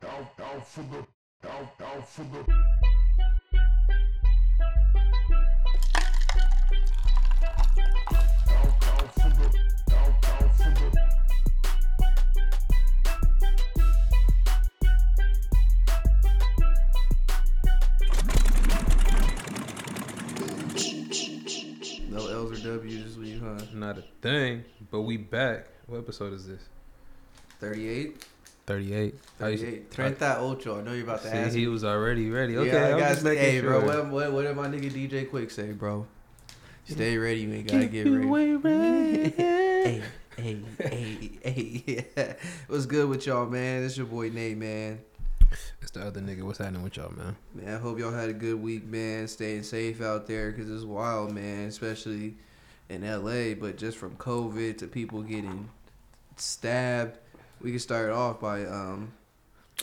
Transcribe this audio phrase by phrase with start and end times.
[0.00, 1.08] Tal, tal, fudo.
[1.40, 2.99] Tal, tal, fudo.
[24.00, 24.64] A thing.
[24.90, 25.66] But we back.
[25.86, 26.62] What episode is this?
[27.60, 28.24] 38?
[28.66, 29.14] 38.
[29.38, 29.90] How you- 38.
[29.90, 30.22] 38.
[30.22, 31.54] I know you're about to ask.
[31.54, 31.66] He me.
[31.68, 32.56] was already ready.
[32.56, 33.80] Okay, yeah, I I'm got just making Hey, sure.
[33.80, 36.06] bro, what, what, what did my nigga DJ Quik say, bro?
[36.86, 38.56] Stay ready, you ain't gotta get You ready.
[38.56, 39.30] ready.
[39.36, 40.02] hey,
[40.36, 42.04] hey, hey, hey.
[42.16, 42.32] Yeah.
[42.68, 43.84] What's good with y'all, man?
[43.84, 45.00] It's your boy Nate, man.
[45.82, 46.42] It's the other nigga.
[46.42, 47.36] What's happening with y'all, man?
[47.54, 49.26] Man, I hope y'all had a good week, man.
[49.28, 52.36] Staying safe out there because it's wild, man, especially
[52.90, 53.54] in LA.
[53.54, 55.70] But just from COVID to people getting
[56.36, 57.18] stabbed,
[57.60, 59.12] we can start off by um.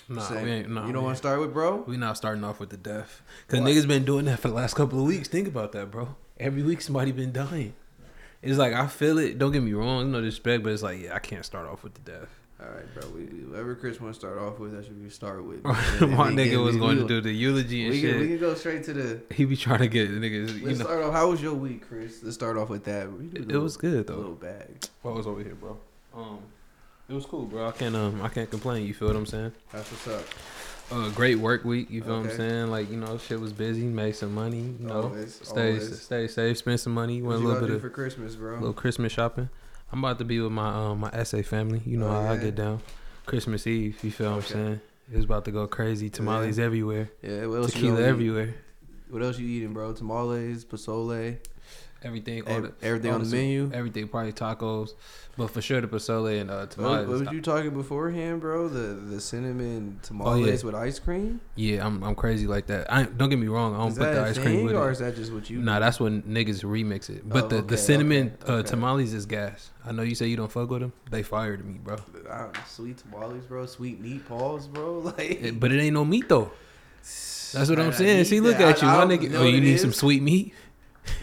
[0.10, 0.70] Nah, saying- we ain't.
[0.70, 1.78] Nah, you don't want to start with, bro?
[1.88, 3.22] We not starting off with the death.
[3.48, 5.28] Cause niggas been doing that for the last couple of weeks.
[5.28, 6.16] Think about that, bro.
[6.40, 7.74] Every week somebody been dying.
[8.44, 9.40] It's like I feel it.
[9.40, 11.96] Don't get me wrong, no disrespect, but it's like yeah, I can't start off with
[11.96, 12.30] the death.
[12.60, 13.08] All right, bro.
[13.12, 15.64] We, whatever Chris want to start off with, that's what we start with.
[15.64, 17.92] My And then we nigga get- was we- going we- to do the eulogy and
[17.94, 19.22] We can, we can go straight to the.
[19.34, 20.60] He be trying to get niggas.
[20.60, 21.14] You Let's know, start off.
[21.14, 22.24] How was your week, Chris?
[22.24, 23.08] Let's start off with that.
[23.34, 24.22] It, the it was good little, though.
[24.22, 24.86] little bag.
[25.04, 25.78] What was over here, bro?
[26.16, 26.40] Um,
[27.08, 27.68] it was cool, bro.
[27.68, 28.88] I can't um, I can't complain.
[28.88, 29.54] You feel what I'm saying?
[29.72, 30.26] That's what's up.
[30.90, 31.92] Uh, great work week.
[31.92, 32.68] You feel what I'm saying?
[32.72, 33.84] Like you know, shit was busy.
[33.84, 34.76] Made some money.
[34.80, 36.02] You know, Always, stay always.
[36.02, 36.58] stay safe.
[36.58, 37.22] Spend some money.
[37.22, 38.56] What Went a little about bit do of for Christmas, bro?
[38.56, 39.50] little Christmas shopping.
[39.92, 41.82] I'm about to be with my um my essay family.
[41.86, 42.82] You know how I get down.
[43.26, 43.98] Christmas Eve.
[44.04, 44.54] You feel what I'm Okay.
[44.54, 44.82] saying?
[45.12, 46.10] It's about to go crazy.
[46.10, 47.10] Tamales everywhere.
[47.22, 47.46] yeah.
[47.46, 48.56] What else you Tequila everywhere.
[49.10, 49.94] What else you eating, bro?
[49.94, 51.38] Tamales, pozole,
[52.04, 52.48] Everything.
[52.48, 53.72] All the, everything on the menu.
[53.74, 54.08] Everything.
[54.08, 54.92] Probably tacos,
[55.36, 57.08] but for sure the pozole and uh, What, tamales.
[57.08, 58.68] what was you talking beforehand, bro?
[58.68, 61.42] The the cinnamon tamales with ice cream.
[61.56, 62.92] Yeah, I'm I'm crazy like that.
[62.94, 63.74] I don't get me wrong.
[63.74, 64.92] I don't Is put the ice cream with or it.
[64.94, 65.58] is that just what you?
[65.60, 65.86] Nah, do?
[65.86, 67.28] that's when niggas remix it.
[67.28, 68.70] But Oh, the, okay, the cinnamon okay, uh, okay.
[68.70, 69.72] tamales is gas.
[69.84, 70.94] I know you say you don't fuck with them.
[71.10, 71.96] They fired me, bro.
[72.30, 73.66] Uh, sweet tamales, bro.
[73.66, 74.58] Sweet meat bro.
[75.04, 76.52] Like, It- but it ain't no meat though.
[77.54, 78.26] That's what I- I'm saying.
[78.26, 78.76] See, look that.
[78.78, 79.34] at you, I- I my nigga.
[79.36, 79.82] Oh, you need is.
[79.82, 80.54] some sweet meat.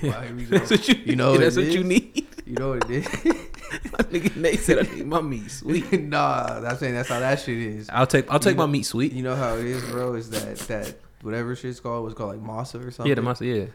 [0.02, 0.08] We
[0.44, 0.94] that's what you.
[1.04, 2.26] You know what That's it what you need.
[2.46, 3.24] You know what it is?
[3.24, 5.90] my nigga Nate said I need my meat sweet.
[6.00, 7.88] nah, I'm saying that's how that shit is.
[7.90, 9.12] I'll take I'll take You my know- meat sweet.
[9.12, 10.14] You know how it is, bro.
[10.14, 13.08] Is that that whatever shit's called was called like masa or something?
[13.08, 13.46] Yeah, the mustard.
[13.48, 13.66] Yeah,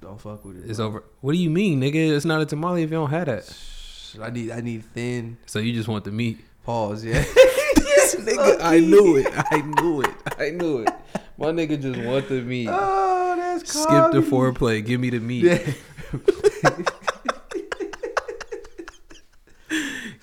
[0.00, 0.68] Don't fuck with it.
[0.70, 0.86] it's bro.
[0.86, 1.04] over.
[1.20, 2.14] What do you mean, nigga?
[2.14, 3.56] It's not a tamale if you don't have that.
[4.22, 6.38] I need I need thin So you just want the meat.
[6.64, 7.04] pause.
[7.04, 7.14] Yeah.
[7.14, 9.26] yes, nigga, I knew it.
[9.52, 10.14] I knew it.
[10.38, 10.88] I knew it.
[11.38, 12.68] My nigga just want the meat.
[12.70, 12.72] oh,
[13.66, 14.84] Skip the foreplay.
[14.84, 15.44] Give me the meat.
[15.44, 15.58] Yeah.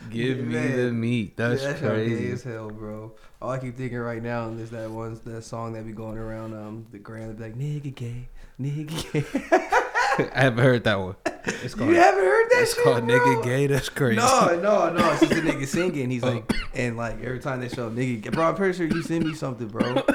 [0.09, 0.77] Give me Man.
[0.77, 1.35] the meat.
[1.37, 2.31] That's Yeah, crazy.
[2.31, 3.13] as hell, bro.
[3.41, 6.53] All I keep thinking right now is that one that song that be going around
[6.53, 8.29] um the gram like nigga gay,
[8.61, 9.25] nigga gay.
[10.35, 11.15] I haven't heard that one.
[11.45, 13.17] It's called, you haven't heard that it's shit, called bro?
[13.19, 13.67] nigga gay.
[13.67, 14.17] That's crazy.
[14.17, 15.11] No, no, no.
[15.13, 16.11] It's just a nigga singing.
[16.11, 16.29] He's Oh.
[16.31, 19.25] like, and like every time they show nigga, gay- bro, I'm pretty sure you send
[19.25, 20.03] me something, bro.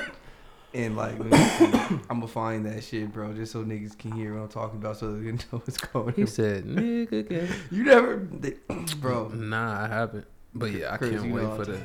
[0.79, 1.65] And like, let me see.
[2.09, 4.97] I'm gonna find that shit, bro, just so niggas can hear what I'm talking about,
[4.97, 6.29] so they can know what's going He on.
[6.29, 7.51] said nigga.
[7.73, 8.17] You never,
[9.01, 9.29] bro.
[9.29, 10.27] Nah, I haven't.
[10.55, 11.81] But yeah, I Chris, can't wait for I'm.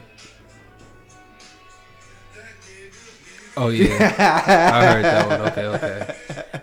[3.55, 3.85] Oh yeah,
[4.73, 5.41] I heard that one.
[5.51, 6.15] Okay, okay.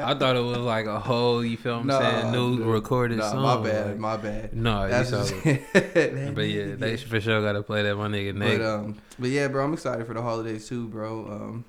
[0.03, 1.45] I thought it was like a whole.
[1.45, 2.33] You feel what I'm Nah, saying?
[2.33, 2.67] New dude.
[2.67, 3.43] recorded Nah, song.
[3.63, 4.55] my bad, like- my bad.
[4.55, 6.35] no, That's you just, it.
[6.35, 7.95] But yeah, they for sure gotta play that.
[7.97, 8.59] My nigga Nate.
[8.59, 11.27] But um, but yeah, bro, I'm excited for the holidays too, bro.
[11.27, 11.65] Um,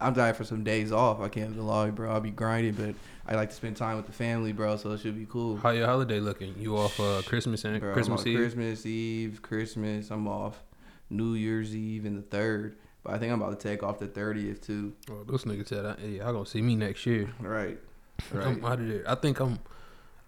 [0.00, 1.20] I'm dying for some days off.
[1.20, 2.10] I can't lie, bro.
[2.10, 2.94] I'll be grinding, but
[3.26, 4.76] I like to spend time with the family, bro.
[4.76, 5.56] So it should be cool.
[5.56, 6.54] How your holiday looking?
[6.58, 8.38] You off uh, Christmas and Bro, Christmas Eve?
[8.38, 10.10] Christmas Eve, Christmas.
[10.10, 10.62] I'm off
[11.10, 12.76] New Year's Eve and the third.
[13.02, 14.94] But I think I'm about to take off the thirtieth too.
[15.10, 17.78] Oh, this nigga said, I, "Yeah, I gonna see me next year." Right.
[18.32, 18.46] Right.
[18.48, 19.02] I'm out of there.
[19.08, 19.58] I think I'm,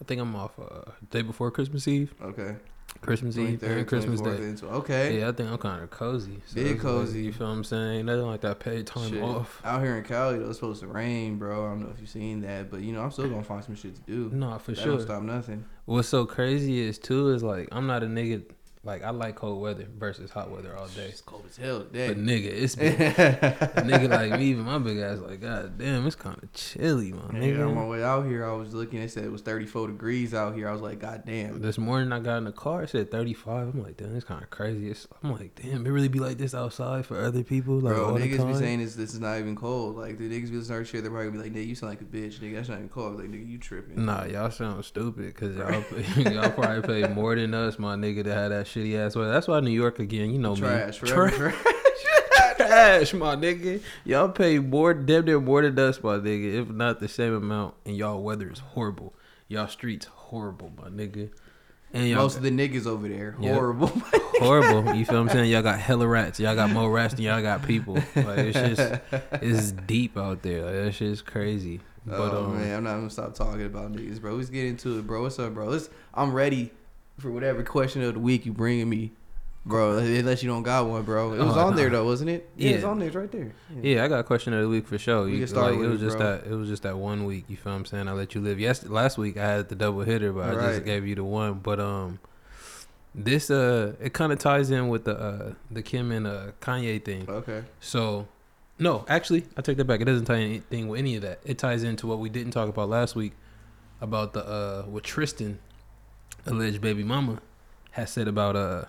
[0.01, 2.57] I think I'm off uh, day before Christmas Eve, Okay.
[3.01, 4.55] Christmas Eve, and Christmas Day.
[4.63, 5.19] Okay.
[5.19, 6.41] Yeah, I think I'm kind of cozy.
[6.47, 7.23] So Big it's like, cozy.
[7.25, 8.07] you feel what I'm saying?
[8.07, 9.23] Nothing like that paid time Shit.
[9.23, 9.61] off.
[9.65, 11.67] Out here in Cali, though, it's supposed to rain, bro.
[11.67, 13.75] I don't know if you've seen that, but you know, I'm still gonna find some
[13.75, 14.31] shit to do.
[14.33, 14.97] Nah, for that sure.
[14.97, 15.65] don't stop nothing.
[15.87, 18.45] What's so crazy is too is like I'm not a nigga.
[18.85, 21.05] Like I like cold weather versus hot weather all day.
[21.05, 22.09] It's cold as hell today.
[22.09, 26.17] But nigga, it's been, nigga like me, even my big ass, like God damn, it's
[26.17, 27.31] kind of chilly, man.
[27.33, 29.01] Nigga, on my way out here, I was looking.
[29.01, 30.69] It said it was 34 degrees out here.
[30.69, 31.61] I was like, God damn.
[31.61, 32.83] This morning I got in the car.
[32.83, 33.69] It said 35.
[33.69, 34.91] I'm like, damn, it's kind of crazy.
[34.91, 38.05] It's, I'm like, damn, it really be like this outside for other people, like Bro,
[38.05, 38.97] all the niggas be saying this.
[38.97, 39.97] This is not even cold.
[39.97, 41.03] Like the niggas be start shit.
[41.03, 42.41] They're probably gonna be like, "Nigga, you sound like a bitch.
[42.41, 45.27] Nigga, that's not even cold." I was like, "Nigga, you tripping?" Nah, y'all sound stupid
[45.27, 45.85] because y'all
[46.33, 49.31] y'all probably pay more than us, my nigga, to have that shitty ass weather.
[49.31, 51.09] That's why New York again, you know trash, me.
[51.09, 51.35] Trash.
[51.35, 51.55] trash.
[52.57, 53.81] trash, my nigga.
[54.05, 57.75] Y'all pay more, damn near more than us, my nigga, if not the same amount.
[57.85, 59.15] And y'all weather is horrible.
[59.49, 61.31] Y'all streets horrible, my nigga.
[61.93, 63.53] And y'all Most of the niggas over there, Yeah.
[63.53, 63.89] horrible.
[64.39, 64.95] horrible.
[64.95, 65.51] You feel what I'm saying?
[65.51, 66.41] Y'all got hella rats.
[66.41, 67.95] Y'all got more rats than y'all got people.
[68.17, 69.01] Like it's just
[69.43, 70.65] it's deep out there.
[70.65, 71.81] Like, that shit's crazy.
[72.07, 74.35] But oh um, man, I'm not gonna stop talking about niggas, bro.
[74.35, 75.23] Let's get into it, bro.
[75.23, 75.67] What's up, bro?
[75.67, 75.91] Let's.
[76.15, 76.73] I'm ready
[77.19, 79.13] for whatever question of the week you bringing me,
[79.65, 79.99] bro.
[79.99, 81.33] Unless you don't got one, bro.
[81.35, 82.49] It was Oh, on there though, wasn't it?
[82.57, 82.89] Yeah, it's Yeah.
[82.89, 83.09] on there.
[83.09, 83.53] It's right there.
[83.81, 85.25] Yeah, I got a question of the week for sure.
[85.25, 86.27] We You- can start like, with it was it, just bro.
[86.39, 87.45] that it was just that one week.
[87.49, 88.09] You feel what I'm saying?
[88.09, 88.59] I let you live.
[88.59, 90.73] Yes, last week I had the double hitter, but I Right.
[90.75, 91.61] just gave you the one.
[91.63, 92.19] But um,
[93.15, 97.05] this uh, it kind of ties in with the uh the Kim and uh Kanye
[97.05, 97.29] thing.
[97.29, 97.63] Okay.
[97.81, 98.27] So,
[98.79, 100.01] no, actually, I take that back.
[100.01, 101.41] It doesn't tie anything with any of that.
[101.45, 103.35] It ties into what we didn't talk about last week
[104.01, 105.59] about the uh with Tristan,
[106.47, 107.41] alleged baby mama,
[107.93, 108.85] has said about uh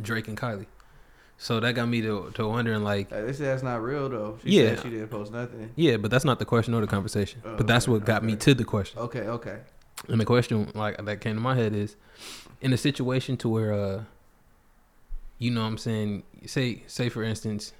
[0.00, 0.66] Drake and Kylie.
[1.38, 3.10] So that got me to to wondering like.
[3.10, 4.38] They said that's not real though.
[4.42, 4.74] She Yeah.
[4.76, 5.70] said she didn't post nothing.
[5.76, 7.42] Yeah, but that's not the question or the conversation.
[7.44, 8.98] Oh, but that's okay, what got me to the question.
[9.00, 9.20] Okay.
[9.22, 9.58] Okay.
[10.08, 11.96] And the question like that came to my head is
[12.60, 14.04] in a situation to where uh
[15.38, 17.72] you know what I'm saying say say for instance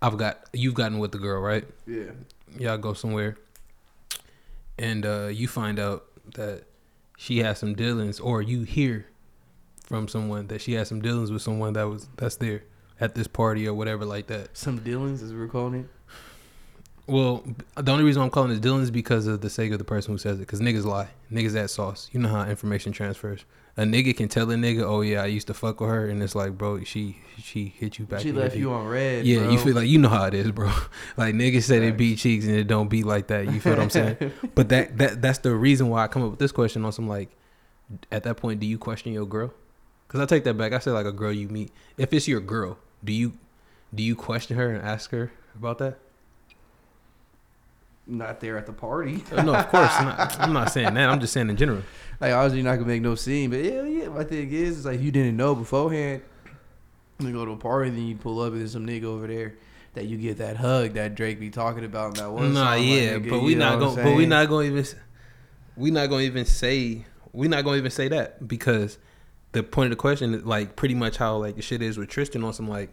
[0.00, 1.64] I've got you've gotten with the girl, right?
[1.86, 2.10] Yeah.
[2.58, 3.36] Y'all go somewhere
[4.78, 6.04] and uh you find out
[6.34, 6.64] that
[7.20, 9.06] she has some dealings or you hear
[9.82, 12.62] from someone that she has some dealings with someone that was that's there
[13.00, 14.56] at this party or whatever like that.
[14.56, 15.86] Some dealings, as we're calling it.
[17.08, 17.42] Well,
[17.74, 20.12] the only reason I'm calling it Dylan is because of the sake of the person
[20.12, 20.40] who says it.
[20.40, 21.08] Because niggas lie.
[21.32, 22.08] Niggas add sauce.
[22.12, 23.44] You know how information transfers.
[23.78, 26.20] A nigga can tell a nigga, oh yeah, I used to fuck with her, and
[26.20, 28.20] it's like, bro, she she hit you back.
[28.20, 29.24] She left you on red.
[29.24, 29.50] Yeah, bro.
[29.50, 30.68] you feel like you know how it is, bro.
[31.16, 33.52] Like niggas say they beat cheeks and it don't beat like that.
[33.52, 34.32] You feel what I'm saying?
[34.56, 37.06] but that that that's the reason why I come up with this question on some
[37.06, 37.30] like,
[38.10, 39.52] at that point, do you question your girl?
[40.08, 40.72] Because I take that back.
[40.72, 41.70] I say like a girl you meet.
[41.96, 43.34] If it's your girl, do you
[43.94, 45.98] do you question her and ask her about that?
[48.08, 49.22] Not there at the party.
[49.32, 50.40] Uh, no, of course not.
[50.40, 51.08] I'm not saying that.
[51.08, 51.82] I'm just saying in general.
[52.20, 54.08] Like obviously you're not gonna make no scene, but yeah, yeah.
[54.08, 56.22] My thing is, is like you didn't know beforehand.
[57.20, 59.54] You go to a party, then you pull up and there's some nigga over there
[59.94, 62.06] that you get that hug that Drake be talking about.
[62.08, 64.02] And that one Nah, song, yeah, nigga, but we not gonna.
[64.02, 64.84] But we not gonna even.
[65.76, 67.06] We not gonna even say.
[67.32, 68.98] We not gonna even say that because
[69.52, 72.08] the point of the question is like pretty much how like the shit is with
[72.08, 72.90] Tristan on some like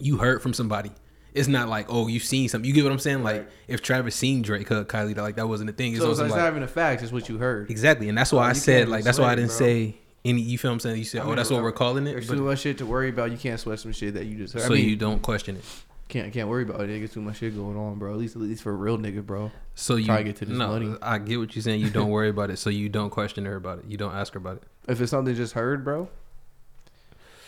[0.00, 0.92] you heard from somebody.
[1.36, 2.66] It's not like oh you seen something.
[2.66, 3.22] You get what I'm saying?
[3.22, 3.48] Like Right.
[3.68, 5.92] if Travis seen Drake hug Kylie, that, like that wasn't a thing.
[5.92, 7.70] It's So it's, like, not even a fact; it's what you heard.
[7.70, 9.56] exactly, and that's why Oh, I said like that's why I didn't bro.
[9.58, 10.40] say any.
[10.42, 10.98] You feel what I'm saying?
[10.98, 12.78] You said I oh mean, that's what we're calling it, There's but too much shit
[12.78, 13.30] to worry about.
[13.30, 14.62] You can't sweat some shit that you just heard.
[14.62, 15.64] so I mean, you don't question it.
[16.08, 16.86] can't can't worry about it.
[16.88, 18.12] There's too much shit going on, bro.
[18.12, 19.50] At least at least for a real nigga, bro.
[19.74, 20.96] So you Try to get to this no, money.
[21.02, 21.80] I get what you're saying.
[21.80, 23.84] You don't worry about it, so you don't question her about it.
[23.88, 24.62] You don't ask her about it.
[24.88, 26.08] If it's something just heard, bro,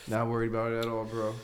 [0.08, 1.34] not worried about it at all, bro.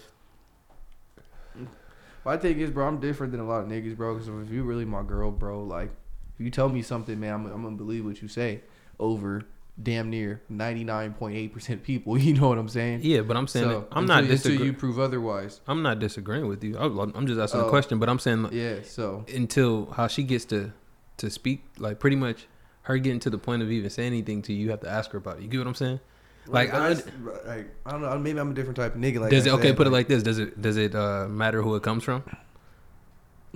[2.24, 4.14] My thing is, bro, I'm different than a lot of niggas, bro.
[4.14, 5.90] Because if you really my girl, bro, like
[6.34, 8.60] if you tell me something, man, I'm, I'm gonna believe what you say
[8.98, 9.42] over
[9.82, 12.16] damn near 99.8 percent people.
[12.24, 13.00] You know what I'm saying?
[13.02, 14.64] Yeah, but I'm saying So, I'm until, not until disagreeing.
[14.64, 15.60] you prove otherwise.
[15.66, 16.78] I'm not disagreeing with you.
[16.78, 17.66] I'm I'm just asking Oh.
[17.66, 18.76] a question, but I'm saying Yeah.
[18.84, 20.72] So until how she gets to
[21.18, 22.46] to speak, like pretty much
[22.82, 25.10] her getting to the point of even saying anything to you, you have to ask
[25.12, 25.42] her about it.
[25.42, 26.00] You get what I'm saying?
[26.46, 28.18] Like, but I- like, I don't know.
[28.18, 29.20] Maybe I'm a different type of nigga.
[29.20, 29.68] Like does it okay?
[29.68, 30.22] said, Put it like this.
[30.22, 32.22] Does it does it uh, matter who it comes from?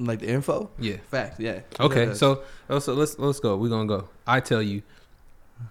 [0.01, 0.71] like the info.
[0.79, 0.99] Yeah.
[1.11, 1.41] Facts.
[1.41, 1.61] Yeah.
[1.81, 2.07] Okay.
[2.07, 2.13] Yeah.
[2.15, 3.57] So oh, so let's let's go.
[3.57, 4.09] We're gonna go.
[4.27, 4.83] I tell you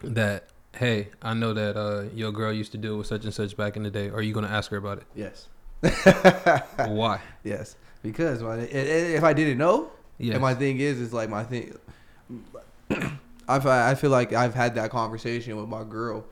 [0.02, 3.56] that hey, I know that uh, your girl used to deal with such and such
[3.58, 4.10] back in the day.
[4.10, 5.06] Are you gonna ask her about it?
[5.16, 5.48] yes.
[6.88, 7.22] Why?
[7.44, 10.34] Yes, because my, and- and if I didn't know, Yeah.
[10.34, 11.78] and my thing is, is like my thing.
[13.48, 16.26] I've I feel like I've had that conversation with my girl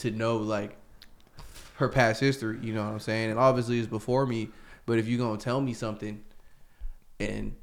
[0.00, 0.76] to know like
[1.76, 2.58] her past history.
[2.62, 3.30] You know what I'm saying?
[3.30, 4.50] And obviously it's before me.
[4.86, 6.22] But if you're gonna tell me something,
[7.18, 7.54] and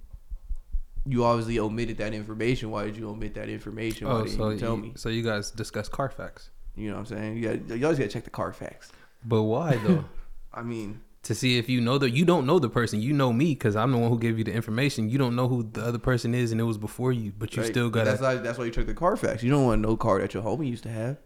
[1.05, 4.07] you obviously omitted that information, why did you omit that information?
[4.07, 4.91] Why Oh, didn't so you tell you, me?
[4.95, 7.37] so you guys discuss Carfax, You know what I'm saying?
[7.37, 8.91] You, got, you always gotta check the Carfax.
[9.25, 10.05] but why though?
[10.53, 13.01] I mean, to see if you know the you don't know the person.
[13.01, 15.09] You know me because I'm the one who gave you the information.
[15.09, 17.61] You don't know who the other person is, and it was before you, but you
[17.63, 17.71] right?
[17.71, 18.21] still got That's.
[18.21, 19.43] That's why you check the Carfax.
[19.43, 21.17] You don't want no car that your homie used to have.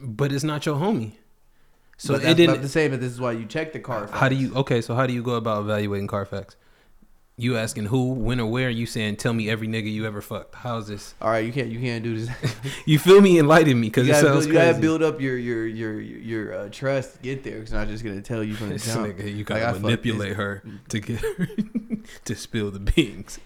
[0.00, 1.12] But it's not your homie.
[1.96, 2.54] So but it didn't.
[2.54, 2.92] not the same.
[2.92, 4.06] But this is why you check the car.
[4.06, 4.54] How do you?
[4.54, 6.56] Okay, so how do you go about evaluating Carfax?
[7.40, 8.68] You asking who, when, or where?
[8.68, 10.56] You saying tell me every nigga you ever fucked.
[10.56, 11.14] How's this?
[11.22, 12.30] All right, you can't you can't do this.
[12.84, 13.38] You feel me?
[13.38, 16.68] Enlighten me, because it sounds build, you gotta build up your your your your uh,
[16.70, 17.58] trust to get there.
[17.58, 19.06] It's not just gonna tell you from the jump.
[19.06, 21.48] nigga, you gotta fucked manipulate her to get her
[22.24, 23.38] to spill the beans.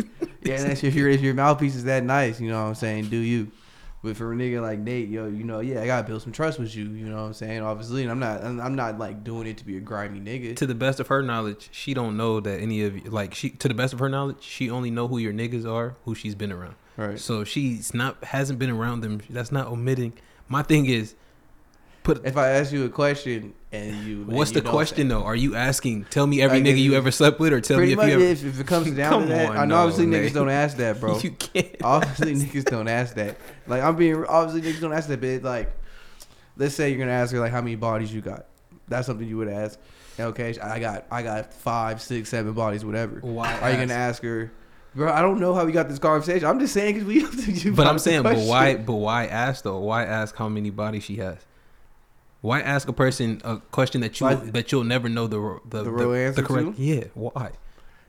[0.42, 2.74] Yeah, and that's if your if your mouthpiece is that nice, you know what I'm
[2.74, 3.08] saying.
[3.08, 3.50] Do you?
[4.02, 6.58] But for a nigga like Nate, yo, you know, yeah, I gotta build some trust
[6.58, 6.84] with you.
[6.90, 7.62] You know what I'm saying?
[7.62, 10.56] Obviously, and I'm not, I'm not like doing it to be a grimy nigga.
[10.56, 13.50] to the best of her knowledge, she don't know that any of you, like she.
[13.50, 16.34] To the best of her knowledge, she only know who your niggas are, who she's
[16.34, 16.74] been around.
[16.96, 17.18] Right.
[17.18, 19.20] So she's not hasn't been around them.
[19.30, 20.14] That's not omitting.
[20.48, 21.14] My thing is,
[22.02, 25.22] put If I ask you a question and you, what's and you the question though?
[25.22, 26.04] Are you asking?
[26.04, 28.22] Tell me every nigga you ever slept with, or tell me if you ever.
[28.22, 30.30] if, if it comes down to that, on, I know no, obviously Nate.
[30.30, 31.18] niggas don't ask that, bro.
[31.18, 31.76] You can't.
[31.82, 33.36] obviously niggas don't ask that.
[33.66, 35.72] Like I'm being obviously niggas don't ask that, but like,
[36.56, 38.46] let's say you're gonna ask her like how many bodies you got.
[38.88, 39.78] That's something you would ask.
[40.20, 43.20] Okay, I got I got five, six, seven bodies, whatever.
[43.20, 43.58] Why?
[43.60, 44.52] Are you gonna ask her,
[44.94, 45.10] bro?
[45.10, 46.46] I don't know how we got this conversation.
[46.46, 47.70] I'm just saying because we.
[47.74, 48.76] But I'm saying, but why?
[48.76, 49.78] But why ask though?
[49.78, 51.38] Why ask how many bodies she has?
[52.42, 55.84] Why ask a person a question that you Why- that you'll never know the the,
[55.84, 56.76] The real answer correct?
[56.76, 56.82] to?
[56.82, 57.04] Yeah.
[57.14, 57.52] Why?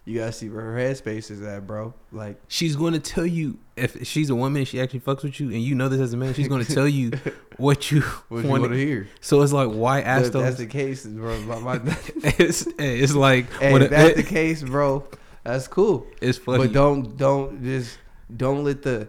[0.06, 1.94] You gotta see where her headspace is at, bro.
[2.12, 5.48] Like, She's going to tell you if she's a woman, she actually fucks with you,
[5.48, 6.34] and you know this as a man.
[6.34, 7.12] She's going to tell you
[7.58, 8.63] what you what want.
[8.66, 9.08] to hear?
[9.22, 11.40] So it's like, why ask if that's the case, bro.
[11.44, 11.80] My, my,
[12.24, 15.06] it's, it's like hey, if that's the case, bro,
[15.44, 16.06] that's cool.
[16.22, 16.66] it's funny.
[16.66, 17.98] But don't don't just
[18.36, 19.08] don't let the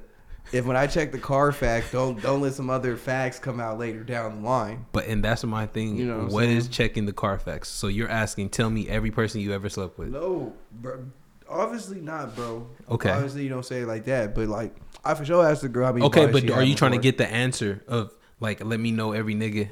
[0.55, 4.05] if when I check the Carfax, don't don't let some other facts come out later
[4.05, 4.87] down the line.
[4.93, 5.97] But and that's my thing.
[5.97, 7.69] You know what what is checking the Carfax?
[7.69, 10.11] So you're asking, tell me every person you ever slept with.
[10.11, 11.07] No, bro.
[11.49, 12.69] Obviously not, bro.
[12.89, 13.11] Okay.
[13.11, 15.87] Obviously you don't say it like that, but like I for sure asked the girl
[15.87, 16.07] how many.
[16.07, 19.35] Okay, but are you trying to get the answer of like let me know every
[19.35, 19.69] nigga?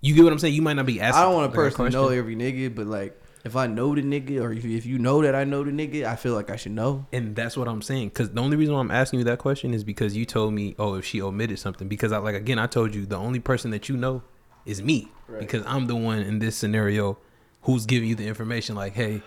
[0.00, 0.54] You get what I'm saying?
[0.54, 1.20] You might not be asking.
[1.20, 4.02] I don't want like, to personally know every nigga, but like if I know the
[4.02, 6.56] nigga or if, if you know that I know the nigga, I feel like I
[6.56, 7.06] should know.
[7.12, 8.08] And that's what I'm saying.
[8.08, 10.74] Because the only reason why I'm asking you that question is because you told me,
[10.78, 11.86] oh, if she omitted something.
[11.86, 14.22] Because I like again, I told you the only person that you know
[14.64, 15.08] is me.
[15.28, 15.40] Right.
[15.40, 17.18] Because I'm the one in this scenario
[17.62, 18.76] who's giving you the information.
[18.76, 19.20] Like, hey,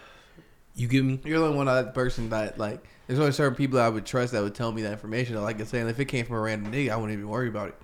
[0.74, 1.20] you give me.
[1.24, 2.84] You're the only one of that person that like.
[3.06, 5.42] There's only certain people I would trust that would tell me that information.
[5.42, 7.70] Like I'm saying, if it came from a random nigga, I wouldn't even worry about
[7.70, 7.76] it.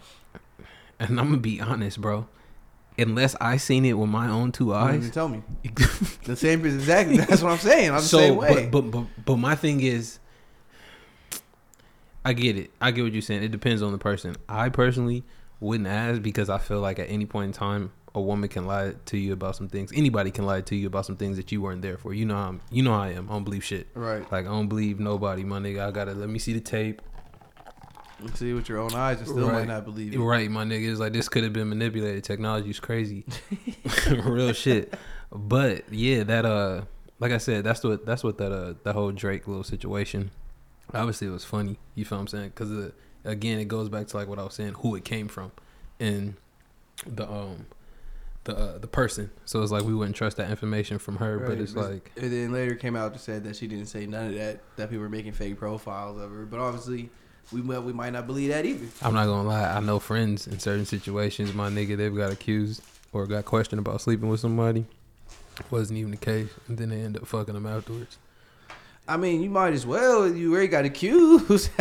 [1.00, 2.28] And I'm gonna be honest, bro.
[2.98, 5.10] Unless I seen it with my own two eyes.
[5.12, 5.44] tell me.
[6.24, 7.18] The same is exactly.
[7.18, 7.90] That's what I'm saying.
[7.90, 8.70] I'm the so, same way.
[8.72, 10.20] But, but but but my thing is,
[12.24, 12.72] I get it.
[12.80, 13.44] I get what you're saying.
[13.44, 14.38] It depends on the person.
[14.48, 15.24] I personally
[15.60, 18.94] wouldn't ask because I feel like at any point in time, a woman can lie
[19.06, 19.92] to you about some things.
[19.94, 22.14] Anybody can lie to you about some things that you weren't there for.
[22.14, 23.30] You know how I'm, you know I am.
[23.30, 23.88] I don't believe shit.
[23.96, 24.22] right.
[24.32, 25.88] Like I don't believe nobody, my nigga.
[25.88, 27.02] I gotta let me see the tape.
[28.36, 29.60] See with your own eyes and still Right.
[29.60, 30.20] might not believe it.
[30.20, 30.90] Right, my nigga.
[30.92, 32.24] It's like this could have been manipulated.
[32.24, 33.26] Technology's crazy.
[34.26, 34.94] Real shit.
[35.32, 36.82] But yeah, that uh
[37.20, 40.32] like I said, that's what that's what that uh that whole Drake little situation.
[40.94, 41.78] Obviously it was funny.
[41.96, 42.52] You feel what I'm saying?
[42.52, 42.92] Cuz uh,
[43.24, 45.52] again, it goes back to like what I was saying, who it came from
[46.00, 46.36] and
[47.08, 47.66] the um
[48.46, 49.32] the uh, the person.
[49.46, 52.52] So it's like we wouldn't trust that information from her, but it's like and then
[52.52, 54.60] later came out to say that she didn't say none of that.
[54.76, 56.46] That people were making fake profiles of her.
[56.46, 57.10] But obviously,
[57.52, 58.88] we might we might not believe that either.
[59.02, 59.76] I'm not gonna lie.
[59.76, 62.82] I know friends in certain situations, my nigga, they've got accused
[63.12, 64.86] or got questioned about sleeping with somebody.
[65.70, 68.18] Wasn't even the case, and then they end up fucking them afterwards.
[69.08, 70.28] I mean, you might as well.
[70.28, 71.70] You already got accused.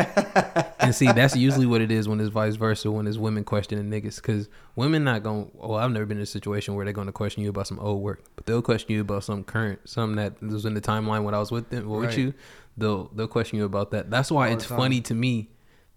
[0.83, 3.89] And see, that's usually what it is when it's vice versa, when it's women questioning
[3.89, 4.17] niggas.
[4.17, 7.07] Because women not going, to well, I've never been in a situation where they're going
[7.07, 10.17] to question you about some old work, but they'll question you about some current, something
[10.17, 12.19] that was in the timeline when I was with them with Right.
[12.19, 12.35] you.
[12.77, 14.11] They'll they'll question you about that.
[14.11, 15.51] That's why All it's funny to me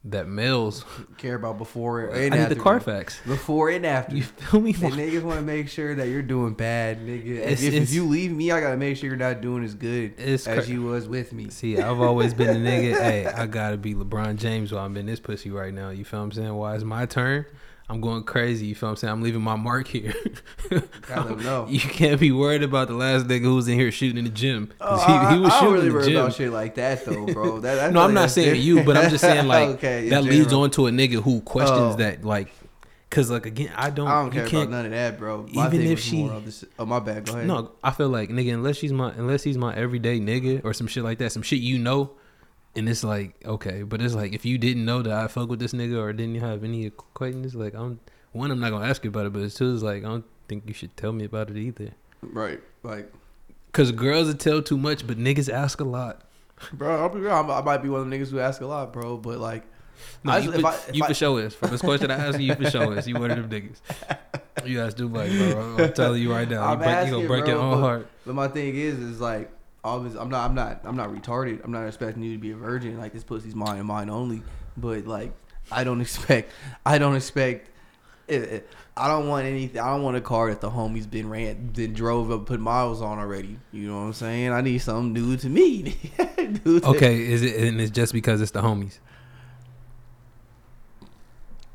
[0.06, 0.86] that males.
[1.18, 2.56] Care about before I and need after.
[2.56, 3.20] the Carfax.
[3.26, 4.16] Before and after.
[4.16, 4.70] You feel me?
[4.72, 7.38] And niggas want to make sure that you're doing bad, nigga.
[7.38, 10.20] It's- if, if you leave me, I gotta make sure you're not doing as good
[10.20, 11.50] as you was with me.
[11.50, 12.94] See, I've always been the nigga.
[13.02, 15.90] hey, I gotta be LeBron James while I'm in this pussy right now.
[15.90, 16.54] You feel what I'm saying?
[16.54, 17.46] Why it's my turn?
[17.88, 18.65] I'm going crazy.
[18.65, 19.12] You feel what I'm saying?
[19.13, 20.13] I'm leaving my mark here.
[20.70, 21.68] Gotta let 'em know.
[21.70, 24.32] You can't be worried about the last nigga who was in here shooting in the
[24.32, 24.74] gym.
[24.82, 26.18] Oh, he, I, he was I don't shooting really in the gym.
[26.22, 27.60] about shit like that though, bro.
[27.65, 28.63] That, I No, I'm like not saying different.
[28.65, 31.80] you, but I'm just saying like okay, that leads on to a nigga who questions
[31.80, 31.96] Oh.
[31.98, 32.48] that like,
[33.12, 34.08] cause like again, I don't.
[34.08, 35.46] I don't care about none of that, bro.
[35.54, 36.65] My even if she- this.
[36.80, 37.25] Oh my bad.
[37.27, 37.46] Go ahead.
[37.46, 40.88] No, I feel like nigga, unless she's my, unless he's my everyday nigga or some
[40.88, 42.12] shit like that, some shit you know,
[42.75, 45.60] and it's like okay, but it's like if you didn't know that I fuck with
[45.60, 48.00] this nigga or didn't have any acquaintance, like I'm
[48.32, 50.25] one, I'm not gonna ask you about it, but it's two, is like I don't
[50.48, 51.91] think you should tell me about it either,
[52.22, 52.60] right?
[52.84, 53.12] Like,
[53.72, 56.22] cause girls will tell too much, but niggas ask a lot.
[56.74, 57.32] bro, I'll be real.
[57.34, 59.17] I'm, might be one of the niggas who ask a lot, bro.
[59.17, 59.63] But like,
[60.24, 61.55] No, I you, just- if for, I- you I- for sure is.
[61.55, 63.08] From this question I asked you, you for show is.
[63.08, 64.20] You one of them niggas.
[64.65, 65.86] You asked Dubai, bro.
[65.86, 66.74] I'm telling you right now.
[66.74, 68.08] You I'm you gonna break bro, your own but- heart.
[68.25, 69.51] But my thing is, is like,
[69.86, 71.63] obviously, I'm not, I'm not, I'm not retarded.
[71.63, 72.98] I'm not expecting you to be a virgin.
[72.98, 74.42] Like this pussy's mine and mine only.
[74.75, 75.32] But like,
[75.72, 76.51] I don't expect,
[76.86, 77.70] I don't expect.
[78.27, 79.82] It, it- I don't want anything.
[79.82, 83.01] I don't want a car that the homies been ran, then drove up, put miles
[83.01, 83.60] on already.
[83.74, 84.51] You know what I'm saying?
[84.54, 85.98] I need something new to me.
[86.63, 89.00] New to- Okay, is it and it's just because it's the homies?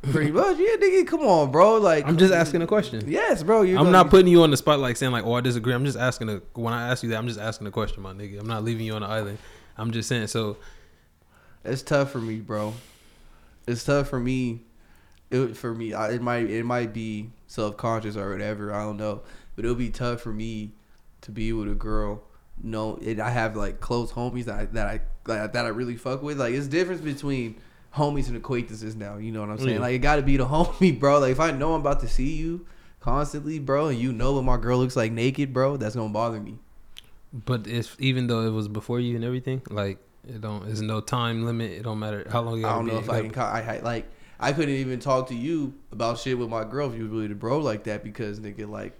[0.02, 0.58] Pretty much.
[0.58, 1.76] Yeah, nigga, come on, bro.
[1.76, 3.04] Like, I'm just asking a question.
[3.06, 3.62] Yes, bro.
[3.62, 5.74] I'm gonna not putting you on the spot like saying like, oh, I disagree.
[5.74, 8.12] I'm just asking a when I ask you that, I'm just asking a question, my
[8.12, 8.40] nigga.
[8.40, 9.38] I'm not leaving you on the island.
[9.76, 10.28] I'm just saying.
[10.28, 10.56] So
[11.64, 12.74] It's tough for me, bro.
[13.66, 14.62] It's tough for me.
[15.30, 18.74] It, for me, I, it might it might be self conscious or whatever.
[18.74, 19.22] I don't know,
[19.54, 20.72] but it'll be tough for me
[21.20, 22.22] to be with a girl.
[22.62, 26.22] No, and I have like close homies that I, that I that I really fuck
[26.22, 26.38] with.
[26.38, 27.60] Like it's difference between
[27.94, 29.16] homies and acquaintances now.
[29.16, 29.74] You know what I'm saying?
[29.74, 29.80] Yeah.
[29.80, 31.18] Like it got to be the homie, bro.
[31.18, 32.66] Like if I know I'm about to see you
[33.00, 36.40] constantly, bro, and you know what my girl looks like naked, bro, that's gonna bother
[36.40, 36.58] me.
[37.32, 40.64] But if even though it was before you and everything, like it don't.
[40.66, 41.72] There's no time limit.
[41.72, 42.58] It don't matter how long.
[42.58, 43.38] You I don't know if I can.
[43.40, 44.10] I, I like.
[44.42, 47.26] I couldn't even talk to you about shit with my girl if you was really
[47.26, 48.98] the bro like that because nigga like.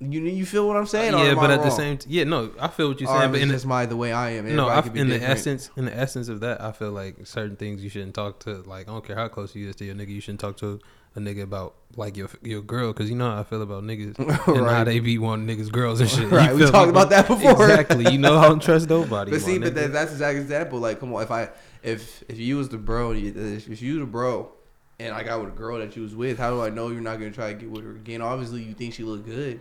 [0.00, 1.12] You you feel what I'm saying?
[1.16, 3.30] yeah, but at the same, t- yeah, no, I feel what you're saying.
[3.32, 4.54] But in the, my the way I am.
[4.54, 7.82] no, I, in the essence, in the essence of that, I feel like certain things
[7.82, 8.62] you shouldn't talk to.
[8.62, 10.80] Like I don't care how close you is to your nigga, you shouldn't talk to
[11.16, 14.18] a nigga about like your your girl because you know how I feel about niggas
[14.48, 16.22] and how they be wanting niggas girls and shit.
[16.22, 17.52] You Right, we talked about that before.
[17.52, 18.10] Exactly.
[18.12, 19.30] You know I don't trust nobody.
[19.30, 20.80] But see, but that, that's exactly example.
[20.80, 21.50] Like, come on, if I
[21.84, 24.50] if if you was the bro, and you- if if you the bro,
[24.98, 27.00] and I got with a girl that you was with, how do I know you're
[27.00, 28.20] not gonna try to get with her again?
[28.20, 29.60] Obviously, you think she look good,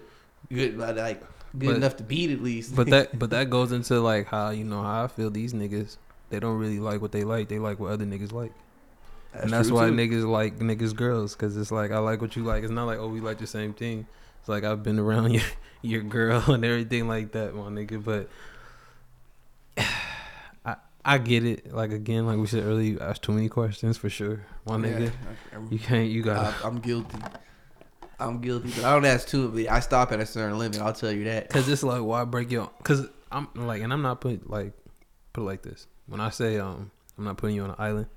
[0.51, 1.19] good, but like
[1.57, 2.75] good But- enough to beat at least.
[2.75, 5.29] But that but that goes into like how you know how I feel.
[5.29, 5.97] These niggas
[6.29, 7.47] they don't really like what they like.
[7.49, 8.51] They like what other niggas like,
[9.33, 9.95] and that's why too.
[9.95, 12.63] niggas like niggas girls because it's like I like what you like.
[12.63, 14.07] It's not like oh we like the same thing.
[14.39, 15.43] It's like I've been around your
[15.81, 18.03] your girl and everything like that, my nigga.
[18.03, 18.29] But
[20.65, 21.73] I I get it.
[21.73, 24.97] Like again, like we said earlier, you asked too many questions for sure, my Yeah,
[24.97, 25.11] nigga.
[25.53, 26.09] I'm- You can't.
[26.09, 26.53] You got.
[26.63, 27.17] I'm guilty.
[28.23, 29.49] I'm guilty, but I don't ask too.
[29.49, 30.79] But I stop at a certain limit.
[30.79, 31.49] I'll tell you that.
[31.49, 34.73] Cause it's like why break your cause I'm like and I'm not put like
[35.33, 35.87] put it like this.
[36.07, 38.07] When I say um I'm not putting you on an island,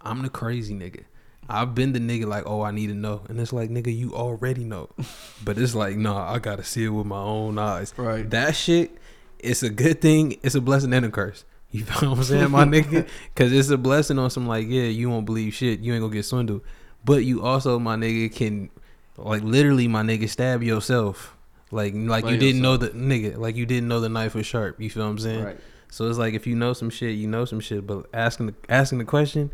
[0.00, 1.04] I'm the crazy nigga.
[1.48, 3.22] I've been the nigga like, oh I need to know.
[3.28, 4.88] And it's like, nigga, you already know.
[5.44, 7.92] but it's like, nah, I gotta see it with my own eyes.
[7.96, 8.28] Right.
[8.30, 8.96] That shit,
[9.38, 11.44] it's a good thing, it's a blessing and a curse.
[11.70, 13.06] You feel what I'm saying, my nigga?
[13.34, 15.80] Cause it's a blessing on some like, yeah, you won't believe shit.
[15.80, 16.62] You ain't gonna get swindled.
[17.04, 18.70] But you also, my nigga, can
[19.16, 21.36] like literally my nigga stab yourself.
[21.70, 24.46] Like like By you didn't know the nigga, like you didn't know the knife was
[24.46, 24.80] sharp.
[24.80, 25.44] You feel what I'm saying?
[25.44, 25.60] Right.
[25.90, 27.86] So it's like if you know some shit, you know some shit.
[27.86, 29.50] But asking the asking the question,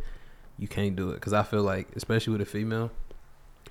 [0.58, 2.90] you can't do it because I feel like, especially with a female,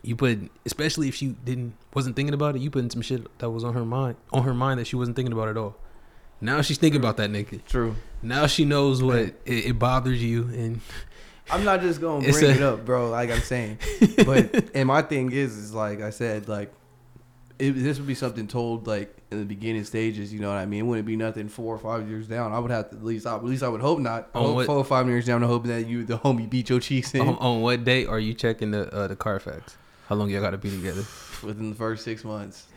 [0.01, 3.49] you put, especially if she didn't wasn't thinking about it, you putting some shit that
[3.49, 5.75] was on her mind on her mind that she wasn't thinking about at all.
[6.41, 7.63] Now she's thinking about that nigga.
[7.65, 7.95] True.
[8.21, 10.81] Now she knows what it, it bothers you, and
[11.51, 13.09] I'm not just gonna bring a- it up, bro.
[13.09, 13.79] Like I'm saying,
[14.25, 16.71] but and my thing is, is like I said, like
[17.57, 20.33] it, this would be something told like in the beginning stages.
[20.33, 20.81] You know what I mean?
[20.81, 22.51] It wouldn't be nothing four or five years down.
[22.53, 24.29] I would have to at least, at least I would hope not.
[24.33, 26.69] On Hope what- four or five years down, to hope that you, the homie, beat
[26.69, 29.77] your cheeks in on, on what date are you checking the uh, the Carfax?
[30.07, 31.03] How long y'all got to be together?
[31.43, 32.67] within the first six months.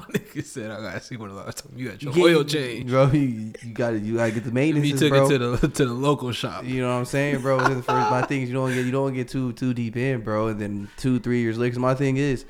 [0.12, 1.62] Nigga said I gotta see one of those.
[1.76, 2.90] You got your You oil change.
[2.90, 3.10] bro.
[3.12, 5.26] You, you got to, you got to get the maintenance, You took bro.
[5.26, 6.64] it to the to the local shop.
[6.64, 7.58] You know what I'm saying, bro?
[7.58, 10.20] The first, my thing is you don't get you don't get too too deep in,
[10.22, 10.48] bro.
[10.48, 12.44] And then two three years later, 'cause my thing is,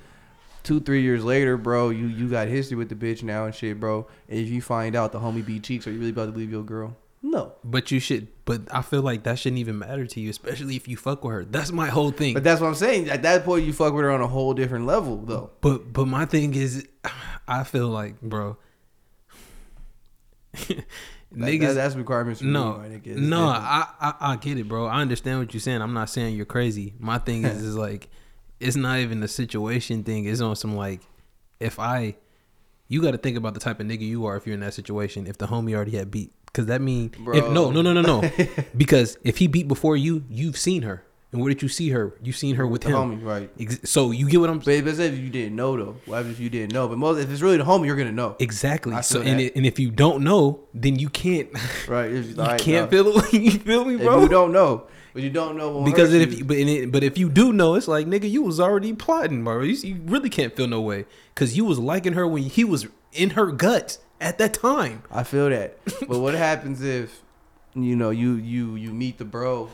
[0.63, 3.79] two three years later, bro, you you got history with the bitch now and shit,
[3.79, 4.07] bro.
[4.29, 6.51] And if you find out the homie beat cheeks, are you really about to leave
[6.51, 6.97] your girl?
[7.29, 7.55] No.
[7.65, 8.29] But you should.
[8.45, 11.33] But I feel like that shouldn't even matter to you, especially if you fuck with
[11.35, 11.45] her.
[11.45, 12.35] That's my whole thing.
[12.35, 13.11] But that's what I'm saying.
[13.11, 15.51] At that point, you fuck with her on a whole different level, though.
[15.61, 16.87] But but my thing is,
[17.49, 18.57] I feel like, bro,
[20.57, 21.61] niggas.
[21.61, 22.41] that- that's requirements.
[22.41, 23.17] For no, me, nigga.
[23.17, 23.47] No.
[23.47, 24.87] I, I I get it, bro.
[24.87, 25.83] I understand what you're saying.
[25.83, 26.95] I'm not saying you're crazy.
[26.99, 28.09] My thing is, is like,
[28.61, 30.25] it's not even a situation thing.
[30.27, 31.01] It's on some like,
[31.61, 32.17] if I,
[32.89, 34.75] you got to think about the type of nigga you are if you're in that
[34.75, 35.27] situation.
[35.27, 38.31] If the homie already had beat, because that mean, if no, no, no, no, no,
[38.77, 42.15] because if he beat before you, you've seen her, and where did you see her?
[42.23, 43.21] You've seen her with the him.
[43.21, 43.51] homie, right?
[43.61, 46.49] Ex- So you get what I'm But if you didn't know though, what if you
[46.49, 46.89] didn't know?
[46.89, 49.01] But most if it's really the homie, you're gonna know, exactly.
[49.03, 51.49] So and it, and if you don't know, then you can't
[51.89, 52.11] right?
[52.11, 53.03] If, you alright, can't no.
[53.05, 53.33] feel it.
[53.35, 54.23] You feel me, If bro?
[54.23, 57.29] you don't know, but you don't know because if you, but it, but if you
[57.29, 59.61] do know, it's like nigga, you was already plotting, bro.
[59.63, 62.87] You, you really can't feel no way because you was liking her when he was
[63.13, 65.03] in her guts at that time.
[65.11, 65.79] I feel that.
[66.09, 67.23] but what happens if
[67.75, 69.69] you know you you you meet the bro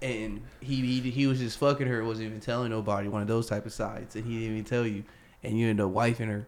[0.00, 3.08] and he, he he was just fucking her, wasn't even telling nobody.
[3.08, 5.04] One of those type of sides, and he didn't even tell you,
[5.42, 6.46] and you end up wifing her.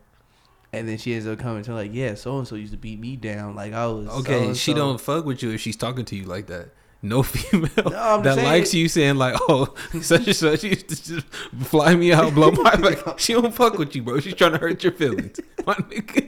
[0.72, 3.00] And then she ends up coming to like, yeah, so and so used to beat
[3.00, 3.56] me down.
[3.56, 4.54] Like I was Okay, so-and-so.
[4.54, 6.68] she don't fuck with you if she's talking to you like that.
[7.02, 11.02] No female I'm that saying- likes you saying like, "Oh, such and such used to
[11.02, 11.26] just
[11.64, 14.20] fly me out, blow my back." She don't fuck with you, bro.
[14.20, 16.26] She's trying to hurt your feelings, my nigga.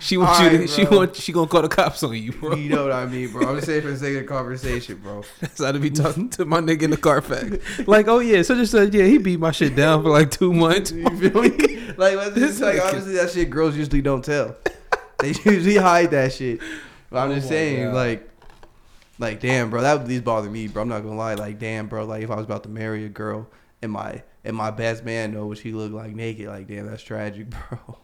[0.00, 0.50] She wants you.
[0.58, 0.96] To, she bro.
[0.98, 1.16] want.
[1.16, 2.54] She gonna call the cops on you, bro.
[2.54, 3.48] You know what I mean, bro.
[3.48, 5.24] I'm just saying for the sake of the conversation, bro.
[5.40, 7.86] That's how to be talking to my nigga in the Carfax.
[7.88, 8.94] Like, oh yeah, such and such.
[8.94, 10.92] Yeah, he beat my shit down for like two months.
[10.92, 11.50] You feel me?
[11.96, 14.54] Like, This this like nigga- obviously that shit girls usually don't tell.
[15.18, 16.60] They usually hide that shit.
[17.10, 17.94] But I'm Oh just saying, God.
[17.94, 18.28] like,
[19.22, 20.82] like damn, bro, that would at least bother me, bro.
[20.82, 23.08] I'm not gonna lie, like, damn, bro, like if I was about to marry a
[23.08, 23.48] girl
[23.80, 27.02] and my and my best man know what she looked like naked, like, damn, that's
[27.02, 27.98] tragic, bro.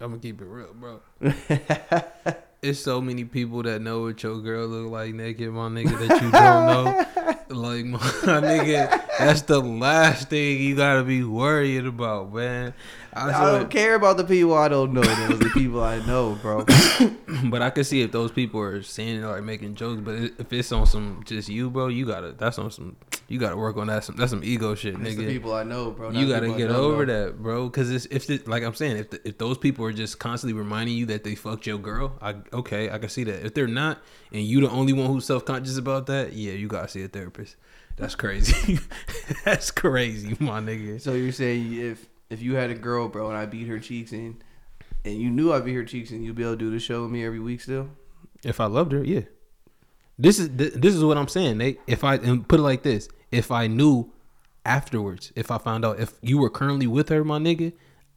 [0.00, 1.00] I'm gonna keep it real, bro.
[2.64, 6.22] It's so many people that know what your girl look like naked, my nigga, that
[6.22, 7.06] you don't know.
[7.50, 12.72] Like my nigga, that's the last thing you gotta be worried about, man.
[13.12, 15.02] I, I don't care about the people I don't know.
[15.02, 16.64] Those the people I know, bro.
[17.50, 20.00] but I can see if those people are saying it, like making jokes.
[20.00, 22.32] But if it's on some just you, bro, you gotta.
[22.32, 22.96] That's on some.
[23.28, 24.04] You gotta work on that.
[24.04, 25.28] Some that's some ego shit, It's the nigga.
[25.28, 26.10] people I know, bro.
[26.10, 27.26] not You gotta get don't over know.
[27.26, 27.68] that, bro.
[27.68, 30.52] Because it's if it, like I'm saying, if the, if those people are just constantly
[30.58, 33.44] reminding you that they fucked your girl, I okay, I can see that.
[33.46, 36.68] If they're not, and you the only one who's self conscious about that, yeah, you
[36.68, 37.56] gotta see a therapist.
[37.96, 38.78] That's crazy.
[39.44, 41.00] That's crazy, my nigga.
[41.00, 44.12] So you're saying if if you had a girl, bro, and I beat her cheeks
[44.12, 44.42] in,
[45.04, 47.02] and you knew I beat her cheeks in, you'd be able to do the show
[47.02, 47.88] with me every week still?
[48.42, 49.22] If I loved her, yeah.
[50.18, 51.58] This is this is what I'm saying.
[51.58, 54.12] They if I and put it like this, if I knew
[54.64, 57.72] afterwards, if I found out if you were currently with her, my nigga,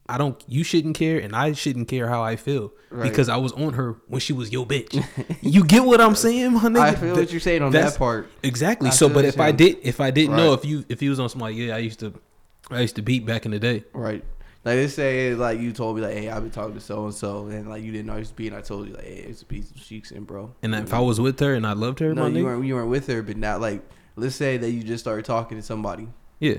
[0.08, 0.42] I don't.
[0.46, 3.10] You shouldn't care, and I shouldn't care how I feel Right.
[3.10, 5.04] because I was on her when she was your bitch.
[5.42, 6.78] you get what I'm saying, my nigga?
[6.80, 8.30] I feel Th- what you're saying on that part.
[8.42, 8.88] Exactly.
[8.88, 11.20] I so, but if I did, if I didn't know if you if he was
[11.20, 12.14] on some like yeah, I used to,
[12.70, 13.84] I used to beat back in the day.
[13.92, 14.24] Right.
[14.64, 17.14] Like let's say like you told me like, hey, I've been talking to so and
[17.14, 19.04] so, and like you didn't know I used to be, and I told you like,
[19.04, 20.54] hey, it's a piece of cheeks in, bro.
[20.62, 22.90] And if I was with her and I loved her, no, you weren't you weren't
[22.90, 23.82] with her, but not like
[24.16, 26.08] let's say that you just started talking to somebody,
[26.40, 26.56] yeah,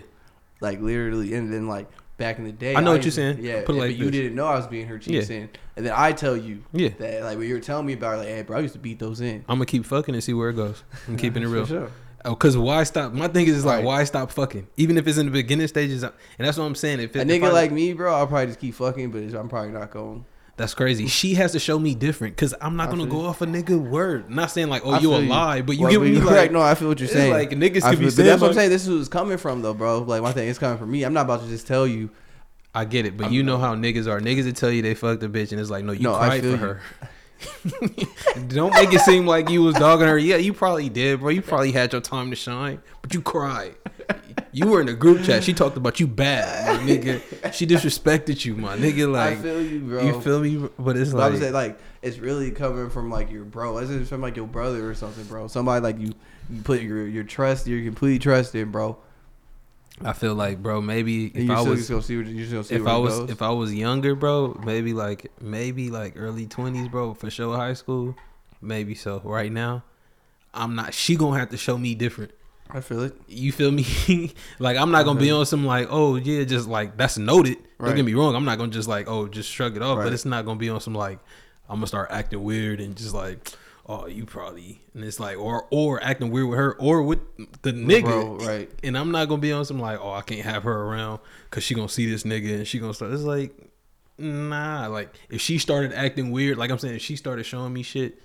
[0.61, 3.39] like literally, and then like back in the day, I know what you're saying.
[3.43, 5.35] Yeah, Put it but like you didn't know I was being her cheeks Yeah.
[5.37, 6.89] in, and then I tell you yeah.
[6.99, 8.99] that like when you were telling me about like, hey, bro, I used to beat
[8.99, 9.43] those in.
[9.49, 10.83] I'm gonna keep fucking and see where it goes.
[11.07, 11.65] I'm keeping it For real.
[11.65, 11.91] sure.
[12.25, 13.13] Oh, cause why stop?
[13.13, 13.85] My thing is, like, Right.
[13.85, 14.67] why stop fucking?
[14.77, 16.99] Even if it's in the beginning stages, and that's what I'm saying.
[16.99, 19.47] If, A it, if nigga like me, bro, I'll probably just keep fucking, but I'm
[19.47, 20.25] probably not going.
[20.57, 21.07] that's crazy.
[21.07, 23.25] She has to show me different, cause I'm not I gonna go you.
[23.27, 24.29] off a nigga word.
[24.29, 26.25] Not saying like, oh, I you a lie, but you Well, get what me you're
[26.25, 26.51] like.
[26.51, 27.31] No, I feel what you're saying.
[27.31, 28.27] like niggas I could be saying.
[28.27, 28.69] that's what I'm saying.
[28.69, 29.99] This is coming from, though, bro.
[29.99, 31.03] Like my thing is coming from me.
[31.03, 32.09] I'm not about to just tell you.
[32.75, 34.19] I get it, but you know how niggas are.
[34.19, 36.41] Niggas that tell you they fucked a bitch, and it's like, no, you No, cried
[36.41, 36.55] for you.
[36.57, 36.81] her.
[38.47, 40.17] Don't make it seem like you was dogging her.
[40.17, 41.29] Yeah, you probably did, bro.
[41.29, 43.75] You probably had your time to shine, but you cried.
[44.51, 45.43] You were in a group chat.
[45.43, 47.53] She talked about you bad, my nigga.
[47.53, 49.11] She disrespected you, my nigga.
[49.11, 50.03] Like, I feel you, bro.
[50.03, 50.69] you feel me?
[50.77, 53.77] But it's But I'm like, saying like it's really coming from like your bro.
[53.77, 55.47] It's from like your brother or something, bro.
[55.47, 56.13] Somebody like you,
[56.49, 58.97] you put your your trust, your complete trust in, bro.
[60.03, 63.19] I feel like, bro, maybe if I was what you're just see if I was
[63.19, 63.29] goes.
[63.29, 67.73] if I was younger, bro, maybe like maybe like early twenties, bro, for sure high
[67.73, 68.15] school,
[68.61, 69.21] maybe so.
[69.23, 69.83] Right now,
[70.53, 70.93] I'm not.
[70.93, 72.31] She gonna have to show me different.
[72.71, 73.15] I feel it.
[73.27, 74.33] You feel me?
[74.59, 77.57] like I'm not gonna be on some like, oh yeah, just like that's noted.
[77.79, 78.35] Don't get me wrong.
[78.35, 79.97] I'm not gonna just like, oh, just shrug it off.
[79.97, 80.05] Right.
[80.05, 81.19] But it's not gonna be on some like,
[81.67, 83.51] I'm gonna start acting weird and just like,
[83.85, 87.19] oh, you probably and it's like, or or acting weird with her or with
[87.61, 88.03] the nigga.
[88.03, 88.69] Bro, right.
[88.83, 91.63] And I'm not gonna be on some like, oh, I can't have her around because
[91.63, 93.11] she gonna see this nigga and she gonna start.
[93.13, 93.53] It's like,
[94.17, 94.87] nah.
[94.87, 98.21] Like if she started acting weird, like I'm saying, if she started showing me shit,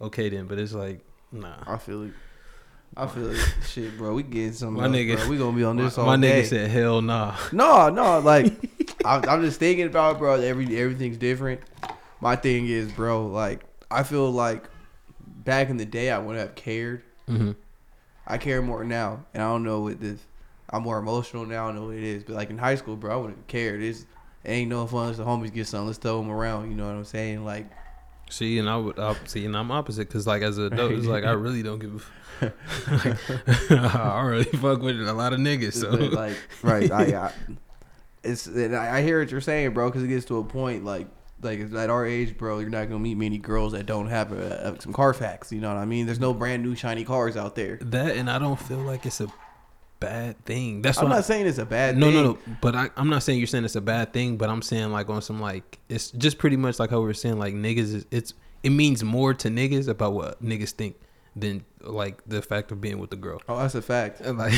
[0.00, 0.46] okay then.
[0.46, 1.00] But it's like,
[1.32, 1.56] nah.
[1.66, 2.12] I feel it.
[2.96, 3.54] I feel it.
[3.68, 4.14] Shit, bro.
[4.14, 4.74] We getting some.
[4.74, 5.28] My My nigga- bro.
[5.28, 6.42] We gonna be on this my all my day.
[6.42, 7.36] nigga said, hell nah.
[7.52, 8.46] No, no, like
[9.04, 10.34] I'm, I'm just thinking about, it, bro.
[10.40, 11.60] Every everything's different.
[12.20, 13.26] My thing is, bro.
[13.26, 14.64] Like I feel like
[15.46, 17.02] back in the day, I wouldn't have cared.
[17.26, 17.52] hmm
[18.28, 20.18] I care more now, and I don't know what this.
[20.68, 21.64] I'm more emotional now.
[21.64, 23.46] I don't know what it is, but like in high school, bro, I wouldn't have
[23.46, 23.80] cared.
[23.82, 24.00] It's
[24.44, 25.86] it ain't no fun unless the homies get something.
[25.86, 26.68] Let's throw them around.
[26.70, 27.44] You know what I'm saying?
[27.44, 27.66] Like
[28.28, 31.06] See, and I would I, see, and I'm opposite because like as an adult, it's
[31.06, 32.10] like I really don't give.
[32.40, 33.16] like,
[33.94, 37.32] I really fuck with a lot of niggas, so like right I, I
[38.24, 40.84] it's and I I hear what you're saying bro because it gets to a point
[40.84, 41.06] like
[41.42, 44.74] like at our age bro you're not gonna meet many girls that don't have a,
[44.76, 47.54] a, some Carfax you know what I mean there's no brand new shiny cars out
[47.54, 49.30] there that, and I don't feel like it's a
[50.00, 50.82] bad thing.
[50.82, 52.38] That's I'm not I, saying it's a bad no, thing no, no.
[52.60, 55.08] But I, I'm not saying you're saying it's a bad thing, but I'm saying like
[55.08, 58.06] on some like it's just pretty much like how we were saying like niggas is
[58.10, 60.96] it's it means more to niggas about what niggas think
[61.34, 63.40] than like the fact of being with the girl.
[63.48, 64.20] Oh, that's a fact.
[64.24, 64.54] Like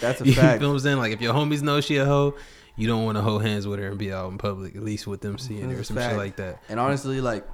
[0.00, 0.62] That's a you fact.
[0.62, 0.98] what I'm saying?
[0.98, 2.34] Like if your homies know she a hoe,
[2.80, 5.06] you don't want to hold hands with her and be out in public, at least
[5.06, 6.62] with them seeing her or some a shit like that.
[6.68, 7.46] And honestly, like,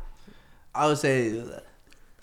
[0.75, 1.43] I would say,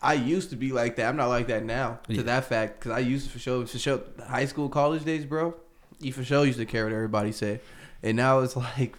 [0.01, 1.07] I used to be like that.
[1.07, 1.99] I'm not like that now.
[2.07, 2.21] To Yeah.
[2.23, 5.53] that fact, because I used to for sure, for sure, high school, college days, bro.
[5.99, 7.61] You for sure used to care what everybody said,
[8.01, 8.97] and now it's like,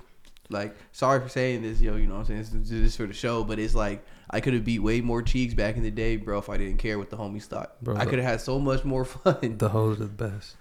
[0.51, 1.97] like, sorry for saying this, yo.
[1.97, 2.63] You know what I'm saying?
[2.63, 5.53] This is for the show, but it's like I could have beat way more cheeks
[5.55, 7.83] back in the day, bro, if I didn't care what the homies thought.
[7.83, 9.59] Bro, I could have had so much more fun.
[9.59, 10.57] The hoes are the best.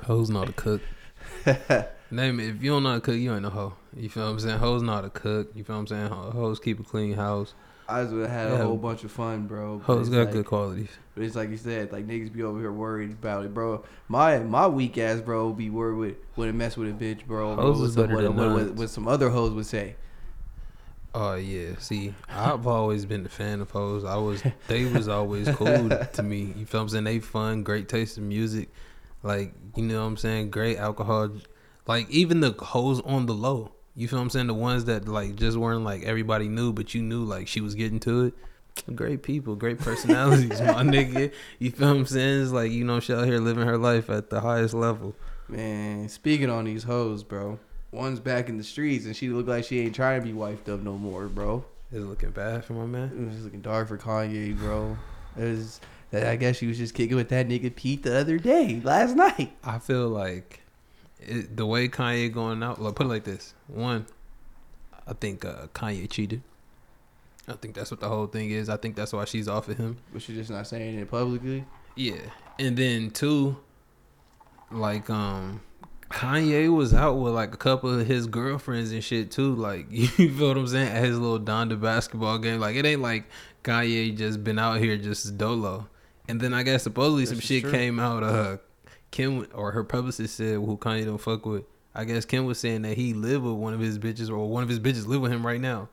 [0.06, 0.80] hoes know how to cook.
[2.10, 2.48] Name it.
[2.50, 3.74] If you don't know how to cook, you ain't no hoe.
[3.96, 4.58] You feel what I'm saying?
[4.58, 5.50] Hoes know how to cook.
[5.54, 6.08] You feel what I'm saying?
[6.08, 7.54] Hoes keep a clean house.
[7.88, 8.58] I just would have had Yeah.
[8.58, 9.78] a whole bunch of fun, bro.
[9.80, 10.88] Hoes got like- good qualities.
[11.14, 13.84] But it's like you said, like niggas be over here worried about it, bro.
[14.08, 17.54] My my weak ass bro be worried with wouldn't mess with a bitch, bro.
[17.56, 19.96] Hoes what is some- better what, than what, what, some other hoes would say.
[21.14, 21.70] Oh yeah.
[21.78, 24.04] See, I've always been a fan of hoes.
[24.04, 26.52] I was they was always cool to me.
[26.56, 27.04] You feel what I'm saying?
[27.04, 28.68] They fun, great taste in music.
[29.26, 30.50] Like, you know what I'm saying?
[30.50, 31.30] Great alcohol.
[31.86, 33.72] Like even the hoes on the low.
[33.94, 34.46] You feel what I'm saying?
[34.46, 37.74] The ones that like just weren't like everybody knew, but you knew like she was
[37.74, 38.34] getting to it.
[38.94, 41.32] Great people, great personalities, my nigga.
[41.58, 42.42] You feel what I'm saying?
[42.42, 45.16] It's like, you know, she out here living her life at the highest level.
[45.48, 47.58] Man, speaking on these hoes, bro.
[47.90, 50.68] One's back in the streets and she look like she ain't trying to be wifed
[50.68, 51.64] up no more, bro.
[51.90, 53.32] It's looking bad for my man?
[53.32, 54.98] It's looking dark for Kanye, bro.
[55.36, 55.80] It
[56.12, 56.24] was.
[56.24, 59.52] I guess she was just kicking with that nigga Pete the other day, last night.
[59.64, 60.62] I feel like
[61.20, 62.80] it, the way Kanye going out.
[62.80, 64.06] Like, put it like this: one,
[65.06, 66.42] I think uh, Kanye cheated.
[67.48, 68.68] I think that's what the whole thing is.
[68.68, 69.98] I think that's why she's off of him.
[70.12, 71.64] But she's just not saying it publicly.
[71.94, 72.20] Yeah,
[72.58, 73.56] and then two,
[74.70, 75.60] like um,
[76.10, 79.54] Kanye was out with like a couple of his girlfriends and shit too.
[79.54, 80.88] Like you feel what I'm saying?
[80.88, 82.60] At his little Donda basketball game.
[82.60, 83.24] Like it ain't like
[83.64, 85.88] Kanye just been out here just dolo.
[86.28, 87.70] And then I guess supposedly This some shit true.
[87.72, 88.22] came out.
[88.22, 88.56] Uh,
[89.10, 91.64] Kim or her publicist said who Kanye don't fuck with.
[91.94, 94.62] I guess Kim was saying that he live with one of his bitches or one
[94.62, 95.88] of his bitches live with him right now.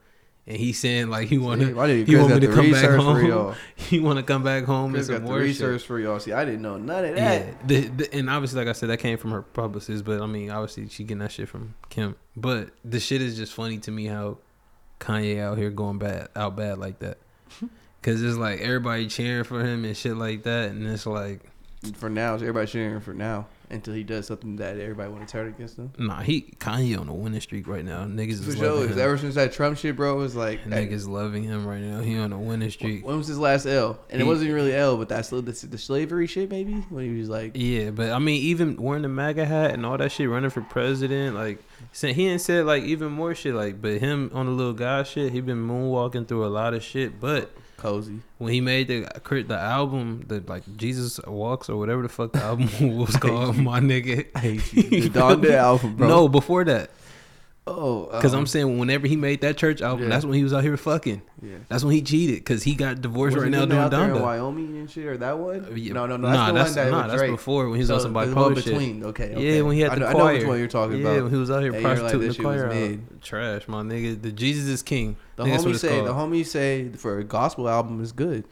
[0.46, 1.68] And he's saying like he want to,
[2.04, 3.26] he want me to come back home.
[3.26, 3.54] y'all.
[3.76, 5.46] he want to come back home Chris and got some the more shit.
[5.46, 6.20] research for y'all.
[6.20, 7.46] See, I didn't know none of that.
[7.46, 10.04] Yeah, the, the, and obviously, like I said, that came from her publicist.
[10.04, 12.16] But I mean, obviously, she getting that shit from Kim.
[12.36, 14.36] But the shit is just funny to me how
[15.00, 17.16] Kanye out here going bad, out bad like that.
[18.04, 21.40] Cause it's like everybody cheering for him and shit like that, and it's like,
[21.94, 25.48] For now, everybody cheering for now until he does something that everybody want to turn
[25.48, 25.90] against him.
[25.96, 28.04] nah, he Kanye on a winning streak right now.
[28.04, 28.98] Niggas For is sure, loving him.
[28.98, 32.00] ever since that Trump shit, bro, it was like, Niggas loving him right now.
[32.00, 33.06] He on a winning streak.
[33.06, 33.98] when was his last L?
[34.10, 36.74] And it wasn't really L, but that's the, the, slavery shit, maybe.
[36.90, 39.96] When he was like, Yeah, but I mean, even wearing the MAGA hat and all
[39.96, 41.58] that shit, running for president, like
[41.92, 43.54] he ain't said like even more shit.
[43.54, 46.84] Like, but him on the little guy shit, he been moonwalking through a lot of
[46.84, 47.18] shit.
[47.18, 47.50] But
[47.84, 48.20] cozy.
[48.38, 52.42] when he made the the album, the like Jesus Walks or whatever the fuck the
[52.42, 54.26] album was called, my nigga.
[54.34, 55.08] I hate you.
[55.08, 56.08] The album, bro.
[56.08, 56.90] No, before that,
[57.66, 60.10] Oh, because um, I'm saying whenever he made that church album, Yeah.
[60.10, 61.22] that's when he was out here fucking.
[61.42, 61.54] yeah.
[61.70, 64.04] That's when he cheated because he got divorced Was right now doing doing out there
[64.04, 64.22] in Donda.
[64.22, 65.64] Wyoming and shit, or that one?
[65.64, 65.94] Uh, yeah.
[65.94, 66.28] No, no, no.
[66.28, 68.12] That's nah, the that's one that nah, that's before when he was So on some
[68.12, 68.66] bipolar shit.
[68.66, 69.04] between.
[69.04, 69.56] Okay, okay.
[69.56, 70.24] Yeah, when he had I the know, choir.
[70.24, 71.14] I know which one you're talking yeah, about.
[71.14, 72.70] Yeah, when he was out here Yeah, you're like, the shit was choir.
[72.70, 73.22] out.
[73.22, 74.20] Trash, my nigga.
[74.20, 75.16] The Jesus is King.
[75.36, 78.02] The I think that's what homies it's say the homies say for a gospel album
[78.02, 78.44] is good.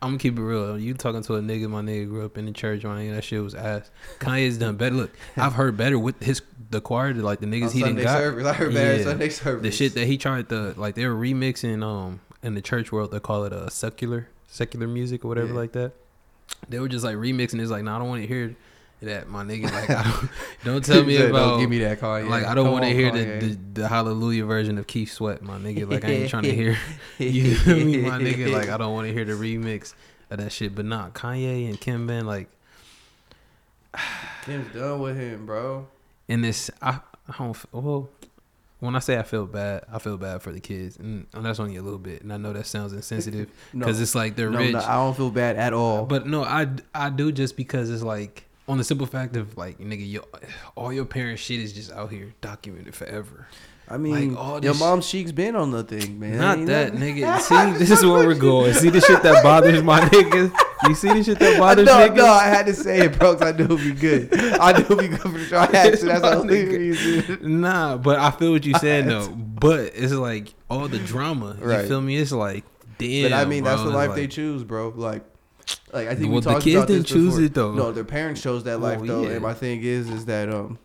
[0.00, 0.78] I'm gonna keep it real.
[0.78, 1.68] You talking to a nigga?
[1.68, 2.84] My nigga grew up in the church.
[2.84, 3.90] My nigga, that shit was ass.
[4.20, 4.94] Kanye's done better.
[4.94, 7.12] Look, I've heard better with his the choir.
[7.14, 8.16] Like the niggas On he didn't Sunday got.
[8.46, 9.04] I heard better Yeah.
[9.04, 9.62] Sunday service.
[9.62, 13.10] The shit that he tried to like they were remixing um in the church world
[13.10, 15.54] they call it a secular secular music or whatever Yeah.
[15.54, 15.92] like that.
[16.68, 17.60] They were just like remixing.
[17.60, 18.54] It's like no, I don't want to hear
[19.06, 19.62] that, my nigga.
[19.72, 20.30] Like I don't,
[20.64, 21.50] don't tell me Said, about.
[21.50, 22.28] Don't give me that Kanye.
[22.28, 25.58] like I don't want to hear the, the the Hallelujah version of Keith Sweat, my
[25.58, 25.90] nigga.
[25.90, 26.76] Like I ain't trying to hear.
[27.18, 28.52] You feel me, my nigga?
[28.52, 29.94] Like I don't want to hear the remix
[30.30, 30.74] of that shit.
[30.74, 32.48] But nah, Kanye and Kim been like
[34.44, 35.86] Kim's done with him, bro.
[36.28, 36.70] in this.
[36.82, 37.56] I, I don't.
[37.72, 38.08] Well,
[38.80, 41.58] when I say I feel bad, I feel bad for the kids, and, and that's
[41.60, 42.22] only a little bit.
[42.22, 44.72] And I know that sounds insensitive No, because it's like they're no, rich.
[44.72, 46.06] no, I don't feel bad at all.
[46.06, 49.78] But no, I I do just because it's like on the simple fact of like
[49.78, 50.24] nigga, your
[50.76, 53.48] all your parents' shit is just out here documented forever.
[53.90, 56.36] I mean, like, all your mom's cheeks been on the thing, man.
[56.36, 57.40] Not that nigga.
[57.72, 58.74] See, this is where we're going.
[58.74, 60.52] See the shit that bothers my niggas.
[60.86, 62.14] You see the shit that bothers niggas.
[62.16, 64.34] no, I had to say it, bro, 'cause I knew it'd be good.
[64.60, 65.56] I knew it'd be good for the show.
[65.58, 66.04] I had to.
[66.04, 67.60] That's the only reason.
[67.62, 69.28] Nah, but I feel what you said though.
[69.28, 71.56] But it's like all the drama.
[71.58, 72.18] You feel me?
[72.18, 72.64] It's like
[72.98, 73.30] damn.
[73.30, 74.92] but I mean, that's the life they choose, bro.
[74.94, 75.24] Like,
[75.92, 77.44] like I think Well, we the talked kids about didn't this choose before.
[77.44, 77.74] it, though.
[77.74, 79.22] No, their parents chose that life Oh, though.
[79.22, 79.28] yeah.
[79.30, 80.78] And my thing is, is that um,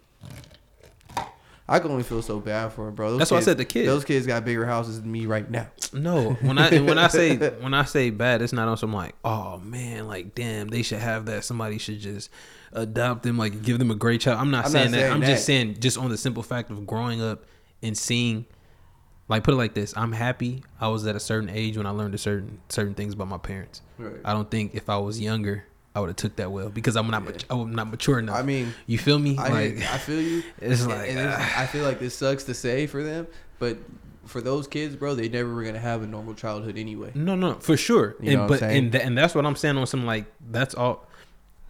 [1.67, 3.12] I can only feel so bad for him, bro.
[3.12, 3.88] Those That's why I said the kids.
[3.88, 5.67] Those kids got bigger houses than me right now.
[5.93, 9.15] No, when I when I say when I say bad, it's not on some like,
[9.24, 11.46] oh man, like damn, they should have that.
[11.46, 12.30] Somebody should just
[12.74, 14.39] adopt them, like give them a great child.
[14.39, 15.00] I'm not I'm saying not that.
[15.02, 15.28] saying I'm that.
[15.28, 17.46] just saying just on the simple fact of growing up
[17.82, 18.46] and seeing,
[19.28, 19.94] like put it like this.
[19.96, 23.14] I'm happy I was at a certain age when I learned a certain certain things
[23.14, 23.82] about my parents.
[23.98, 24.16] Right.
[24.26, 27.10] I don't think if I was younger, I would have took that well because I'm
[27.10, 27.30] not Yeah.
[27.32, 28.36] mat- I'm not mature enough.
[28.38, 29.38] I mean, you feel me?
[29.38, 30.44] I like I feel you.
[30.62, 31.62] it's And- like and it's- ah.
[31.62, 33.28] I feel like this sucks to say for them,
[33.60, 33.78] but
[34.26, 37.12] for those kids, bro, they never were gonna have a normal childhood anyway.
[37.14, 38.16] No, no, for sure.
[38.22, 40.74] You know and but and tha- and that's what I'm saying on some like that's
[40.76, 41.08] all.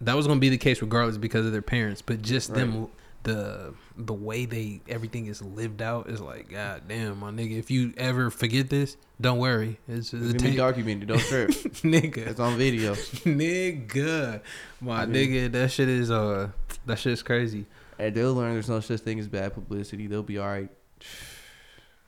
[0.00, 2.88] That was gonna be the case regardless because of their parents, but just them
[3.24, 7.58] the the way they everything is lived out is like god damn my nigga.
[7.58, 9.78] If you ever forget this, don't worry.
[9.88, 11.08] It's, It's gonna be documented.
[11.08, 11.48] Don't trip.
[11.82, 12.94] nigga, it's on video.
[12.94, 14.40] nigga,
[14.80, 15.52] my I mean- nigga.
[15.52, 16.50] That shit is uh
[16.86, 17.64] that shit is crazy,
[17.98, 20.06] And they'll learn there's no such thing as bad publicity.
[20.06, 20.68] They'll be all right.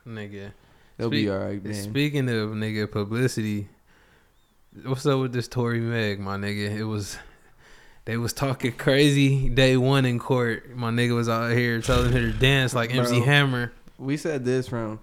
[0.06, 0.52] nigga.
[0.98, 1.74] They'll Speak- be all right, man.
[1.74, 3.68] Speaking of nigga publicity,
[4.84, 6.70] what's up with this Tory Meg, my nigga?
[6.76, 7.16] It was
[8.06, 10.74] they was talking crazy day one in court.
[10.74, 13.24] My nigga was out here telling her to dance like MC Bro.
[13.26, 13.72] Hammer.
[13.98, 15.00] we said this from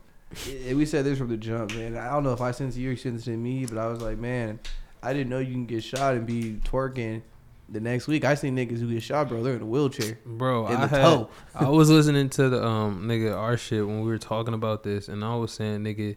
[0.48, 1.96] eh, we said this from the jump, man.
[1.98, 3.88] I don't know if I sent to you or you sent to me, but I
[3.88, 4.60] was like, man,
[5.04, 7.22] I didn't know you can get shot and be twerking
[7.70, 8.24] the next week.
[8.26, 9.44] I seen niggas who get shot, bro.
[9.44, 10.18] They're in a wheelchair.
[10.26, 11.30] Bro, In I the had, toe.
[11.56, 15.08] I was listening to the um nigga our shit when we were talking about this,
[15.08, 16.16] and I was saying nigga,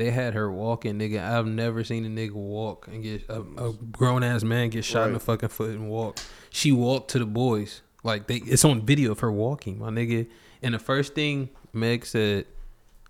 [0.00, 1.22] they had her walking, nigga.
[1.22, 5.08] I've never seen a nigga walk and get a, a grown ass man get shot
[5.08, 6.18] in the fucking foot and walk.
[6.48, 8.36] She walked to the boys like they.
[8.36, 10.26] It's on video of her walking, my nigga.
[10.62, 12.46] And the first thing Meg said,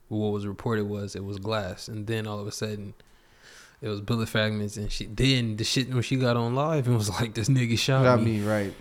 [0.09, 2.95] what was reported was it was glass, and then all of a sudden.
[3.83, 6.93] It was bullet fragments, and she then the shit when she got on live, it
[6.93, 8.75] was like this nigga shot Got me, me right.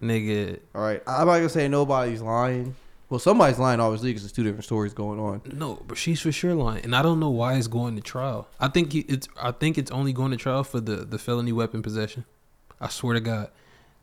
[0.00, 0.58] nigga.
[0.74, 1.02] All right.
[1.06, 2.74] I'm not gonna say nobody's lying.
[3.12, 5.42] Well, somebody's lying, obviously, because there's two different stories going on.
[5.52, 8.48] No, but she's for sure lying, and I don't know why it's going to trial.
[8.58, 11.82] I think it's I think it's only going to trial for the the felony weapon
[11.82, 12.24] possession.
[12.80, 13.50] I swear to God,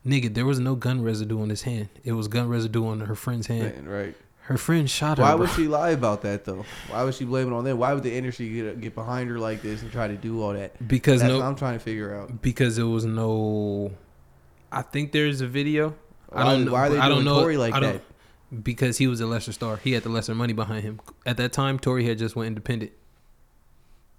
[0.06, 1.88] nigga, there was no gun residue on his hand.
[2.04, 3.74] It was gun residue on her friend's hand.
[3.74, 4.14] Man, right.
[4.42, 5.24] Her friend shot her.
[5.24, 5.38] Why bro.
[5.40, 6.64] would she lie about that though?
[6.88, 7.78] Why would she blame it on them?
[7.78, 10.52] Why would the industry get get behind her like this and try to do all
[10.52, 10.86] that?
[10.86, 12.40] Because That's no, what I'm trying to figure out.
[12.40, 13.90] because it was no.
[14.70, 15.96] I think there's a video.
[16.32, 16.72] I don't know.
[16.74, 17.40] Why are they I don't doing know.
[17.40, 18.02] Tory like I don't, that?
[18.62, 19.76] Because he was a lesser star.
[19.76, 21.00] He had the lesser money behind him.
[21.24, 22.92] At that time, Tory had just went independent.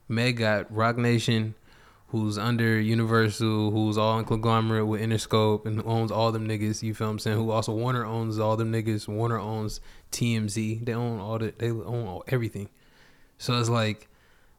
[0.07, 1.55] Meg got Roc Nation,
[2.07, 6.83] who's under Universal, who's all in conglomerate with Interscope and owns all them niggas.
[6.83, 7.37] You feel what I'm saying?
[7.37, 9.07] Who also Warner owns all them niggas.
[9.07, 9.79] Warner owns
[10.11, 10.85] TMZ.
[10.85, 11.53] They own all the.
[11.57, 12.69] They own all, everything.
[13.37, 14.07] So it's like,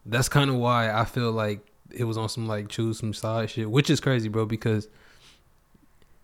[0.04, 3.50] that's kind of why I feel like it was on some like choose some side
[3.50, 4.46] shit, which is crazy, bro.
[4.46, 4.88] Because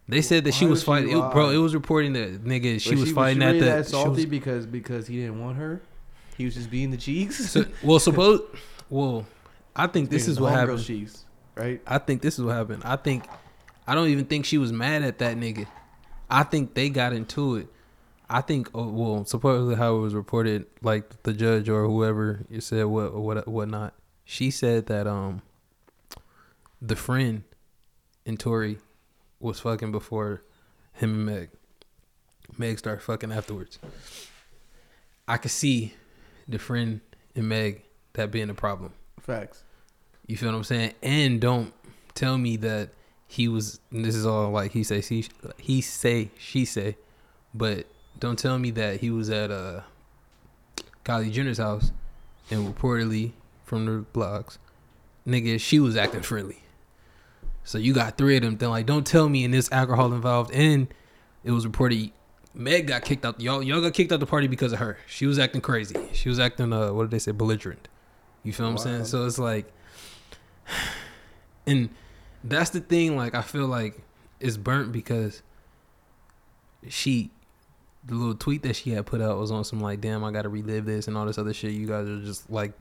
[0.09, 1.51] they said that she was fighting, it, bro.
[1.51, 3.67] It was reporting that nigga she Was was fighting at really the.
[3.67, 5.81] that she salty was- because because he didn't want her.
[6.37, 7.51] He was just being the cheeks.
[7.51, 8.41] so, well, suppose.
[8.91, 9.27] Well,
[9.77, 10.83] I think this is what happened.
[10.83, 11.83] Cheeks, right?
[11.87, 12.85] I think this is what happened.
[12.87, 13.27] I think
[13.87, 15.67] I don't even think she was mad at that nigga.
[16.31, 17.69] I think they got into it.
[18.31, 22.63] I think oh, well, supposedly how it was reported, like the judge or whoever you
[22.63, 23.93] said what or what not.
[24.25, 25.43] She said that um
[26.81, 27.43] the friend
[28.25, 28.79] and Tory
[29.41, 30.43] was fucking before
[30.93, 31.51] him and Meg.
[32.57, 33.79] Meg started fucking afterwards.
[35.27, 35.95] I could see
[36.49, 37.01] the friend
[37.35, 37.83] and Meg
[38.15, 38.93] that being a problem.
[39.21, 39.63] Facts.
[40.27, 40.95] You feel what I'm saying?
[41.03, 41.73] And don't
[42.15, 42.91] tell me that
[43.27, 43.81] he was.
[43.93, 45.27] and This is all like he say, she,
[45.59, 46.97] he say, she say,
[47.55, 47.87] but
[48.19, 49.83] don't tell me that he was at uh
[51.05, 51.93] Kylie Jenner's house
[52.51, 53.33] and reportedly
[53.65, 54.59] from the blogs,
[55.27, 56.63] nigga, she was acting friendly.
[57.69, 58.57] So you got three of them.
[58.57, 60.51] Then like, don't tell me in this alcohol involved.
[60.53, 60.89] And
[61.45, 62.13] it was reported
[62.55, 63.43] Meg got kicked out.
[63.43, 64.97] Y'all, y'all got kicked out the party because of her.
[65.07, 65.95] She was acting crazy.
[66.15, 67.87] She was acting uh, what did they say, belligerent.
[68.43, 69.05] You feel what I'm saying?
[69.05, 69.71] So it's like,
[71.67, 71.91] and
[72.43, 73.19] that's the thing.
[73.19, 74.01] Like I feel like
[74.41, 75.43] it's burnt because
[76.89, 77.31] she,
[78.03, 80.43] the little tweet that she had put out was on some like, damn, I got
[80.43, 81.73] to relive this and all this other shit.
[81.73, 82.73] You guys are just like,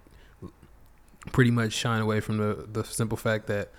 [1.33, 3.73] pretty much shying away from the the simple fact that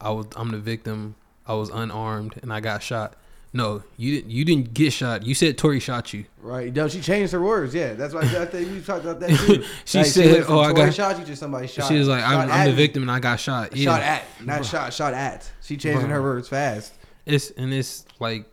[0.00, 1.14] I was I'm the victim.
[1.46, 3.14] I was unarmed and I got shot.
[3.54, 4.30] No, you didn't.
[4.30, 5.24] You didn't get shot.
[5.24, 6.26] You said Tory shot you.
[6.42, 6.72] Right.
[6.74, 7.74] No, she changed her words.
[7.74, 9.64] Yeah, that's why I think we talked about that too.
[9.86, 12.22] She Like, said, from "Oh, I got." shot you to somebody shot." she was like,
[12.22, 13.84] "I'm, I'm the victim and I got shot." Yeah.
[13.92, 14.92] Shot at, not shot.
[14.92, 15.50] Shot at.
[15.62, 16.16] She changing Bro.
[16.16, 16.92] her words fast.
[17.24, 18.44] It's and it's like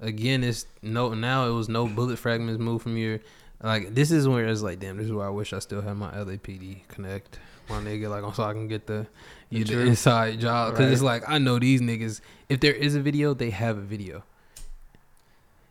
[0.00, 3.20] again, it's no now it was no bullet fragments moved from your
[3.62, 5.96] like this is where it's like, damn, this is where I wish I still had
[5.96, 7.38] my LAPD connect.
[7.72, 9.06] My nigga, like, so I can get the
[9.48, 12.20] you the inside job because it's like I know these niggas.
[12.50, 14.24] If there is a video, they have a video.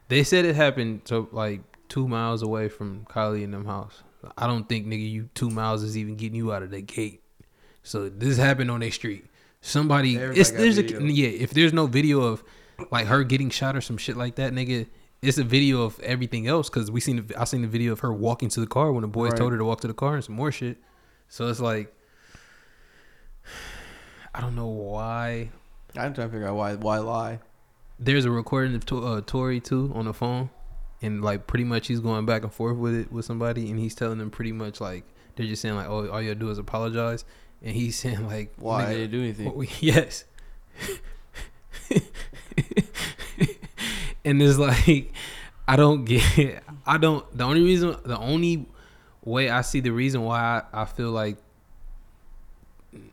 [0.07, 4.01] They said it happened so like two miles away from Kylie and them house.
[4.35, 7.21] I don't think nigga you two miles is even getting you out of the gate.
[7.83, 9.25] So this happened on their street.
[9.61, 11.27] Somebody, Everybody it's there's a yeah.
[11.27, 12.43] If there's no video of
[12.89, 14.87] like her getting shot or some shit like that, nigga,
[15.21, 16.67] it's a video of everything else.
[16.67, 19.07] Cause we seen I seen the video of her walking to the car when the
[19.07, 19.37] boys Right.
[19.37, 20.77] told her to walk to the car and some more shit.
[21.31, 21.93] So it's like,
[24.35, 25.49] I don't know why
[25.97, 27.39] I'm trying to figure out why why lie.
[27.97, 30.49] there's a recording of to- uh, Tory too on the phone,
[31.01, 33.95] and like pretty much he's going back and forth with it with somebody, and he's
[33.95, 35.05] telling them pretty much like
[35.37, 37.23] they're just saying like, oh, all you gotta do is apologize,
[37.61, 39.55] and he's saying like, Why I nigga, didn't do anything?
[39.55, 40.25] we- yes,
[44.25, 45.13] and it's like
[45.65, 47.25] I don't get, I don't.
[47.37, 48.67] The only reason, the only
[49.23, 51.37] way I see the reason why I, I feel like.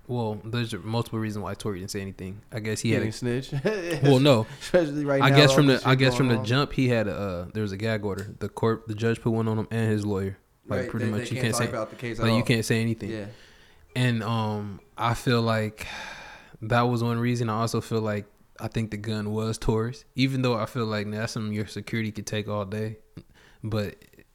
[0.09, 2.41] Well, there's multiple reasons why Tory didn't say anything.
[2.51, 3.53] I guess he had ain't snitch.
[3.53, 5.37] a well, no, especially right I now.
[5.37, 6.45] guess from the I guess from the on.
[6.45, 8.35] jump he had a uh, there was a gag order.
[8.41, 10.37] The court the judge put one on him and his lawyer.
[10.67, 12.43] Like Right, pretty they- much they you can't talk say about the case like you
[12.43, 13.11] can't say anything.
[13.11, 13.27] Yeah,
[13.95, 15.87] And um I feel like
[16.63, 17.49] that was one reason.
[17.49, 18.27] I also feel like
[18.59, 20.05] I think the gun was Tory's.
[20.17, 22.97] Even though I feel like that's something your security could take all day.
[23.63, 23.95] But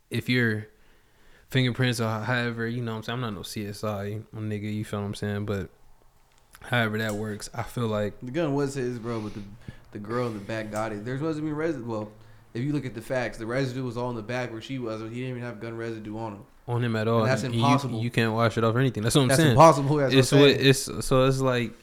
[0.09, 0.67] if your
[1.53, 4.99] fingerprints or however, you know what I'm saying, I'm not no CSI nigga, you feel
[4.99, 5.45] what I'm saying?
[5.45, 5.69] But
[6.63, 9.41] however that works, I feel like the gun was his, bro, but the
[9.91, 11.05] the girl in the back got it.
[11.05, 11.85] There wasn't even residue.
[11.85, 12.11] Well,
[12.55, 14.79] if you look at the facts, the residue was all in the back where she
[14.79, 15.01] was.
[15.01, 16.43] He didn't even have gun residue on him.
[16.67, 17.21] on him at all.
[17.21, 18.01] And that's you- impossible.
[18.01, 19.03] You, can't wash it off or anything.
[19.03, 19.51] That's what I'm That's saying.
[19.51, 19.97] impossible.
[19.97, 21.73] That's it's what it's so it's like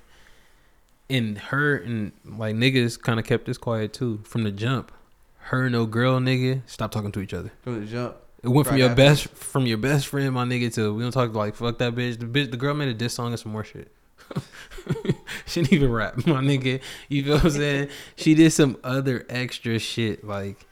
[1.09, 4.91] in her and like niggas kind of kept this quiet too from the jump.
[5.39, 7.53] Her and no girl nigga stop talking to each other.
[7.63, 8.17] from the jump.
[8.43, 9.03] It went from Right your after.
[9.03, 12.19] best from your best friend, my nigga, to we don't talk like fuck that bitch.
[12.19, 13.93] The bitch, the girl made a diss song and some more shit.
[15.47, 16.81] she didn't even rap, my nigga.
[17.09, 17.89] You feel what I'm saying?
[18.17, 20.25] she did some other extra shit.
[20.25, 20.67] Like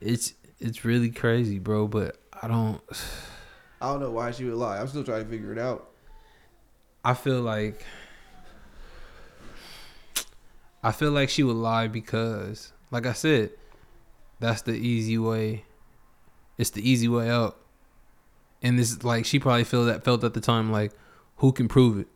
[0.00, 1.86] it's it's really crazy, bro.
[1.86, 2.80] But I don't.
[3.80, 4.78] I don't know why she would lie.
[4.78, 5.90] I'm still trying to figure it out.
[7.04, 7.84] I feel like
[10.82, 13.50] I feel like she would lie because, like I said,
[14.40, 15.64] that's the easy way.
[16.58, 17.56] It's the easy way out.
[18.62, 20.92] And this like she probably felt that felt at the time like,
[21.36, 22.06] who can prove it?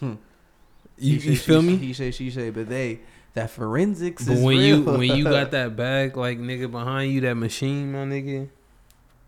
[0.00, 0.14] Hmm.
[0.98, 1.76] You, He you feel she, me?
[1.76, 3.00] He say, she say, but they
[3.34, 7.20] that forensics But is when you when you got that bag like nigga behind you,
[7.22, 8.48] that machine, my nigga,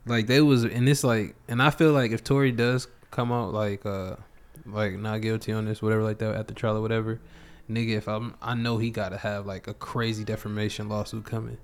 [0.06, 3.52] like they was and it's like and I feel like if Tory does come out
[3.52, 4.16] like uh
[4.66, 7.20] like not guilty on this, whatever like that at the trial or whatever,
[7.70, 11.58] nigga, if I'm I know he gotta have like a crazy defamation lawsuit coming.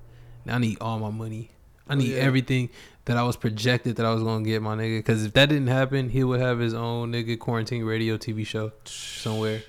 [0.45, 1.51] Now I need all my money.
[1.89, 2.19] I Oh, need yeah.
[2.23, 2.71] everything
[3.05, 4.99] that I was projected that I was gonna get, my nigga.
[5.01, 8.73] Because if that didn't happen, he would have his own nigga quarantine radio TV show
[8.85, 9.63] somewhere.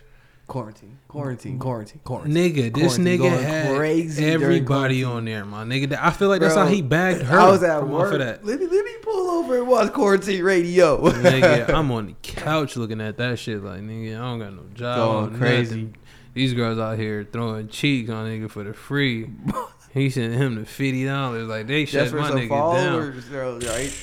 [0.47, 2.34] quarantine, quarantine, quarantine, quarantine.
[2.36, 5.97] Nigga, this Quarantine nigga had crazy everybody on there, my nigga.
[5.99, 7.39] I feel like that's Bro, how he bagged her.
[7.39, 8.13] I was at work.
[8.13, 8.45] of that.
[8.45, 11.01] Let me let me pull over and watch quarantine radio.
[11.01, 14.16] nigga, I'm on the couch looking at that shit like nigga.
[14.16, 14.97] I don't got no job.
[14.97, 15.39] Going nothing.
[15.39, 15.93] crazy.
[16.34, 19.30] These girls out here throwing cheeks on nigga for the free.
[19.95, 21.47] he sent him the fifty dollars.
[21.47, 23.23] Like they shut my nigga down.
[23.29, 23.97] bro, right?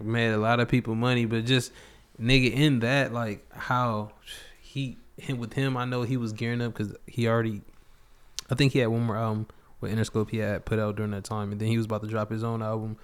[0.00, 1.72] made a lot of people money, but just
[2.20, 4.12] nigga in that like how
[4.60, 7.62] he him with him, I know he was gearing up because he already,
[8.50, 9.46] I think he had one more album
[9.80, 12.08] with Interscope he had put out during that time, and then he was about to
[12.08, 12.96] drop his own album.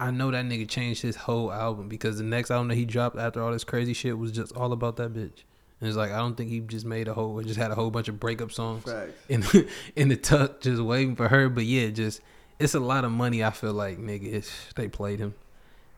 [0.00, 3.16] I know that nigga changed his whole album because the next album that he dropped
[3.16, 5.44] after all this crazy shit was just all about that bitch.
[5.82, 7.90] And it's like I don't think he just made a whole, just had a whole
[7.90, 9.10] bunch of breakup songs Facts.
[9.28, 9.44] in
[9.96, 11.48] in the tuck, just waiting for her.
[11.48, 12.20] But yeah, just
[12.60, 13.42] it's a lot of money.
[13.42, 15.34] I feel like nigga, they played him,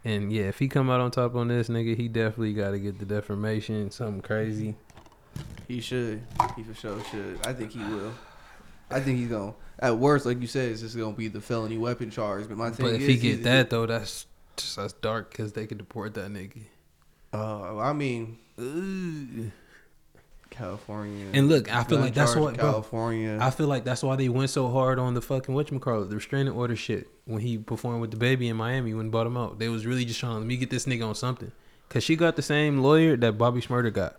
[0.03, 2.79] and yeah, if he come out on top on this nigga, he definitely got to
[2.79, 4.75] get the defamation, something crazy.
[5.69, 6.23] He should.
[6.57, 7.47] He for sure should.
[7.47, 8.15] I think he will.
[8.91, 9.53] I think he's gonna.
[9.79, 12.49] At worst, like you said, it's just gonna be the felony weapon charge.
[12.49, 14.25] But my thing But if is, he get that though, that's
[14.57, 16.63] just that's dark because they could deport that nigga.
[17.35, 19.51] Uh, I mean, Ugh.
[20.55, 21.27] California.
[21.33, 22.85] And look, I feel like that's charge, what, bro.
[23.41, 26.53] I feel like that's why they went so hard on the fucking whatchamacallit, the restraining
[26.53, 29.59] order shit when he performed with the baby in Miami when bought him out.
[29.59, 31.53] They was really just trying to let me get this nigga on something.
[31.89, 34.19] Cause she got the same lawyer that Bobby Shmurda got.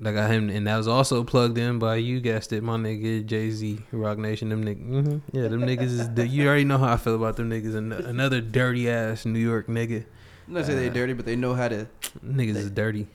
[0.00, 3.24] That got him and that was also plugged in by you guessed it, my nigga
[3.24, 5.04] Jay Z, Roc Nation, them niggas.
[5.06, 7.76] hmm Yeah, them niggas is you already know how I feel about them niggas.
[7.76, 10.04] And another dirty ass New York nigga.
[10.46, 11.86] I'm not say they're uh, dirty, but they know how to.
[12.24, 13.06] Niggas is dirty.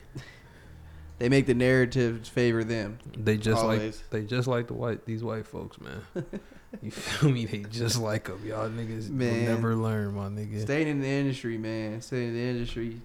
[1.20, 2.98] They make the narrative favor them.
[3.16, 6.02] They just like they just like the white these white folks, man.
[6.82, 7.46] you feel me?
[7.46, 8.42] They just like them.
[8.46, 9.46] Y'all niggas will Man.
[9.46, 10.62] never learn, my nigga.
[10.62, 12.02] Staying in the industry, man.
[12.02, 13.02] Staying in the industry.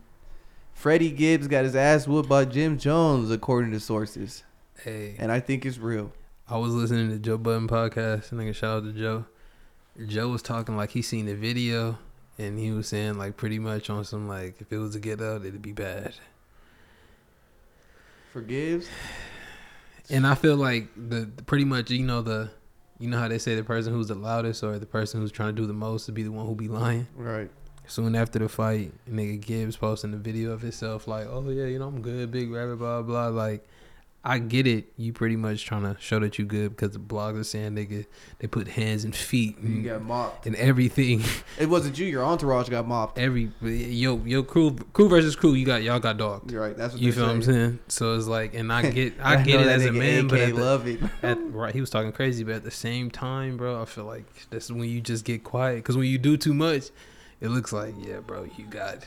[0.74, 4.42] Freddie Gibbs got his ass whooped by Jim Jones, according to sources,
[4.82, 6.12] Hey, and I think it's real.
[6.48, 8.30] I was listening to Joe Budden podcast.
[8.30, 9.24] Nigga, shout out to Joe.
[10.06, 11.98] Joe was talking like he seen the video,
[12.38, 15.20] and he was saying like pretty much on some like if it was a get
[15.22, 16.14] out, it'd be bad.
[18.34, 18.88] Forgives.
[20.10, 22.50] And I feel like the pretty much you know the
[22.98, 25.54] you know how they say the person who's the loudest or the person who's trying
[25.54, 27.06] to do the most to be the one who be lying.
[27.14, 27.48] Right.
[27.86, 31.78] Soon after the fight, nigga Gibbs posting the video of himself like, "Oh yeah, you
[31.78, 33.64] know I'm good, big rabbit, blah blah." Like,
[34.26, 34.86] I get it.
[34.96, 38.06] You pretty much trying to show that you good because the blogs are saying nigga
[38.38, 40.46] they put hands and feet You and, got mopped.
[40.46, 41.22] and everything.
[41.58, 42.06] It wasn't you.
[42.06, 43.18] Your entourage got mopped.
[43.18, 46.50] Every yo yo crew crew versus crew, you got y'all got dogged.
[46.50, 46.76] You're right.
[46.76, 47.56] That's what You feel what I'm saying.
[47.58, 47.78] saying?
[47.88, 50.48] So it's like, and I get I know get it as a man, but AK
[50.48, 51.00] at the, love it.
[51.22, 54.24] at, right, he was talking crazy, but at the same time, bro, I feel like
[54.50, 55.76] that's when you just get quiet.
[55.76, 56.84] Because when you do too much,
[57.42, 59.06] it looks like, yeah, bro, you got.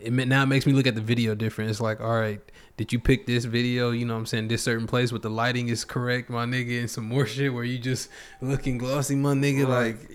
[0.00, 1.70] It now it makes me look at the video different.
[1.70, 2.40] It's like, all right,
[2.78, 3.90] did you pick this video?
[3.90, 6.80] You know, what I'm saying this certain place with the lighting is correct, my nigga,
[6.80, 8.08] and some more shit where you just
[8.40, 9.94] looking glossy, my nigga, Right.
[9.98, 10.10] like.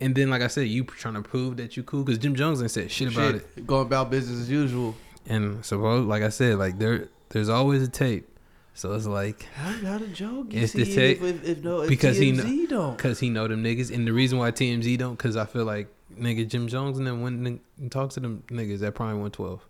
[0.00, 2.62] And then, like I said, you trying to prove that you cool because Jim Jones
[2.62, 3.66] ain't said shit about it.
[3.66, 4.94] Going about business as usual.
[5.26, 8.26] And suppose, like I said, like there, there's always a tape.
[8.72, 11.88] So it's like, How, how did Joe get It's the tape- if, if, no if
[11.90, 12.96] because he TMZ don't?
[12.96, 15.88] Cause he know them niggas, and the reason why TMZ don't, cause I feel like
[16.18, 19.60] nigga Jim Jones and then went and talks to them niggas at Prime One Twelve.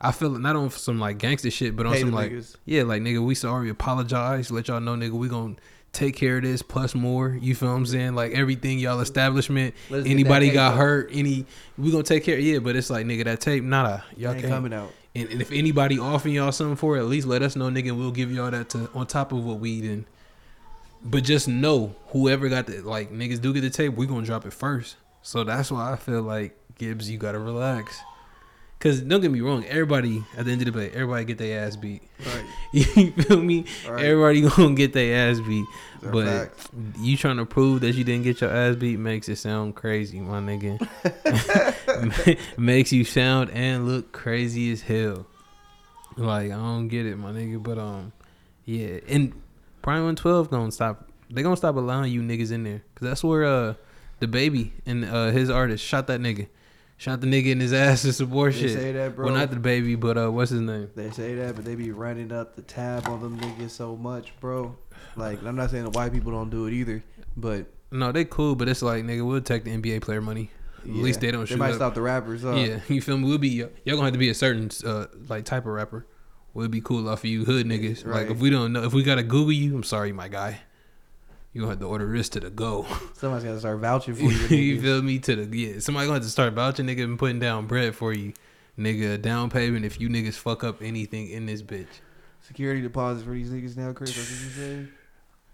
[0.00, 2.56] I feel not on some like gangster shit, but on Hate some like niggas.
[2.64, 5.56] yeah, like nigga, we sorry, apologize, let y'all know, nigga, we gonna
[5.92, 7.36] take care of this plus more.
[7.40, 8.14] You feel what I'm saying?
[8.14, 10.78] Like everything y'all establishment, Let's anybody got up.
[10.78, 11.46] hurt, any
[11.76, 12.36] we gonna take care.
[12.38, 14.52] Of, Yeah, but it's like nigga, that tape, nada, y'all Ain't can't.
[14.52, 14.92] coming out.
[15.16, 17.88] And, and if anybody offering y'all something for it, at least let us know, nigga.
[17.88, 20.04] and We'll give y'all that to on top of what we did.
[21.02, 24.46] But just know, whoever got the like niggas do get the tape, we gonna drop
[24.46, 24.96] it first.
[25.22, 27.98] So that's why I feel like Gibbs, you gotta relax.
[28.80, 31.66] Cause don't get me wrong, everybody at the end of the day, everybody get their
[31.66, 32.00] ass beat.
[32.24, 32.44] Right.
[32.72, 33.64] You feel me?
[33.88, 34.04] Right.
[34.04, 35.64] Everybody gonna get their ass beat.
[36.00, 36.68] They're But facts.
[37.00, 40.20] you trying to prove that you didn't get your ass beat makes it sound crazy,
[40.20, 40.78] my nigga.
[42.58, 45.26] makes you sound and look crazy as hell.
[46.16, 47.60] Like I don't get it, my nigga.
[47.62, 48.12] But um,
[48.64, 49.32] yeah, and
[49.82, 51.08] Prime One Twelve gonna stop.
[51.30, 53.74] They gonna stop allowing you niggas in there, cause that's where uh
[54.20, 56.48] the baby and uh his artist shot that nigga,
[56.98, 58.72] shot the nigga in his ass and some more They shit.
[58.72, 59.26] say that, bro.
[59.26, 60.90] Well, not the baby, but uh, what's his name?
[60.94, 64.32] They say that, but they be running up the tab on them niggas so much,
[64.40, 64.76] bro.
[65.16, 67.02] Like, I'm not saying the white people don't do it either,
[67.36, 70.50] but No, they cool, but it's like nigga, we'll take the NBA player money.
[70.82, 71.76] At yeah, least they don't They might up.
[71.76, 72.56] stop the rappers up.
[72.56, 73.28] Yeah, you feel me?
[73.28, 76.06] We'll be y'all gonna have to be a certain uh like type of rapper.
[76.54, 78.06] We'll be cool off of you hood niggas.
[78.06, 80.60] Like if we don't know, if we gotta Google you, I'm sorry, my guy.
[81.52, 82.86] You gonna have to order this to the go.
[83.14, 84.28] Somebody's got to start vouching for you.
[84.56, 85.18] you feel me?
[85.20, 88.12] To the yeah, somebody gonna have to start vouching nigga and putting down bread for
[88.12, 88.34] you,
[88.78, 89.20] nigga.
[89.20, 91.86] Down payment if you niggas fuck up anything in this bitch.
[92.42, 94.16] Security deposits for these niggas now, Chris.
[94.16, 94.88] You saying?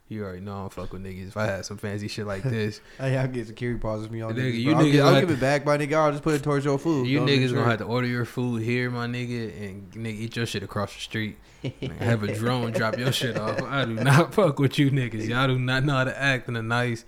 [0.07, 1.29] You already know I don't fuck with niggas.
[1.29, 4.33] If I had some fancy shit like this, Hey, I'll get security deposits from y'all
[4.33, 4.61] Nigga, niggas.
[4.61, 4.73] you.
[4.75, 5.95] I'll, niggas get, I'll give it back, my nigga.
[5.95, 7.07] I'll just put it towards your food.
[7.07, 10.45] you niggas gonna have to order your food here, my nigga, and nigga eat your
[10.45, 11.39] shit across the street.
[11.65, 13.63] Nigga, have a drone drop your shit off.
[13.63, 15.27] I do not fuck with you niggas.
[15.27, 17.07] Y'all do not know how to act in a nice,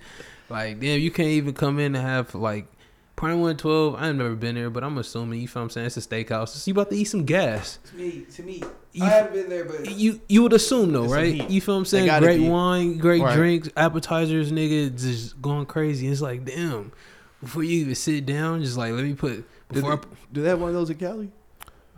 [0.49, 0.99] like damn.
[0.99, 2.67] You can't even come in and have like
[3.17, 3.95] Prime One Twelve.
[3.97, 6.49] I've never been there, but I'm assuming you feel what I'm saying it's a steakhouse.
[6.49, 7.79] So You about to eat some gas.
[7.91, 8.63] To me, to me,
[8.93, 11.49] You- I haven't been there, but You you would assume though, right?
[11.51, 12.21] You feel what I'm saying?
[12.21, 12.49] Great be.
[12.49, 13.35] wine, great Right.
[13.35, 16.09] drinks, appetizers, nigga, just going crazy.
[16.09, 16.93] It's like damn.
[17.41, 19.37] Before you even sit down, just like let me put.
[19.37, 19.45] do
[19.81, 20.03] Before I, they,
[20.33, 21.31] do they have one of those in Cali?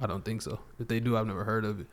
[0.00, 0.60] I don't think so.
[0.78, 1.86] If they do, I've never heard of it.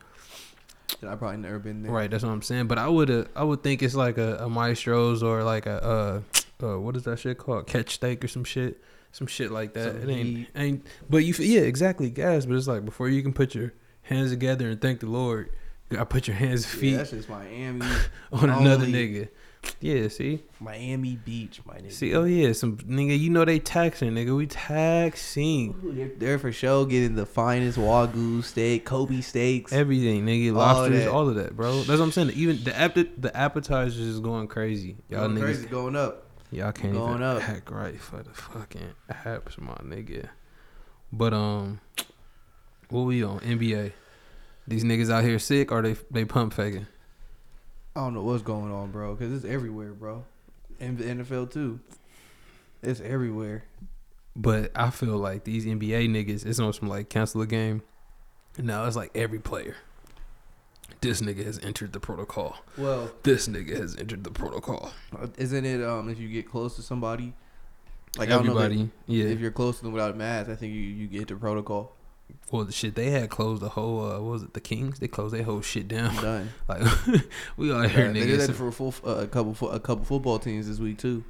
[1.06, 1.92] I probably never been there.
[1.92, 2.68] Right, that's what I'm saying.
[2.68, 6.22] But I would uh, I would think it's like a, a Mastro's or like a
[6.62, 7.66] uh, uh what is that shit called?
[7.66, 8.80] Catch steak or some shit.
[9.16, 9.94] Some shit like that.
[9.94, 10.48] Some it ain't heat.
[10.54, 14.30] ain't but you yeah, exactly, gas, but it's like before you can put your hands
[14.30, 15.48] together and thank the Lord,
[15.98, 17.86] I put your hands and Yeah, feet that's just Miami,
[18.32, 19.28] on another nigga.
[19.80, 20.44] Yeah, see?
[20.60, 21.92] Miami Beach, my nigga.
[21.92, 24.36] See, oh yeah, some nigga, you know they taxing, nigga.
[24.36, 25.74] We taxing.
[25.82, 29.72] Ooh, they're, they're for sure getting the finest wagyu steak, Kobe steaks.
[29.72, 31.10] Everything, nigga, All lobsters, that.
[31.10, 31.76] all of that, bro.
[31.78, 32.32] That's what I'm saying.
[32.34, 34.98] Even the the appetizers is going crazy.
[35.08, 36.25] Y'all Going niggas, crazy, going up.
[36.56, 37.46] Y'all can't Going even up.
[37.46, 40.30] act right for the fucking apps, my nigga.
[41.12, 41.80] But um,
[42.88, 43.92] what we on NBA?
[44.66, 46.86] These niggas out here sick or they they pump faking?
[47.94, 50.24] I don't know what's going on, bro, because it's everywhere, bro.
[50.80, 51.78] In the NFL too,
[52.82, 53.64] it's everywhere.
[54.34, 57.82] But I feel like these NBA niggas, it's on some like cancel a game.
[58.56, 59.76] Now it's like every player.
[61.00, 62.56] This nigga has entered the protocol.
[62.78, 64.92] Well, This nigga has entered the protocol.
[65.18, 67.34] uh, isn't it um if you get close to somebody,
[68.18, 69.24] like I don't know that- Everybody, yeah.
[69.26, 71.92] if you're close to them without a mask, I think you you get the protocol
[72.50, 74.00] well, the shit they had closed the whole.
[74.04, 74.52] Uh, what was it?
[74.52, 74.98] The Kings.
[74.98, 76.12] They closed their whole shit down.
[76.16, 76.50] done.
[76.68, 76.82] Like
[77.56, 78.46] we all here Yeah, they did niggas.
[78.48, 81.22] that for a full uh, a couple a couple football teams this week too.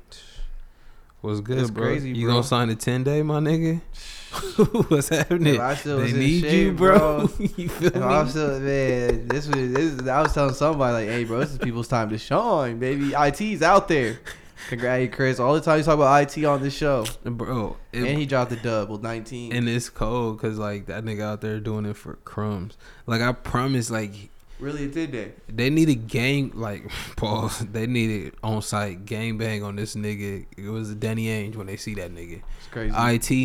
[1.23, 1.85] What's good, It's bro?
[1.87, 2.35] crazy, you bro.
[2.35, 3.81] gonna sign a ten day, my nigga?
[4.91, 5.55] What's happening?
[5.55, 7.27] If I still They need shape, you, bro.
[7.27, 7.31] bro.
[7.57, 8.31] you feel If I was me?
[8.31, 11.59] still, man, this was, this is, I was telling somebody like, hey, bro, this is
[11.59, 13.12] people's time to shine, baby.
[13.17, 14.21] IT's out there.
[14.69, 15.39] Congrats, Chris.
[15.41, 17.77] All the time you talk about IT on this show, bro.
[17.93, 19.53] It, and he dropped the with 19.
[19.53, 22.77] and it's cold because like that nigga out there doing it for crumbs.
[23.07, 24.12] Like I promise, like
[24.59, 25.57] really, it did that.
[25.57, 27.59] they need a gang like pause.
[27.61, 30.47] They needed on site gang bang on this nigga.
[30.57, 32.43] It was Danny Ainge when they see that nigga.
[32.59, 32.95] It's crazy.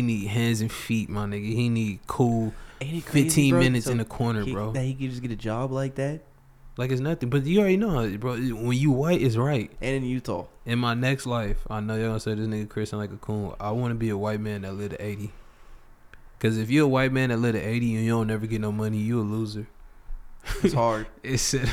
[0.00, 1.44] It need hands and feet, my nigga.
[1.46, 3.60] He need cool Ain't it crazy, fifteen bro?
[3.60, 4.72] minutes So in the corner, he- bro.
[4.72, 6.22] That he could just get a job like that,
[6.76, 7.30] Like it's nothing.
[7.30, 8.32] But you already know, bro.
[8.36, 9.70] When you white, is right.
[9.80, 10.46] and in Utah.
[10.64, 13.16] In my next life, I know y'all gonna say this nigga Chris sound like a
[13.16, 13.52] coon.
[13.60, 15.32] I want to be a white man that live to eighty.
[16.40, 18.60] Cause if you're a white man that live to eighty and you don't never get
[18.60, 19.68] no money, you a loser.
[20.62, 21.06] It's hard.
[21.22, 21.66] It's uh,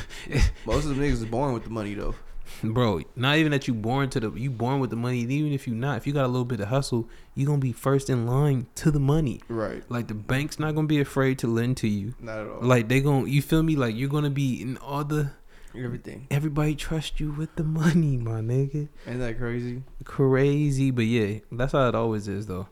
[0.65, 2.15] Most of the niggas is born with the money though.
[2.63, 3.01] bro.
[3.15, 5.19] Not even that you born to the you born with the money.
[5.21, 7.71] Even if you not, if you got a little bit of hustle, you gonna be
[7.71, 9.41] first in line to the money.
[9.47, 9.83] Right.
[9.89, 12.13] Like the bank's not gonna be afraid to lend to you.
[12.19, 12.61] Not at all.
[12.61, 13.75] Like they gonna you feel me?
[13.75, 15.31] Like you're gonna be in all the
[15.75, 16.27] everything.
[16.31, 18.89] everybody trust you with the money, my nigga.
[19.07, 19.83] Ain't that crazy?
[20.03, 22.67] Crazy, but yeah, that's how it always is though.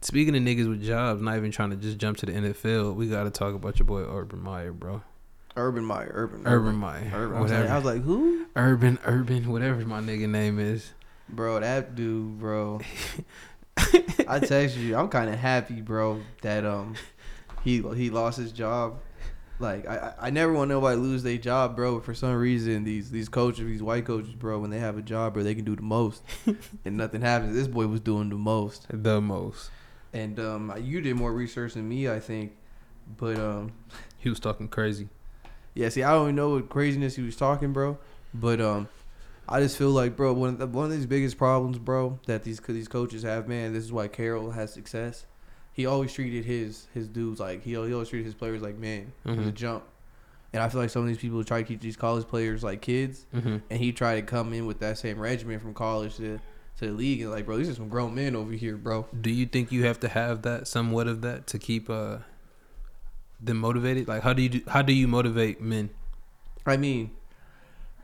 [0.00, 3.08] Speaking of niggas with jobs, not even trying to just jump to the NFL, we
[3.08, 5.02] gotta talk about your boy Urban Meyer, bro.
[5.58, 6.10] Urban Meyer.
[6.14, 6.42] Urban.
[6.46, 7.40] Urban Meyer, Urban.
[7.40, 7.68] Whatever.
[7.68, 8.46] I was like, who?
[8.56, 10.92] Urban, Urban, whatever my nigga name is.
[11.28, 12.80] Bro, that dude, bro.
[14.28, 14.96] I text you.
[14.96, 16.94] I'm kind of happy, bro, that um
[17.64, 18.98] he he lost his job.
[19.60, 21.96] Like I I I never want nobody to lose their job, bro.
[21.96, 25.02] But for some reason, these these coaches, these white coaches, bro, when they have a
[25.02, 26.22] job, bro, they can do the most,
[26.84, 27.54] and nothing happens.
[27.54, 29.70] This boy was doing the most, The most.
[30.12, 32.52] and um you did more research than me, I think.
[33.16, 33.72] But um
[34.16, 35.08] He was talking crazy.
[35.78, 37.98] Yeah, see, I don't even know what craziness he was talking, bro.
[38.34, 38.88] But um,
[39.48, 42.42] I just feel like, bro, one of the, one of these biggest problems, bro, that
[42.44, 43.72] these these coaches have, man.
[43.72, 45.24] This is why Carroll has success.
[45.72, 49.04] He always treated his his dudes like he, he always treated his players like the
[49.26, 49.54] Mhm.
[49.54, 49.84] jump.
[50.52, 52.80] And I feel like some of these people try to keep these college players like
[52.80, 53.56] kids, Mm-hmm.
[53.70, 56.40] and he tried to come in with that same regimen from college to
[56.78, 59.06] to the league, and like, bro, these are some grown men over here, bro.
[59.20, 62.18] Do you think you have to have that somewhat of that to keep uh
[63.40, 64.08] them motivated?
[64.08, 65.90] Like how do you do, how do you motivate men?
[66.66, 67.10] I mean,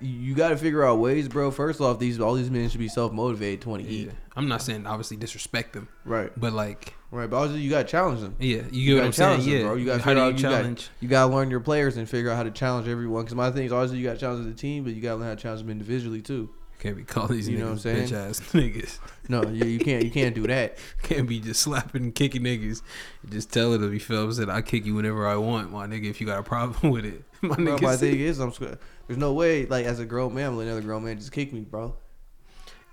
[0.01, 1.51] you- got to figure out ways, bro.
[1.51, 4.11] First off, these all these men should be self motivated to want to eat.
[4.37, 6.30] I'm not saying obviously disrespect them, Right.
[6.39, 8.35] but like Right, but also you gotta challenge them.
[8.41, 9.28] yeah, you You get what gotta I'm saying?
[9.28, 9.74] challenge them, Yeah, bro.
[9.76, 10.91] You how do figure you out- gotta- challenge?
[11.01, 13.22] You gotta learn your players and figure out how to challenge everyone.
[13.24, 15.35] Because my thing is obviously you gotta challenge the team, but you gotta learn how
[15.37, 16.51] to challenge them individually too.
[16.85, 18.09] Can't be calling these You know niggas what I'm saying?
[18.09, 18.99] bitch ass niggas.
[19.30, 20.05] No, you, you can't.
[20.05, 20.76] You can't do that.
[21.03, 22.82] Can't be just slapping and kicking niggas.
[23.30, 24.51] Just telling them, you feel what I'm?
[24.51, 27.24] I kick you whenever I want, my nigga, if you got a problem with it.
[27.41, 28.53] My Bro, nigga my said- thing is, I'm.
[28.53, 28.76] sc-
[29.07, 31.61] There's no way, like as a grown man, I'm another grown man just kick me,
[31.61, 31.97] bro.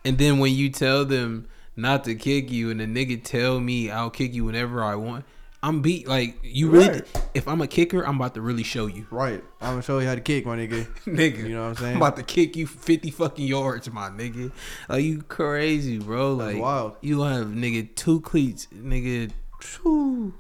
[0.06, 3.92] And then when you tell them not to kick you, and the nigga tell me
[3.92, 5.26] I'll kick you whenever I want,
[5.64, 6.08] I'm beat.
[6.08, 7.20] Like you really, Right.
[7.36, 9.44] if I'm a kicker, I'm about to really show you, Right.
[9.62, 10.88] I'm gonna show you how to kick, my nigga.
[11.06, 11.38] nigga.
[11.38, 11.92] You know what I'm saying?
[11.96, 14.52] I'm about to kick you 50 fucking yards, my nigga.
[14.90, 16.36] Like you crazy, bro.
[16.38, 16.96] That's Like wild.
[17.02, 19.32] you gonna have nigga two cleats, nigga.
[19.60, 20.34] Two.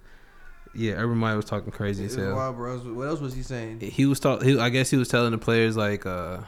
[0.74, 2.34] Yeah, Urban Meyer was talking crazy as hell.
[2.36, 2.78] wild, bro.
[2.80, 3.82] What else was he saying?
[3.82, 4.60] He was talking.
[4.60, 6.40] I guess he was telling the players like, uh,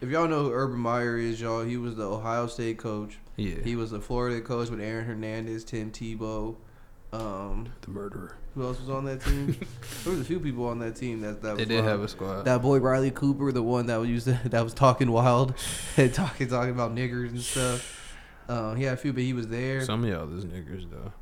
[0.00, 3.18] If y'all know who Urban Meyer is, y'all, he was the Ohio State coach.
[3.36, 6.54] yeah, He was the Florida coach with Aaron Hernandez, Tim Tebow.
[7.14, 8.36] Um, the murderer.
[8.54, 9.56] who else was on that team?
[10.04, 11.88] there was a few people on that team that that They was did wild.
[11.88, 12.42] have a squad.
[12.44, 15.54] that boy Riley Cooper, the one that was used to, that was talking wild,
[15.96, 18.00] and talking talking about niggers and stuff.
[18.48, 19.82] Um, he had a few, but he was there.
[19.84, 21.12] Some of y'all is niggers though.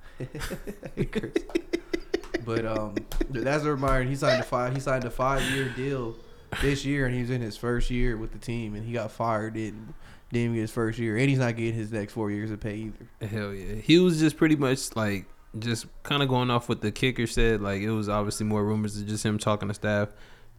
[2.44, 2.94] But um,
[3.30, 4.00] that's Urban Meyer.
[4.00, 4.74] and He signed a five.
[4.74, 6.16] He signed a five year deal
[6.60, 9.12] this year, and he was in his first year with the team, and he got
[9.12, 9.54] fired.
[9.54, 9.94] Didn't
[10.32, 12.74] didn't get his first year, and he's not getting his next four years of pay
[12.76, 13.26] either.
[13.28, 13.74] Hell yeah.
[13.76, 15.26] He was just pretty much like
[15.58, 17.60] just kind of going off what the kicker said.
[17.60, 20.08] Like it was obviously more rumors of just him talking to staff,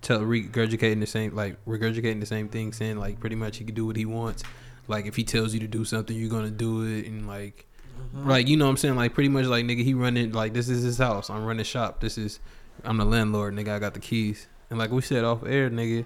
[0.01, 3.75] tell regurgitating the same like regurgitating the same thing, saying like pretty much he could
[3.75, 4.43] do what he wants.
[4.87, 7.65] Like if he tells you to do something, you're gonna do it, and like
[8.15, 8.29] mm-hmm.
[8.29, 10.69] like you know what I'm saying like pretty much like nigga he running like this
[10.69, 11.29] is his house.
[11.29, 11.99] I'm running shop.
[11.99, 12.39] This is
[12.83, 13.55] I'm the landlord.
[13.55, 14.47] Nigga I got the keys.
[14.69, 16.05] And like we said off air, nigga,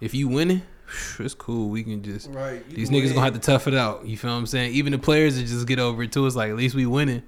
[0.00, 0.62] if you winning,
[1.18, 1.68] it's cool.
[1.70, 2.68] We can just Right.
[2.68, 4.06] these niggas gonna have to tough it out.
[4.06, 4.74] You feel what I'm saying?
[4.74, 6.26] Even the players that just get over it too.
[6.26, 7.22] It's like at least we winning.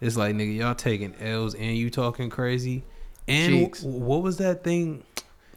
[0.00, 2.84] It's like nigga, y'all taking L's and you talking crazy.
[3.28, 5.02] And w- what was that thing?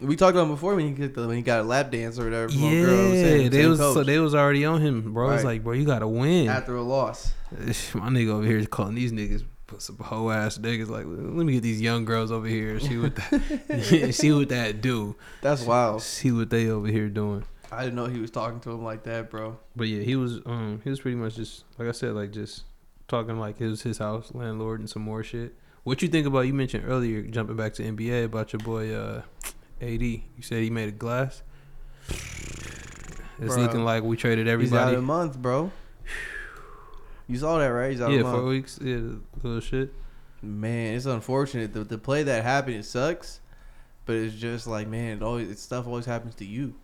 [0.00, 2.50] We talked about before when he the, when he got a lap dance or whatever.
[2.52, 5.30] Yeah, girl, same, they same was coach, so they was already on him, bro.
[5.32, 5.52] It's Right.
[5.52, 6.48] like, bro, you gotta win.
[6.48, 7.32] after a loss.
[7.52, 9.44] My nigga over here is calling these niggas
[9.78, 10.88] some whole ass niggas.
[10.88, 14.48] Like, let me get these young girls over here and see what that see what
[14.48, 15.16] that do.
[15.42, 16.00] That's wild.
[16.02, 17.44] See what they over here doing.
[17.70, 19.58] I didn't know he was talking to him like that, bro.
[19.76, 22.64] But yeah, he was um he was pretty much just like I said, like just
[23.10, 25.54] talking like it was his house, landlord, and some more shit.
[25.82, 26.42] What you think about?
[26.42, 29.22] You mentioned earlier, jumping back to NBA about your boy uh,
[29.80, 30.02] AD.
[30.02, 31.42] You said he made a glass.
[32.08, 33.56] It's Bro.
[33.56, 34.90] looking like we traded everybody.
[34.90, 35.72] He's out a month, bro.
[37.26, 37.90] You saw that, right?
[37.90, 38.36] He's out yeah, a month.
[38.36, 38.78] four weeks.
[38.82, 39.00] Yeah,
[39.42, 39.94] little shit.
[40.42, 41.72] Man, it's unfortunate.
[41.72, 43.40] The the play that happened, it sucks,
[44.04, 46.74] but it's just like man, it always it's stuff always happens to you,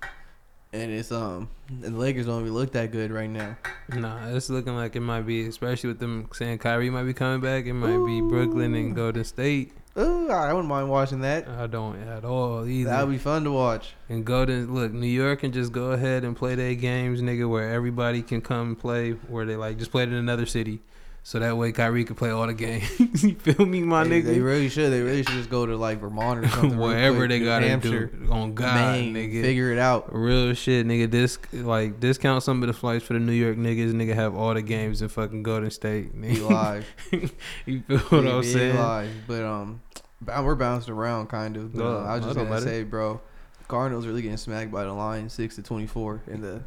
[0.72, 3.56] and it's um and the Lakers don't even look that good right now.
[3.94, 7.40] Nah, it's looking like it might be, especially with them saying Kyrie might be coming
[7.40, 7.66] back.
[7.66, 9.72] It might be Brooklyn and Golden State.
[9.98, 11.48] Ooh, I wouldn't mind watching that.
[11.48, 12.90] I don't at all either.
[12.90, 13.94] That would be fun to watch.
[14.10, 17.72] And Golden, look, New York can just go ahead and play their games, nigga, where
[17.72, 20.80] everybody can come and play, where they like just play it in another city,
[21.26, 22.88] so that way Kyrie can play all the games.
[23.24, 24.44] you feel me, my they, they nigga?
[24.44, 24.92] really should.
[24.92, 26.78] They really should just go to like Vermont or something.
[26.78, 29.42] quick, they gotta Hampshire, do, on God, Maine, nigga.
[29.42, 30.14] figure it out.
[30.14, 31.10] Real shit, nigga.
[31.10, 33.92] This like discount some of the flights for the New York niggas.
[33.92, 36.12] Nigga have all the games in fucking Golden State.
[36.12, 36.48] Be Nigga.
[36.48, 36.94] live.
[37.66, 38.76] you feel what I'm saying?
[38.76, 39.10] live.
[39.26, 39.82] But um,
[40.24, 41.72] we're bounced around kind of.
[41.72, 43.20] But, No, uh, I was just gonna say, bro,
[43.66, 46.62] Cardinals really getting smacked by the Lions, six to twenty four in the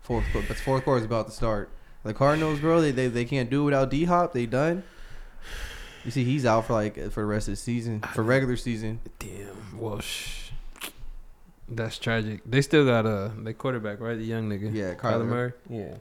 [0.00, 0.24] fourth.
[0.32, 1.68] But the fourth quarter is about to start.
[2.08, 4.32] The Cardinals, bro, they they, they can't do it without D Hop.
[4.32, 4.82] They done.
[6.06, 9.00] You see, he's out for like for the rest of the season for regular season.
[9.18, 9.78] Damn.
[9.78, 10.52] Well, shh.
[11.68, 12.40] That's tragic.
[12.46, 14.16] They still got uh, a they quarterback, right?
[14.16, 14.74] The young nigga.
[14.74, 15.26] Yeah, Kyler Kyler.
[15.26, 15.52] Murray.
[15.68, 15.96] Yeah.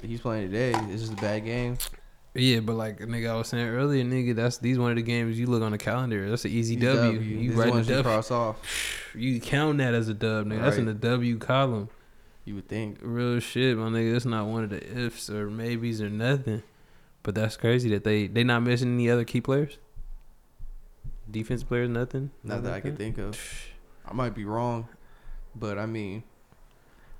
[0.00, 0.72] He's playing today.
[0.88, 1.76] This is a bad game.
[2.32, 5.38] Yeah, but like nigga, I was saying earlier, nigga, that's these one of the games
[5.38, 6.30] you look on the calendar.
[6.30, 7.20] That's an easy He's W.
[7.20, 8.02] You This write the W.
[8.02, 8.56] cross off.
[9.14, 10.62] You count that as a dub, nigga.
[10.62, 11.90] That's in the W column.
[12.44, 12.98] You would think.
[13.02, 14.16] Real shit, my nigga.
[14.16, 16.62] It's not one of the ifs or maybes or nothing.
[17.22, 19.78] But that's crazy that they they not missing any other key players.
[21.30, 22.30] Defense players, nothing.
[22.42, 23.38] Not that I can think of.
[24.06, 24.88] I might be wrong,
[25.54, 26.24] but I mean,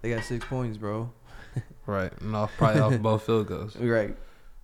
[0.03, 1.11] they got six points, bro.
[1.87, 3.77] Right, and off probably off both field goals.
[3.81, 4.17] Right.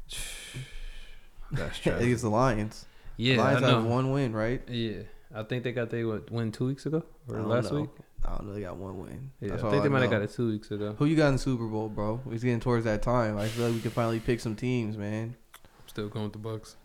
[1.52, 1.92] That's true.
[1.96, 2.86] Against the Lions.
[3.16, 3.74] Yeah, Lions I know.
[3.80, 4.62] have one win, right?
[4.68, 5.02] Yeah,
[5.34, 7.80] I think they got they win two weeks ago or last know.
[7.82, 7.90] week.
[8.24, 8.54] I don't know.
[8.54, 9.30] They got one win.
[9.40, 10.94] Yeah, That's I all think they might have got it two weeks ago.
[10.98, 12.20] Who you got in the Super Bowl, bro?
[12.30, 13.36] It's getting towards that time.
[13.38, 15.36] I feel like we can finally pick some teams, man.
[15.54, 16.76] I'm still going with the Bucks.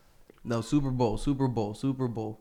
[0.43, 2.39] No, Super Bowl, Super Bowl, Super Bowl.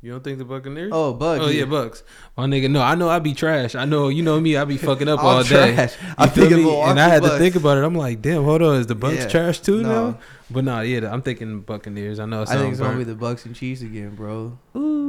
[0.00, 0.90] You don't think the Buccaneers?
[0.94, 1.40] Oh, Buck.
[1.40, 2.04] Oh yeah, Bucks.
[2.36, 3.74] My nigga, no, I know I be trash.
[3.74, 4.56] I know you know me.
[4.56, 5.74] I be fucking up I'm all day.
[5.74, 5.94] trash.
[6.16, 6.80] I feel think of me?
[6.82, 7.32] And I had Bucks.
[7.34, 7.84] to think about it.
[7.84, 9.28] I'm like, damn, hold on, is the Bucks Yeah.
[9.28, 10.10] trash too No.
[10.12, 10.18] now?
[10.50, 12.20] But nah, yeah, I'm thinking Buccaneers.
[12.20, 14.56] I know I think sounds it's gonna be the Bucks and Chiefs again, bro.
[14.76, 15.07] Ooh,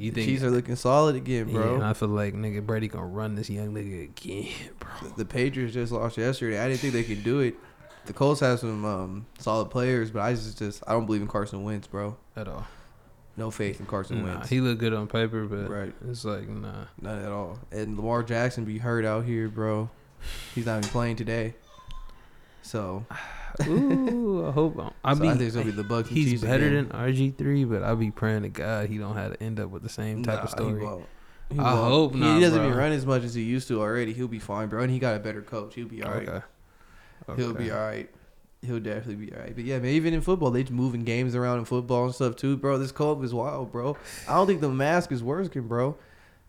[0.00, 0.26] you The think?
[0.28, 1.74] Chiefs are looking solid again, bro.
[1.76, 4.48] and I feel like nigga Brady gonna run this young nigga again,
[4.78, 5.08] bro.
[5.16, 6.58] the Patriots just lost yesterday.
[6.58, 7.54] I didn't think they could do it.
[8.06, 11.28] The Colts have some um, solid players, but I just just I don't believe in
[11.28, 12.16] Carson Wentz, bro.
[12.36, 12.66] At all.
[13.36, 14.48] No faith in Carson Nah, Wentz.
[14.48, 15.94] he looked good on paper, but Right.
[16.08, 16.86] it's like nah.
[17.00, 17.58] None at all.
[17.70, 19.88] And Lamar Jackson be hurt out here, bro.
[20.54, 21.54] He's not even playing today.
[22.62, 23.04] So,
[23.66, 25.28] Ooh, I hope I'm, I so be.
[25.28, 26.08] I think it's gonna be the Bucks.
[26.08, 26.88] he's better again.
[26.88, 29.70] than RG three, but I'll be praying to God he don't have to end up
[29.70, 30.82] with the same type Nah, of he story.
[30.84, 31.04] won't.
[31.52, 31.88] He I won't.
[31.88, 32.66] hope He- not, He doesn't bro.
[32.68, 34.12] even run as much as he used to already.
[34.12, 34.82] He'll be fine, bro.
[34.82, 35.74] And he got a better coach.
[35.74, 36.28] He'll be all right.
[36.28, 36.42] Okay.
[37.36, 38.08] He'll be all right.
[38.62, 39.54] He'll definitely be all right.
[39.54, 42.36] But yeah, man, even in football, they just moving games around in football and stuff
[42.36, 42.76] too, bro.
[42.78, 43.96] This COVID is wild, bro.
[44.28, 45.96] I don't think the mask is working, bro.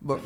[0.01, 0.19] But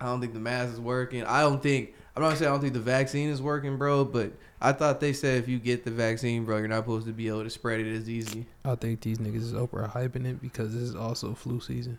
[0.00, 1.24] I don't think the mask is working.
[1.24, 4.04] I don't think I'm not saying I don't think the vaccine is working, bro.
[4.04, 4.32] But
[4.64, 7.28] I thought they said if you get the vaccine, bro, you're not supposed to be
[7.28, 8.46] able to spread it as easy.
[8.64, 11.98] I think these niggas is Oprah hyping it because this is also flu season.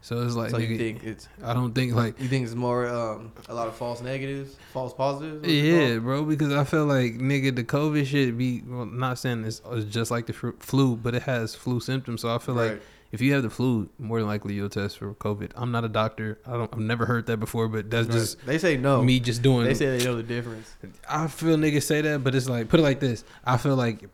[0.00, 2.56] So it's like, so nigga, you think it's I don't think like, you think it's
[2.56, 5.46] more um, a lot of false negatives, false positives?
[5.46, 9.62] Yeah, bro, because I feel like nigga the COVID shit be well, not saying it's,
[9.70, 12.22] it's just like the flu, but it has flu symptoms.
[12.22, 12.82] So I feel like Right.
[13.12, 15.52] If you have the flu, more than likely you'll test for COVID.
[15.54, 16.40] I'm not a doctor.
[16.46, 16.72] I don't.
[16.72, 18.14] I've never heard that before, but that's Right.
[18.14, 19.02] just they say no.
[19.02, 19.64] me just doing.
[19.64, 20.74] They say they know the difference.
[21.08, 23.22] I feel niggas say that, but it's like put it like this.
[23.44, 24.08] I feel like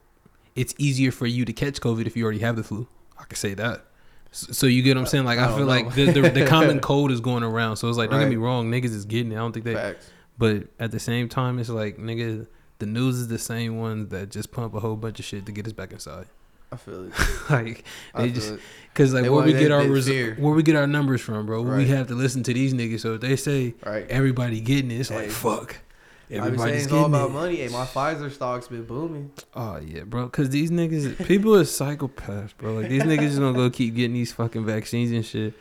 [0.57, 2.87] it's easier for you to catch COVID if you already have the flu.
[3.19, 3.85] I could say that.
[4.33, 5.25] So you get what I'm saying?
[5.25, 5.65] Like I I, feel know.
[5.67, 7.77] like the, the the common cold is going around.
[7.77, 9.37] So it's like don't get me wrong, niggas is getting it.
[9.37, 9.75] I don't think they.
[9.75, 10.11] Facts.
[10.37, 12.47] But at the same time, it's like nigga,
[12.79, 15.53] the news is the same ones that just pump a whole bunch of shit to
[15.53, 16.27] get us back inside.
[16.71, 17.13] I feel it.
[17.51, 17.85] like
[18.17, 18.55] they just
[18.93, 20.37] because like They where we want- get they- our they res- fear.
[20.39, 21.63] where we get our numbers from, bro.
[21.63, 23.01] We have to listen to these niggas.
[23.01, 24.07] So if they say Right.
[24.11, 25.23] everybody getting it, it's Hey.
[25.23, 25.77] like fuck.
[26.31, 27.33] I've been saying Everybody's it's all about it.
[27.33, 27.57] money.
[27.57, 29.31] Hey, my Pfizer stock's been booming.
[29.55, 30.27] Oh yeah, bro.
[30.27, 32.75] Because these niggas, people are psychopaths, bro.
[32.75, 35.55] Like these niggas is gonna go keep getting these fucking vaccines and shit.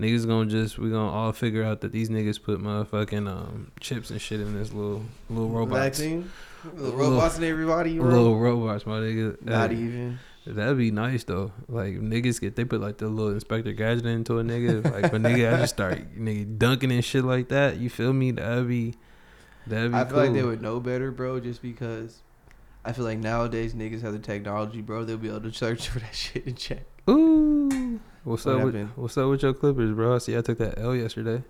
[0.00, 4.08] Niggas gonna just we gonna all figure out that these niggas put motherfucking um chips
[4.10, 6.30] and shit in this little little robots, Vaccine.
[6.74, 7.98] The Little- robots and everybody.
[7.98, 8.08] Bro.
[8.08, 9.36] little robots, my nigga.
[9.44, 10.18] Not Hey, even.
[10.46, 11.52] That'd be nice though.
[11.68, 14.84] Like niggas get they put like the little Inspector Gadget into a nigga.
[14.94, 17.78] Like when nigga I just start nigga dunking and shit like that.
[17.78, 18.30] You feel me?
[18.32, 18.94] That'd be
[19.66, 22.22] that'd be I feel like they would know better, bro, just because
[22.84, 25.04] I feel like nowadays niggas have the technology, bro.
[25.04, 26.84] They'll be able to search for that shit and check.
[27.08, 28.00] Ooh.
[28.24, 30.14] What's What up with what's up with your Clippers, bro?
[30.14, 31.42] I see I took that L yesterday.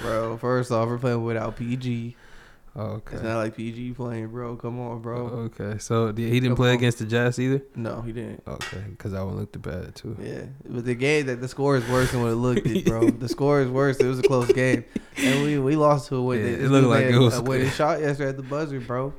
[0.00, 2.16] Bro, first off, we're playing without PG.
[2.76, 3.26] Oh, It's okay.
[3.26, 4.54] not like PG playing, bro.
[4.56, 5.26] Come on, bro.
[5.50, 5.78] Okay.
[5.78, 6.74] So the- he didn't Come play on.
[6.76, 7.62] against the Jazz either.
[7.74, 8.42] No, he didn't.
[8.46, 10.16] Okay, because that one looked the bad too.
[10.22, 13.10] Yeah, but the game that the score is worse than what it looked, it, bro.
[13.10, 13.96] the score is worse.
[13.98, 14.84] It was a close game,
[15.16, 16.40] and we we lost to a win.
[16.40, 19.12] Yeah, it looked like it was a winning shot yesterday at the buzzer, bro.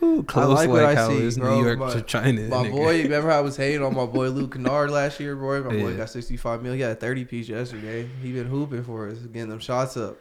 [0.00, 1.58] Ooh, close like like, what I how see, it's bro.
[1.58, 2.42] New York My- to China.
[2.42, 2.70] My nigga.
[2.70, 5.64] boy, remember how I was hating on my boy Luke Kennard last year, bro.
[5.64, 6.72] My boy got sixty five mil.
[6.72, 8.08] He had a thirty piece yesterday.
[8.22, 10.16] He been hooping for us, getting them shots up.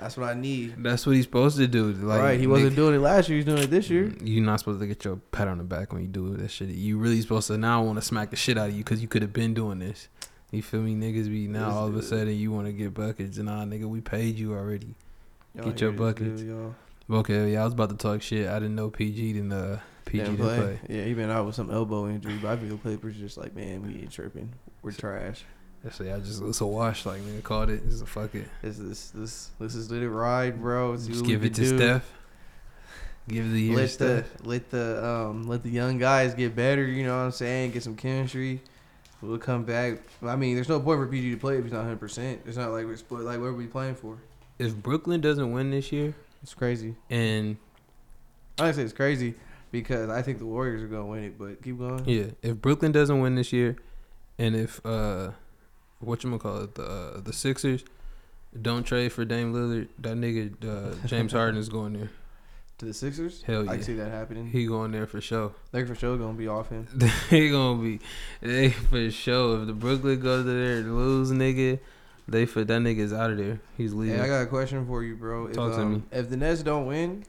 [0.00, 0.74] That's what I need.
[0.78, 1.92] That's what he's supposed to do.
[1.92, 3.36] Like, right, he wasn't nigga, doing it last year.
[3.36, 4.12] He's doing it this year.
[4.22, 6.70] You're not supposed to get your pat on the back when you do that shit.
[6.70, 9.08] You really supposed to now want to smack the shit out of you because you
[9.08, 10.08] could have been doing this.
[10.50, 10.94] You feel me?
[10.94, 13.36] Niggas be now This all of a sudden you want to get buckets.
[13.36, 14.94] And Nah, nigga, we paid you already.
[15.54, 16.40] Y'all Get your buckets.
[16.40, 16.74] dude, y'all.
[17.18, 18.48] Okay, yeah, I was about to talk shit.
[18.48, 20.56] I didn't know PG didn't uh PG Didn't play.
[20.56, 20.80] play.
[20.88, 23.82] Yeah, he been out with some elbow injury, but I feel Clippers just like, man,
[23.82, 24.52] we ain't tripping.
[24.82, 25.44] We're trash.
[25.90, 27.06] Say I just it's a wash.
[27.06, 27.82] Like nigga called it.
[27.86, 28.46] It's a fuck it.
[28.62, 30.96] This this this this is let it ride, bro.
[30.96, 31.76] See Just give it to do.
[31.78, 32.12] Steph.
[33.28, 34.26] Give the year Let the Steph.
[34.46, 36.84] let the um let the young guys get better.
[36.84, 37.70] You know what I'm saying?
[37.72, 38.60] Get some chemistry.
[39.22, 39.98] We'll come back.
[40.22, 41.98] I mean, there's no point for PG to play if he's not 100.
[41.98, 43.22] percent It's not like we're split.
[43.22, 44.18] Like what are we playing for?
[44.58, 46.94] If Brooklyn doesn't win this year, It's crazy.
[47.08, 47.56] and
[48.58, 49.34] I say it's crazy
[49.72, 51.38] because I think the Warriors are gonna win it.
[51.38, 52.04] But keep going.
[52.06, 53.76] Yeah, if Brooklyn doesn't win this year,
[54.38, 55.30] and if uh,
[56.00, 57.84] what you gonna call it, the uh, the Sixers
[58.60, 62.10] don't trade for Dame Lillard, that nigga uh, James Harden is going there.
[62.78, 63.42] To the Sixers.
[63.42, 63.72] Hell I yeah.
[63.72, 64.46] can see that happening.
[64.46, 65.52] He going there for sure.
[65.70, 66.88] They're for sure gonna be off him.
[67.30, 68.00] they gonna be,
[68.40, 69.60] they for sure.
[69.60, 71.78] If the Brooklyn goes there and lose, nigga,
[72.26, 73.60] they for that nigga's out of there.
[73.76, 74.16] He's leaving.
[74.16, 75.48] Hey, I got a question for you, bro.
[75.48, 76.02] If, Talk to um, me.
[76.10, 77.26] If the Nets don't win,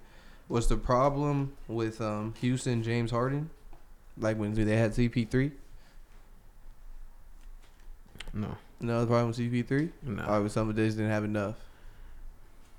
[0.48, 3.50] what's the problem with um, Houston James Harden?
[4.18, 5.32] Like when they had CP3?
[5.42, 5.52] no,
[8.34, 9.02] No, no.
[9.02, 9.92] the problem with CP3?
[10.04, 10.26] no.
[10.28, 11.56] Oh, some of days didn't have enough.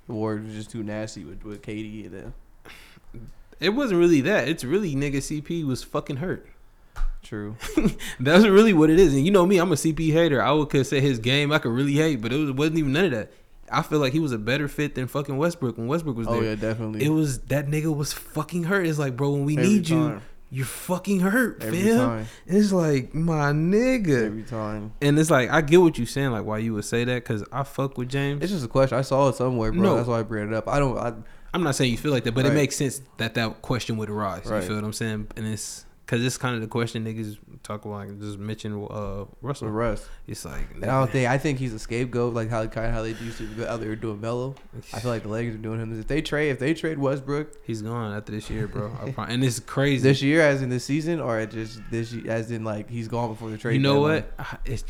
[0.07, 2.33] The Warriors was just too nasty with, with KD and them.
[3.59, 4.47] it wasn't really that.
[4.47, 6.47] It's really nigga CP was fucking hurt.
[7.23, 7.55] True.
[8.19, 9.13] That's really what it is.
[9.13, 10.41] And you know me, I'm a CP hater.
[10.41, 12.91] I would could say his game I could really hate, but it was, wasn't even
[12.91, 13.31] none of that.
[13.71, 16.33] I feel like he was a better fit than fucking Westbrook when Westbrook was oh,
[16.33, 16.41] there.
[16.41, 17.03] Oh yeah, definitely.
[17.03, 18.85] It was that nigga was fucking hurt.
[18.85, 20.21] It's like, bro, when we Every need you, time.
[20.53, 21.97] You're fucking hurt, Every fam.
[21.97, 22.27] time.
[22.45, 24.27] It's like my nigga.
[24.27, 24.93] Every time.
[25.01, 27.43] And it's like I get what you saying, like why you would say that, cause
[27.51, 28.43] I fuck with James.
[28.43, 28.97] It's just a question.
[28.97, 29.81] I saw it somewhere, bro.
[29.81, 29.95] No.
[29.95, 30.67] That's why I bring it up.
[30.67, 30.95] I don't.
[30.95, 31.13] I,
[31.55, 34.09] I'm not saying you feel like that, but it makes sense that that question would
[34.11, 34.45] arise.
[34.45, 34.61] Right.
[34.61, 35.27] You feel what I'm saying?
[35.35, 39.25] And it's cause it's kind of the question niggas talk about, like just mention uh
[39.41, 39.69] Russell.
[39.69, 40.07] Russ.
[40.27, 41.29] It's like I don't think.
[41.29, 43.95] I think he's a scapegoat, like how kind of how they used to they were
[43.95, 44.55] doing Melo.
[44.93, 45.99] I feel like the Lakers are doing him.
[45.99, 48.91] If they trade, if they trade Westbrook he's gone after this year, bro.
[49.01, 50.03] I pro- and it's crazy.
[50.03, 53.29] this year, as in this season, or just this, ye- as in like he's gone
[53.29, 53.73] before the trade.
[53.75, 54.23] you know deadline?
[54.37, 54.59] what?
[54.65, 54.83] It's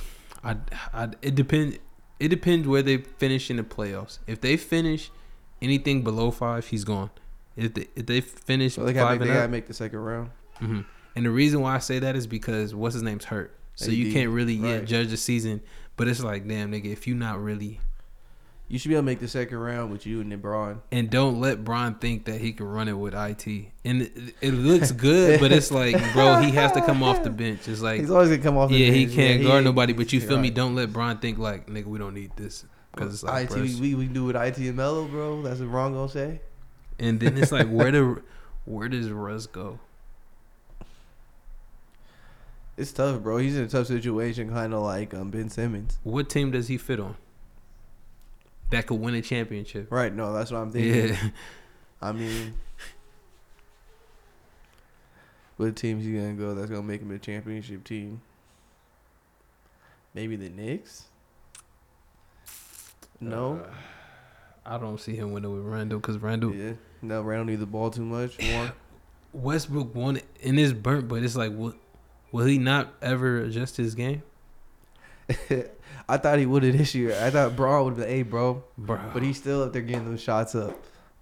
[0.43, 0.57] I,
[0.93, 1.77] I it depends.
[2.19, 4.19] It depends where they finish in the playoffs.
[4.27, 5.11] If they finish
[5.61, 7.09] anything below five, he's gone.
[7.55, 9.73] If they, if they finish So they gotta, five make, they and gotta make the
[9.73, 10.29] second round.
[10.59, 10.81] hmm
[11.15, 14.11] and the reason why I say that is because what's his name's hurt, so you
[14.13, 14.85] can't really yeah, right.
[14.85, 15.61] judge the season.
[15.95, 17.79] But it's like, damn nigga, if you not really
[18.67, 20.79] You should be able to make the second round with you and LeBron.
[20.91, 23.65] and don't let Bron think that he can run it with it.
[23.85, 27.29] And it, it looks good, but it's like, bro, he has to come off the
[27.29, 27.67] bench.
[27.67, 28.69] It's like He's always gonna come off.
[28.69, 28.87] the bench.
[28.87, 29.93] yeah, he can't Yeah, guard he- nobody.
[29.93, 30.49] But you feel me?
[30.49, 33.61] Don't let Bron think like, nigga, we don't need this because it's like, IT, bro,
[33.61, 35.41] we, we, do with IT and Melo, bro.
[35.43, 36.41] That's what Ron gonna say.
[36.99, 38.23] and then it's like, where do
[38.65, 39.79] where does Russ go?
[42.75, 43.37] It's tough, bro.
[43.37, 45.99] He's in a tough situation, kind of like um, Ben Simmons.
[46.03, 47.15] What team does he fit on?
[48.71, 49.91] That could win a championship.
[49.91, 50.13] Right?
[50.13, 51.09] No, that's what I'm thinking.
[51.09, 51.29] Yeah,
[52.01, 52.55] I mean,
[55.57, 58.21] what team's he gonna go that's gonna make him a championship team?
[60.15, 61.05] Maybe the Knicks.
[63.19, 63.61] No.
[63.63, 63.69] Uh,
[64.65, 66.73] I don't see him winning with Randle because Randle yeah.
[67.01, 68.37] No, Randle needs the ball too much.
[69.33, 71.73] Westbrook won it and it's burnt, but it's like, will,
[72.33, 74.21] will he not ever adjust his game,
[76.09, 77.17] I thought he would have this year.
[77.21, 78.99] I thought Bron would have been a bro, bro?
[79.13, 80.77] but he's still up there getting those shots up.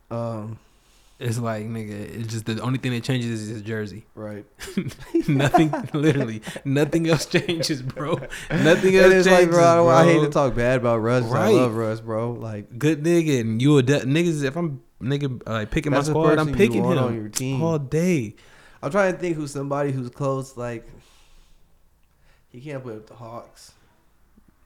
[0.09, 0.57] Um,
[1.19, 4.05] It's like nigga, it's just the only thing that changes is his jersey.
[4.15, 4.43] right.
[5.27, 8.15] nothing, literally, nothing else changes, bro.
[8.51, 11.23] Nothing else changes, like, bro, I, I hate to talk bad about Russ.
[11.25, 12.31] 'cause I love Russ, bro.
[12.31, 14.43] Like Good nigga, and you a de- niggas.
[14.43, 17.61] If I'm nigga uh, like picking my squad, I'm picking him on your team.
[17.61, 18.35] all day.
[18.81, 20.57] I'm trying to think who's somebody who's close.
[20.57, 20.87] Like
[22.51, 23.73] He can't play with the Hawks.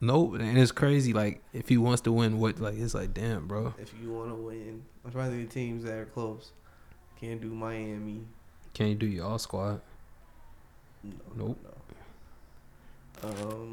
[0.00, 1.12] Nope, and it's crazy.
[1.12, 3.74] Like if he wants to win, what like it's like, damn, bro.
[3.78, 6.52] If you want to win, I'm trying to of teams that are close.
[7.20, 8.20] Can't do Miami.
[8.74, 9.80] Can you do your all squad?
[11.02, 11.58] No, Nope.
[13.22, 13.30] No.
[13.30, 13.70] Um,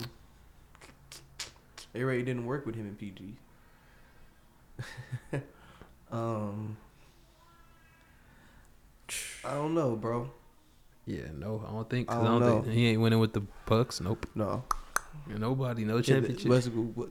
[1.94, 3.36] it didn't work with him in PG.
[6.12, 6.78] um,
[9.44, 10.32] I don't know, bro.
[11.06, 12.08] Yeah, no, I don't think.
[12.08, 14.00] Cause I I don't don't, think he ain't winning with the Bucks.
[14.02, 14.64] Nope, No,
[15.28, 16.50] nobody, no Yeah, championship.
[16.50, 17.10] but- but-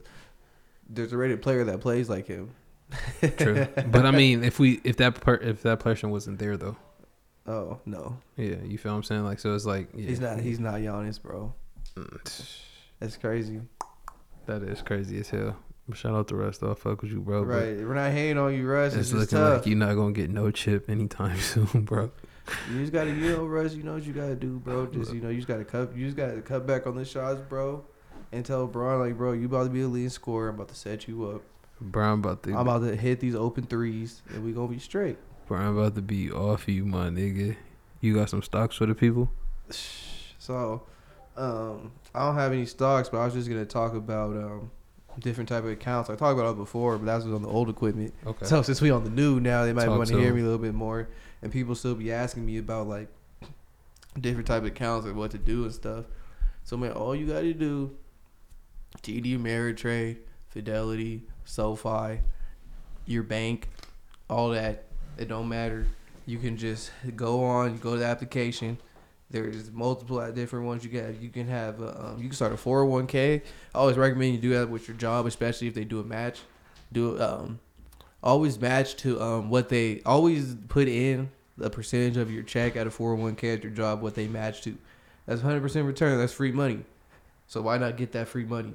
[0.89, 2.51] There's a rated player that plays like him.
[3.39, 6.77] True, but I mean, if we if that per, if that person wasn't there though,
[7.47, 9.25] Oh no, yeah, you feel what I'm saying?
[9.25, 10.41] Like, so it's like, yeah, he's not.
[10.41, 11.55] He's not Giannis, bro.
[11.97, 12.61] Mm,
[13.01, 13.61] That's crazy.
[14.47, 15.57] That is crazy as hell.
[15.95, 16.71] Shout out to Russ though.
[16.71, 17.43] I fuck with you, bro.
[17.43, 18.95] right, we're not hating on you, Russ.
[18.95, 19.59] It's, It's, looking tough.
[19.59, 22.11] like you're not gonna get no chip anytime soon, bro.
[22.71, 23.75] You just gotta, you know, Russ.
[23.75, 24.87] You know what you gotta do, bro.
[24.87, 25.97] Just you know, you just gotta cut.
[25.97, 27.85] You just gotta cut back on the shots, bro.
[28.33, 30.49] And tell Bron like, bro, you about to be a lead scorer.
[30.49, 31.43] I'm about to set you up.
[31.81, 35.19] Bron about to I'm about to hit these open threes, and we gonna be straight.
[35.47, 37.57] Bron about to be off you, my nigga.
[38.01, 39.31] You got some stocks for the people?
[40.39, 40.83] So,
[41.37, 44.73] um, I don't have any stocks, but I was just gonna talk about um
[45.21, 46.11] different type of accounts.
[46.11, 48.13] I talked about it before, but that was on the old equipment.
[48.27, 48.45] Okay.
[48.45, 50.59] So since we on the new now, they might want to hear me a little
[50.59, 51.09] bit more,
[51.43, 53.09] and people still be asking me about like
[54.21, 56.05] different type of accounts and what to do and stuff.
[56.65, 57.97] So man, all you got to do,
[59.03, 60.19] TD Ameritrade,
[60.49, 62.21] Fidelity, SoFi,
[63.07, 63.69] your bank,
[64.29, 64.85] all that.
[65.19, 65.87] It don't matter.
[66.27, 68.79] You can just go on, go to the application.
[69.31, 71.21] There's multiple different ones you get.
[71.21, 73.43] You can have, uh, um, you can start a 401k.
[73.75, 76.41] I always recommend you do that with your job, especially if they do a match.
[76.93, 77.59] Do um,
[78.23, 82.87] always match to um what they always put in the percentage of your check at
[82.87, 84.77] a 401k at your job what they match to.
[85.27, 86.19] That's 100% return.
[86.19, 86.81] That's free money.
[87.47, 88.75] So why not get that free money?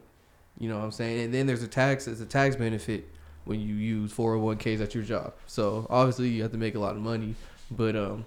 [0.59, 1.25] You know what I'm saying?
[1.25, 2.07] And then there's a tax.
[2.07, 3.07] It's a tax benefit
[3.45, 5.33] when you use 401ks at your job.
[5.47, 7.35] So obviously you have to make a lot of money,
[7.71, 8.25] but um,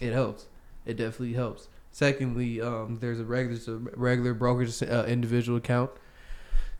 [0.00, 0.46] it helps.
[0.86, 1.68] It definitely helps.
[1.92, 5.90] Secondly, um, there's a regular, a regular brokerage uh, individual account.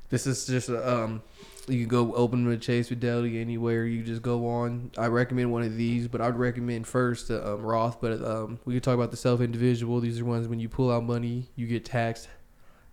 [0.09, 1.23] This is just a um,
[1.69, 3.85] you can go open with Chase Fidelity anywhere.
[3.85, 4.91] You just go on.
[4.97, 8.01] I recommend one of these, but I'd recommend first the um, Roth.
[8.01, 10.01] But um, we could talk about the self individual.
[10.01, 12.29] These are ones when you pull out money, you get taxed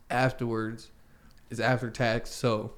[0.09, 0.91] afterwards.
[1.49, 2.73] It's after tax, so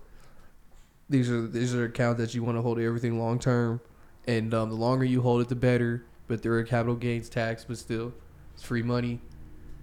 [1.09, 3.81] these are these are accounts that you want to hold everything long term,
[4.27, 6.05] and um, the longer you hold it, the better.
[6.27, 8.13] But there are capital gains tax, but still,
[8.53, 9.19] it's free money.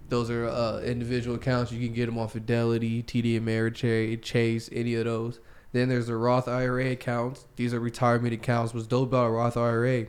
[0.09, 1.71] Those are uh, individual accounts.
[1.73, 5.41] You can get them on Fidelity, TD Ameritrade, Chase, any of those.
[5.77, 7.45] Then there's the Roth IRA accounts.
[7.55, 8.73] These are retirement accounts.
[8.73, 10.07] What's dope about a Roth IRA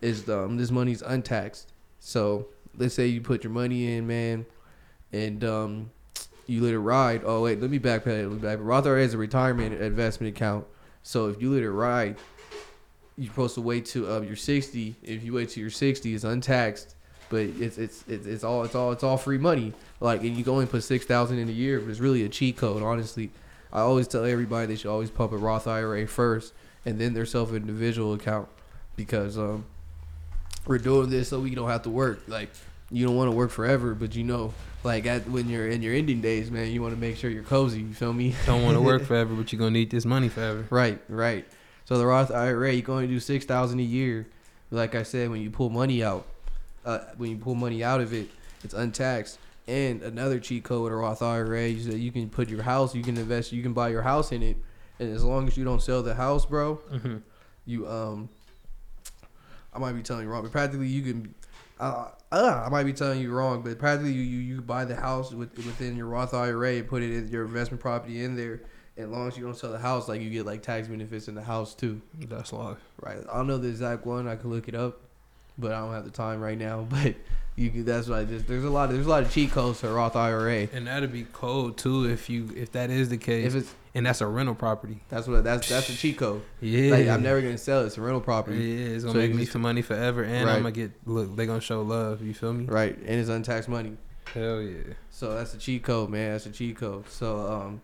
[0.00, 1.70] is um, this money's untaxed.
[2.00, 2.46] So
[2.78, 4.46] let's say you put your money in, man,
[5.12, 5.90] and um,
[6.46, 7.20] you let it ride.
[7.26, 8.22] Oh wait, let me backpedal.
[8.22, 8.58] Let me back.
[8.62, 10.64] Roth IRA is a retirement investment account.
[11.02, 12.16] So if you let it ride,
[13.18, 14.96] you're supposed to wait to uh, you're 60.
[15.02, 16.96] If you wait till you're 60, it's untaxed,
[17.28, 19.74] but it's it's it's, it's all it's all it's all free money.
[20.00, 22.30] Like and you can only put six thousand in a year, but it's really a
[22.30, 22.82] cheat code.
[22.82, 23.30] Honestly,
[23.72, 26.52] I always tell everybody they should always pump a Roth IRA first
[26.84, 28.48] and then their self individual account
[28.96, 29.64] because um
[30.66, 32.22] we're doing this so we don't have to work.
[32.28, 32.50] Like
[32.90, 34.52] you don't want to work forever, but you know,
[34.84, 37.42] like at when you're in your ending days, man, you want to make sure you're
[37.42, 37.80] cozy.
[37.80, 38.34] You feel me?
[38.46, 40.66] Don't want to work forever, but you're gonna need this money forever.
[40.70, 41.46] Right, right.
[41.84, 44.26] So the Roth IRA, you can only do six thousand a year.
[44.70, 46.26] Like I said, when you pull money out,
[46.84, 48.28] uh, when you pull money out of it,
[48.64, 49.38] it's untaxed.
[49.68, 52.94] And another cheat code with a Roth IRA is that you can put your house,
[52.94, 54.56] you can invest, you can buy your house in it,
[54.98, 57.16] and as long as you don't sell the house, bro, Mm-hmm.
[57.64, 58.28] you um,
[59.72, 61.34] I might be telling you wrong, but practically you can.
[61.80, 64.94] Uh, uh, I might be telling you wrong, but practically you, you, you buy the
[64.94, 68.62] house with, within your Roth IRA and put it in your investment property in there.
[68.96, 71.34] As long as you don't sell the house, like you get like tax benefits in
[71.34, 72.00] the house too.
[72.28, 72.76] That's live.
[73.00, 73.18] Right.
[73.32, 74.28] I don't know the exact one.
[74.28, 75.00] I can look it up,
[75.58, 76.86] but I don't have the time right now.
[76.90, 77.14] But
[77.56, 78.46] you that's why just.
[78.46, 78.88] There's a lot.
[78.88, 80.68] Of, there's a lot of cheat codes a Roth IRA.
[80.72, 84.06] And that'd be cold too if you if that is the case, If it's and
[84.06, 85.00] that's a rental property.
[85.10, 86.42] that's what that's that's a cheat code.
[86.60, 87.86] Yeah, Like I'm never gonna sell it.
[87.86, 88.56] It's a rental property.
[88.56, 90.54] Yeah, it's gonna So make me some money forever, and Right.
[90.56, 91.36] I'm gonna get look.
[91.36, 92.22] They gonna show love.
[92.22, 92.64] You feel me?
[92.64, 92.96] Right.
[92.96, 93.96] And it's untaxed money.
[94.32, 94.94] Hell yeah.
[95.10, 96.32] So that's a cheat code, man.
[96.32, 97.06] That's a cheat code.
[97.10, 97.82] So um,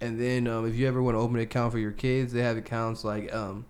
[0.00, 2.40] and then um, if you ever want to open an account for your kids, they
[2.42, 3.66] have accounts like um,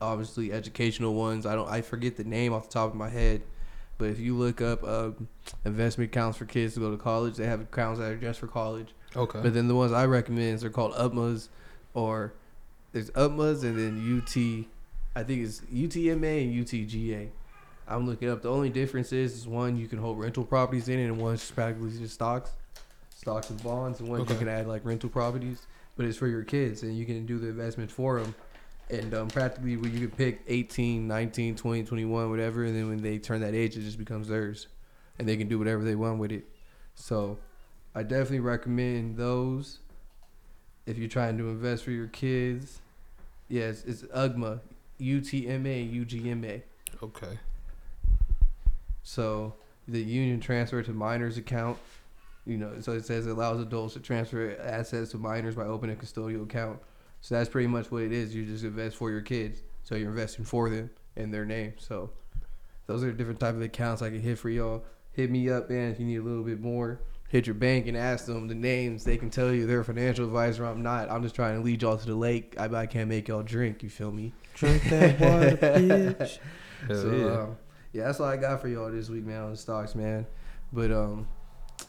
[0.00, 1.46] obviously educational ones.
[1.46, 3.42] I don't, I forget the name off the top of my head,
[3.98, 5.28] but if you look up um,
[5.64, 8.46] investment accounts for kids to go to college, they have accounts that are just for
[8.46, 8.88] college.
[9.16, 9.40] Okay.
[9.42, 11.48] But then the ones I recommend are called UPMAs,
[11.94, 12.32] or
[12.92, 14.66] there's UPMAs and then UT.
[15.16, 17.28] I think it's UTMA and UTGA.
[17.86, 18.42] I'm looking up.
[18.42, 21.40] The only difference is, is one you can hold rental properties in it, and one's
[21.40, 22.50] just practically just stocks.
[23.14, 24.32] stocks and bonds, and one Okay.
[24.32, 25.66] you can add like rental properties,
[25.96, 28.34] but it's for your kids, and you can do the investment for them.
[28.90, 33.02] And um, practically, when you can pick 18, 19, 20, 21, whatever, and then when
[33.02, 34.68] they turn that age, it just becomes theirs,
[35.18, 36.44] and they can do whatever they want with it.
[36.94, 37.38] So,
[37.94, 39.78] I definitely recommend those
[40.86, 42.80] if you're trying to invest for your kids.
[43.48, 44.60] Yes, it's UGMA,
[44.98, 46.62] U T M A U G M A.
[47.02, 47.38] Okay.
[49.02, 49.54] So
[49.86, 51.78] the union transfer to minors account,
[52.46, 55.96] you know, so it says it allows adults to transfer assets to minors by opening
[55.96, 56.80] a custodial account.
[57.24, 58.34] So that's pretty much what it is.
[58.34, 59.62] You just invest for your kids.
[59.82, 61.72] So you're investing for them in their name.
[61.78, 62.10] So
[62.86, 64.84] those are different type of accounts I can hit for y'all.
[65.12, 67.00] Hit me up, man, if you need a little bit more.
[67.30, 69.04] Hit your bank and ask them the names.
[69.04, 70.66] They can tell you they're a financial advisor.
[70.66, 71.10] I'm not.
[71.10, 72.56] I'm just trying to lead y'all to the lake.
[72.58, 73.82] I, I can't make y'all drink.
[73.82, 74.34] You feel me?
[74.52, 76.38] Drink that water, bitch.
[76.88, 77.40] So yeah.
[77.40, 77.56] um,
[77.94, 80.26] yeah, that's all I got for y'all this week, man, on the stocks, man.
[80.74, 81.26] But um,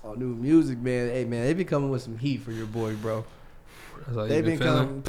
[0.01, 1.09] on new music, man.
[1.09, 3.25] Hey, man, they be coming with some heat for your boy, bro.
[4.07, 5.03] They been coming.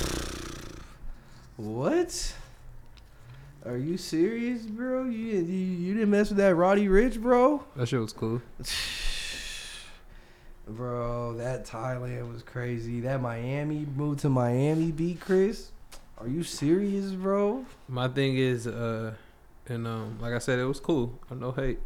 [1.56, 2.34] What?
[3.64, 5.04] Are you serious, bro?
[5.04, 7.64] You, you you didn't mess with that Roddy Ricch, bro?
[7.74, 8.42] That shit was cool.
[10.68, 12.98] Bro, that Thailand was crazy.
[13.02, 15.70] That Miami moved to Miami beat Chris.
[16.18, 17.64] Are you serious, bro?
[17.88, 19.14] My thing is, uh,
[19.68, 21.20] and um, like I said, it was cool.
[21.30, 21.78] I no hate,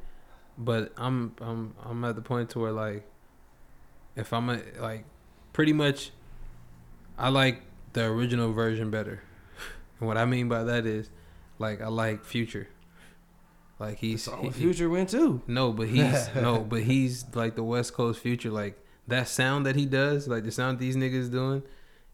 [0.56, 3.04] but I'm I'm I'm at the point to where like,
[4.16, 5.04] if I'm a, like,
[5.52, 6.12] pretty much,
[7.20, 7.62] I like
[7.92, 9.22] the original version better.
[9.98, 11.10] and what I mean by that is,
[11.58, 12.68] like, I like Future.
[13.78, 15.40] Like he's he- future went too.
[15.46, 18.50] no, but he's no, but he's like the West Coast Future.
[18.50, 21.62] Like that sound that he does, like the sound these niggas doing,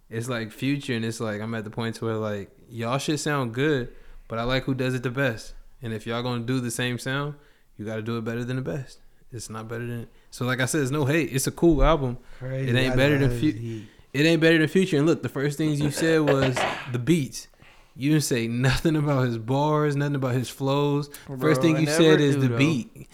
[0.09, 3.53] it's like Future, and it's like I'm at the point where like y'all should sound
[3.53, 3.89] good,
[4.29, 5.55] but I like who does it the best.
[5.83, 7.35] And if y'all gonna do the same sound,
[7.77, 9.01] you got to do it better than the best.
[9.33, 10.07] It's not better than.
[10.31, 11.33] So like I said, it's no hate.
[11.33, 12.19] It's a cool album.
[12.39, 12.71] Crazy.
[12.71, 13.89] It ain't better than that Fu- is heat.
[14.17, 14.97] It ain't better than Future.
[14.97, 16.57] And look, the first things you said was
[16.93, 17.49] the beats.
[17.95, 21.09] You didn't say nothing about his bars, nothing about his flows.
[21.27, 22.57] Bro, First thing I you said is the though.
[22.59, 23.09] beat.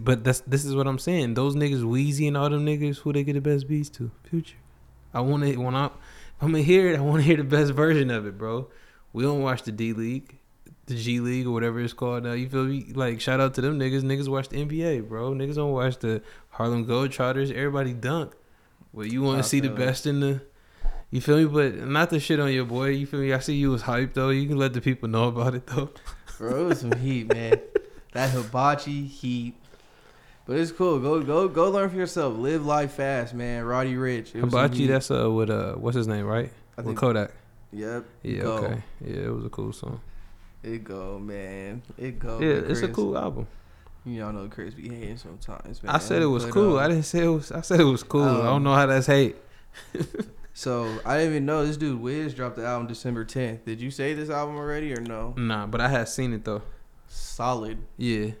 [0.00, 1.34] But that's this is what I'm saying.
[1.34, 4.10] Those niggas, Wheezy and all them niggas, who they get the best beats to?
[4.24, 4.56] Future.
[5.14, 5.90] I want to when I
[6.40, 6.96] I'm gonna hear it.
[6.98, 8.68] I want to hear the best version of it, bro.
[9.12, 10.38] We don't watch the D League,
[10.86, 12.32] the G League or whatever it's called now.
[12.32, 12.86] You feel me?
[12.94, 14.02] Like shout out to them niggas.
[14.02, 15.32] Niggas watch the NBA, bro.
[15.32, 17.50] Niggas don't watch the Harlem Globetrotters.
[17.50, 18.32] Everybody dunk.
[18.92, 20.40] Well, you want to see the best in the.
[21.10, 21.44] You feel me?
[21.46, 22.88] But not the shit on your boy.
[22.90, 23.32] You feel me?
[23.32, 24.28] I see you was hyped though.
[24.30, 25.90] You can let the people know about it though.
[26.38, 27.60] Bro, it was some heat, man.
[28.12, 29.54] That hibachi heat.
[30.46, 30.98] But it's cool.
[30.98, 32.36] Go go go learn for yourself.
[32.38, 33.64] Live life fast, man.
[33.64, 34.32] Roddy Ricch.
[34.32, 36.50] Hibachi, that's uh with uh what's his name, right?
[36.76, 37.32] I with Kodak.
[37.72, 38.04] Yep.
[38.22, 38.52] Yeah, Go.
[38.58, 38.82] okay.
[39.04, 40.00] Yeah, it was a cool song.
[40.62, 41.82] It go, man.
[41.98, 42.38] It go.
[42.40, 43.46] yeah, it's a cool album.
[44.04, 45.94] Y'all know Chris be hating sometimes, man.
[45.94, 46.78] I said it was But, cool.
[46.78, 47.52] uh, I didn't say it was.
[47.52, 48.22] I said it was cool.
[48.24, 49.36] I Um, don't know how that's hate.
[50.58, 53.64] So I didn't even know this dude Wiz dropped the album December 10th.
[53.64, 55.32] Did you say this album already or no?
[55.36, 56.62] Nah, but I had seen it though.
[57.06, 58.32] Solid, Yeah,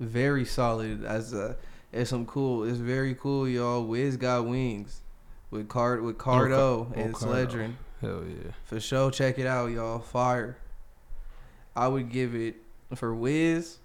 [0.00, 1.04] very solid.
[1.04, 1.58] As a,
[1.92, 2.64] it's some cool.
[2.64, 3.84] It's very cool, y'all.
[3.84, 5.02] Wiz got wings
[5.50, 7.46] with Card with Cardo oh, and Cardo.
[7.46, 7.74] Sledgren.
[8.00, 8.52] hell yeah.
[8.64, 9.98] For sure, check it out, y'all.
[9.98, 10.56] Fire.
[11.76, 12.56] I would give it
[12.94, 13.80] for Wiz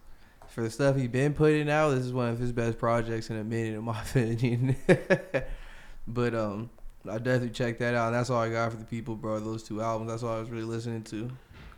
[0.47, 1.89] for the stuff he's been putting out.
[1.89, 4.77] This is one of his best projects in a minute, in my opinion.
[6.07, 6.69] but um,
[7.07, 8.07] I definitely check that out.
[8.07, 9.39] And that's all I got for the people, bro.
[9.39, 10.09] Those two albums.
[10.11, 11.31] That's all I was really listening to.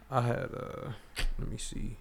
[0.10, 0.92] I had uh,
[1.40, 1.98] let me see.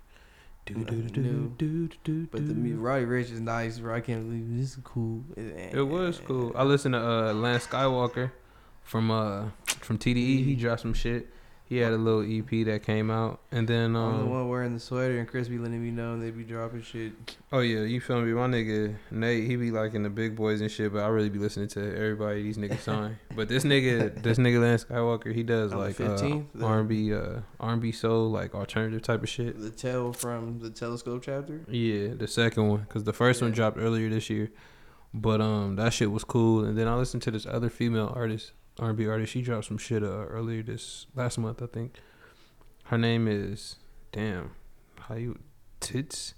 [0.66, 2.54] Do, do, do, But the.
[2.74, 3.94] Roddy Ricch is nice, bro.
[3.94, 5.24] I can't believe this is cool.
[5.36, 6.52] It was cool.
[6.54, 8.30] I listened to uh Lance Skiiiwalker
[8.82, 10.44] from uh from TDE.
[10.44, 11.28] He dropped some shit.
[11.70, 14.74] He had a little EP that came out, and then I'm the um one wearing
[14.74, 17.12] the sweater, and Chris be letting me know and they be dropping shit.
[17.52, 18.32] oh yeah, you feel me?
[18.32, 21.38] My nigga Nate, he be liking the big boys and shit, but I really be
[21.38, 23.18] listening to everybody these niggas sign.
[23.36, 27.14] but this nigga, this nigga Lance Skiiiwalker, he does the like uh, 15th, the- R&B,
[27.14, 29.56] uh R&B soul, like alternative type of shit.
[29.60, 31.60] The tell from the telescope chapter.
[31.68, 34.50] Yeah, the second one, cause the first one dropped earlier this year,
[35.14, 36.64] but um that shit was cool.
[36.64, 39.32] And then I listened to this other female artist, R&B artist.
[39.32, 41.94] She dropped some shit uh, earlier this last month, I think.
[42.84, 43.76] Her name is
[44.10, 44.52] damn,
[44.98, 45.38] how you
[45.78, 46.34] tits,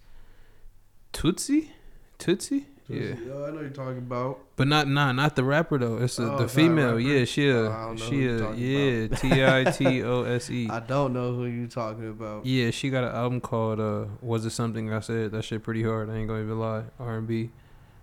[1.13, 1.71] Tootsie,
[2.19, 2.67] Tootsie.
[2.89, 4.41] Yeah, Yo, I know you're talking about.
[4.57, 5.97] but not nah, not the rapper though.
[5.99, 7.01] It's uh, Oh, the it's a female.
[7.01, 9.07] Yeah, she Oh, a I don't know who she a yeah.
[9.17, 10.69] T I T O S E.
[10.71, 12.45] I don't know who you talking about.
[12.45, 15.31] Yeah, she got an album called uh Was It Something I Said?
[15.31, 16.11] That shit pretty hard.
[16.11, 16.83] I ain't gonna even lie.
[16.99, 17.51] R and B.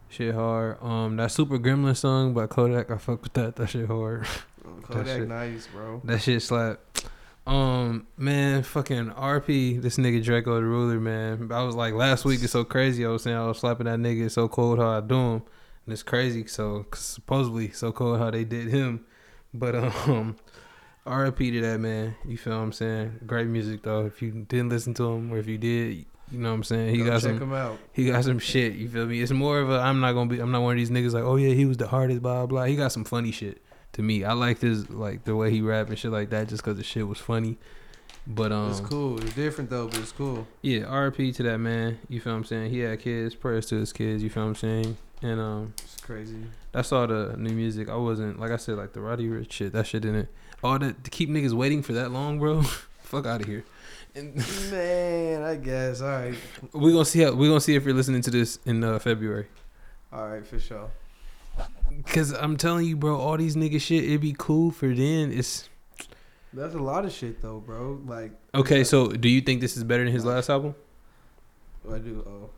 [0.09, 0.81] Shit hard.
[0.81, 3.55] Um that Super Gremlin song by Kodak, I fuck with that.
[3.55, 4.25] That shit hard.
[4.83, 5.27] Kodak shit.
[5.27, 6.01] nice, bro.
[6.03, 6.79] that shit slap.
[7.45, 11.51] Um man, fucking RP, this nigga Drakeo the Ruler, man.
[11.51, 13.05] I was like last week it's so crazy.
[13.05, 15.43] I was saying I was slapping that nigga, it's so cold how I do him.
[15.85, 16.45] and it's crazy.
[16.47, 19.05] So supposedly so cold how they did him,
[19.53, 19.75] but
[20.07, 20.35] um,
[21.05, 21.51] R.I.P.
[21.51, 22.15] to that man.
[22.25, 23.21] You feel what I'm saying?
[23.25, 24.05] Great music though.
[24.05, 26.93] If you didn't listen to him, or if you did, you know what I'm saying.
[26.95, 27.77] He Go got check some.
[27.93, 28.73] He got some shit.
[28.73, 29.21] You feel me?
[29.21, 29.79] It's more of a.
[29.79, 30.39] I'm not gonna be.
[30.39, 32.21] I'm not one of these niggas like, oh yeah, he was the hardest.
[32.21, 32.63] Blah blah.
[32.65, 33.61] He got some funny shit.
[33.93, 36.63] To me, I like this like the way he rap and shit like that, just
[36.63, 37.57] cause the shit was funny.
[38.27, 39.17] But um, it's cool.
[39.19, 40.45] It's different though, but it's cool.
[40.61, 41.97] yeah, RP to that man.
[42.07, 42.69] You feel what I'm saying?
[42.69, 43.33] He had kids.
[43.33, 44.21] Prayers to his kids.
[44.21, 44.97] You feel what I'm saying?
[45.21, 46.37] And um, It's crazy.
[46.71, 47.89] that's all the new music.
[47.89, 49.73] I wasn't like I said like the Roddy Ricch shit.
[49.73, 50.29] That shit didn't.
[50.63, 52.61] All that to keep niggas waiting for that long, bro.
[53.01, 53.65] Fuck out of here.
[54.15, 54.35] And
[54.71, 56.01] Man, I guess.
[56.01, 56.35] All right.
[56.73, 59.47] we gonna see how we gonna see if you're listening to this in uh, February.
[60.11, 60.89] All right, for sure.
[62.07, 65.31] Cause I'm telling you, bro, all these nigga shit, it'd be cool for then.
[65.31, 65.69] It's
[66.53, 67.99] That's a lot of shit though, bro.
[68.05, 68.83] Like okay.
[68.83, 70.75] So, do you think this is better than his last album?
[71.91, 72.23] I do.
[72.27, 72.49] Oh,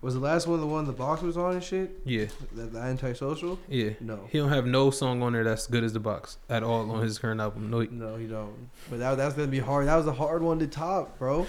[0.00, 2.00] was the last one the one the box was on and shit?
[2.04, 3.58] Yeah, That the antisocial?
[3.68, 3.90] yeah.
[4.00, 6.90] No, He don't have no song on there that's good as the box at all
[6.90, 7.70] on his current album.
[7.70, 7.82] No.
[7.90, 8.68] no, you don't.
[8.90, 9.86] But that that's gonna be hard.
[9.88, 11.46] That was a hard one to top, bro.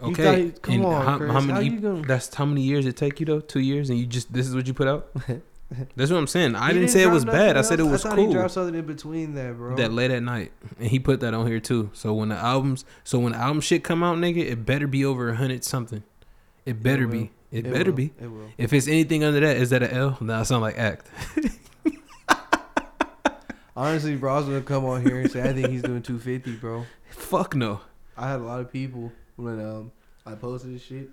[0.00, 0.44] Okay.
[0.46, 1.32] he- come and on, how, Chris.
[1.32, 1.66] how How, many?
[1.66, 2.02] you gonna?
[2.02, 3.40] That's how many years it take you though?
[3.40, 5.08] Two years, and you just this is what you put out.
[5.96, 6.54] That's what I'm saying.
[6.54, 7.58] I He didn't say it was bad.
[7.58, 8.32] I said it was I thought He cool.
[8.32, 9.76] dropped something in between that, bro.
[9.76, 11.90] That late at night, and he put that on here too.
[11.92, 15.04] So when the albums, so when the album shit come out, nigga, it better be
[15.04, 16.02] over a hundred something.
[16.64, 17.12] It better will.
[17.12, 17.30] be.
[17.50, 17.96] It, It better will.
[17.96, 18.12] be.
[18.20, 18.48] It will.
[18.58, 20.18] If it's anything under that, is that an L?
[20.20, 21.06] Nah, I sound like act.
[23.76, 26.56] Honestly, bro, I was gonna come on here and say I think he's doing 250,
[26.56, 26.84] bro.
[27.10, 27.80] Fuck no.
[28.16, 29.92] I had a lot of people when um
[30.26, 31.08] I posted this shit,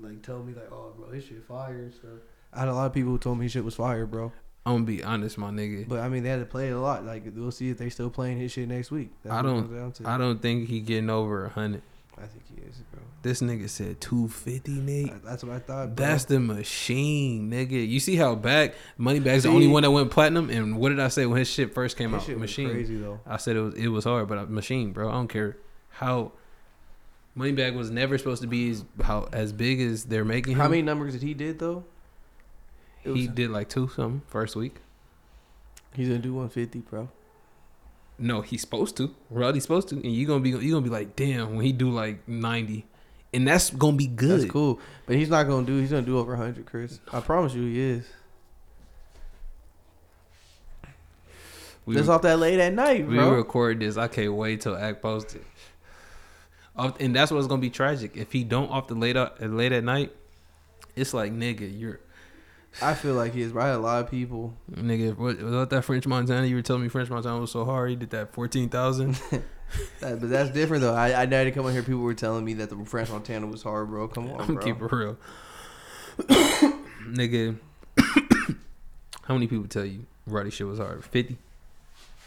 [0.00, 2.10] like tell me like, oh, bro, this shit fire and stuff.
[2.52, 4.32] I had a lot of people who told me his shit was fire, bro.
[4.64, 5.86] I'm gonna be honest, my nigga.
[5.86, 7.04] But I mean, they had to play it a lot.
[7.04, 9.10] Like we'll see if they still playing his shit next week.
[9.22, 10.08] That's I don't- comes down to.
[10.08, 11.82] I don't think he getting over a hundred.
[12.22, 13.00] I think he is, bro.
[13.22, 15.24] This nigga said two fifty, Nate.
[15.24, 15.94] That's what I thought.
[15.96, 16.06] Bro.
[16.06, 17.86] That's the machine, nigga.
[17.88, 20.48] You see how back Moneybagg's the only one that went platinum.
[20.50, 22.26] And what did I say when his shit first came His out?
[22.26, 22.70] shit was Machine.
[22.70, 23.20] crazy though.
[23.26, 25.08] I said it was it was hard, but uh, machine, bro.
[25.08, 25.56] I don't care
[25.90, 26.32] how.
[27.36, 30.58] Moneybag was never supposed to be as how as big as they're making him.
[30.58, 31.84] How many numbers did he did though?
[33.04, 34.76] It He was- did like two something first week.
[35.94, 37.08] He's gonna do 150, bro.
[38.18, 39.14] No, he's supposed to.
[39.30, 41.90] Roddy's supposed to, and you're gonna be you gonna be like, damn, when he do
[41.90, 42.86] like ninety,
[43.32, 44.42] and that's gonna be good.
[44.42, 45.78] That's cool, but he's not gonna do.
[45.80, 47.00] He's gonna do over 100, Chris.
[47.12, 48.06] I promise you, he is.
[51.84, 53.32] We, Just off that late at night, we bro.
[53.34, 53.96] record this.
[53.96, 55.42] I can't wait till Act posted.
[56.76, 59.82] And that's what's gonna be tragic if he don't off the late uh, late at
[59.84, 60.12] night.
[60.94, 61.98] It's like nigga, you're
[62.80, 63.52] I feel like he is.
[63.52, 64.54] Had a lot of people.
[64.70, 65.16] nigga.
[65.16, 66.46] What was that French Montana?
[66.46, 67.90] You were telling me French Montana was so hard.
[67.90, 69.20] He did that fourteen thousand.
[70.00, 70.92] That, but that's different though.
[70.94, 71.82] I I had to come on here.
[71.82, 74.06] People were telling me that the French Montana was hard, bro.
[74.06, 74.62] Come on, I'm bro.
[74.62, 75.16] keep it real,
[77.08, 77.56] nigga.
[79.22, 81.02] How many people tell you Roddy shit was hard?
[81.06, 81.38] Fifty.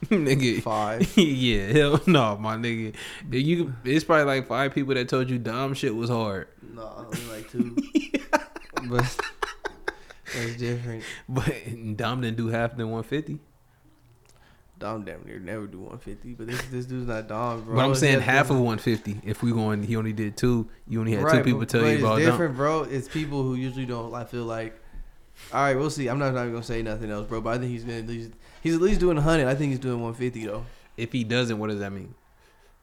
[0.07, 1.17] nigga, Five.
[1.19, 2.95] yeah, hell no, my nigga.
[3.31, 7.25] You, it's probably like five people that told you Dom shit was hard, No, only
[7.27, 7.77] like two.
[8.89, 9.21] but
[10.39, 11.05] that's different.
[11.29, 11.53] but
[11.97, 13.39] Dom didn't do half than one fifty.
[14.79, 17.75] Dom damn near never do 150, but this this dude's not Dom, bro.
[17.75, 19.21] But I'm It's saying half of one fifty.
[19.25, 20.69] If we going, he only did two.
[20.87, 22.25] You only had two people but- tell but you it's about Dom.
[22.31, 22.83] different, bro.
[22.85, 24.15] It's people who usually don't.
[24.15, 24.79] I feel like.
[25.53, 26.09] All right, we'll see.
[26.09, 27.41] I'm not, not even gonna say nothing else, bro.
[27.41, 29.47] But I think he's gonna at least he's at least doing 100.
[29.49, 30.65] I think he's doing 150 though.
[30.97, 32.15] If he doesn't, what does that mean?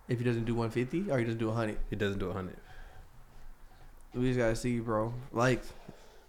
[0.07, 2.57] If he doesn't do 150 or he doesn't do 100, He doesn't do hundred.
[4.14, 5.14] we just gotta see, bro.
[5.32, 5.64] Like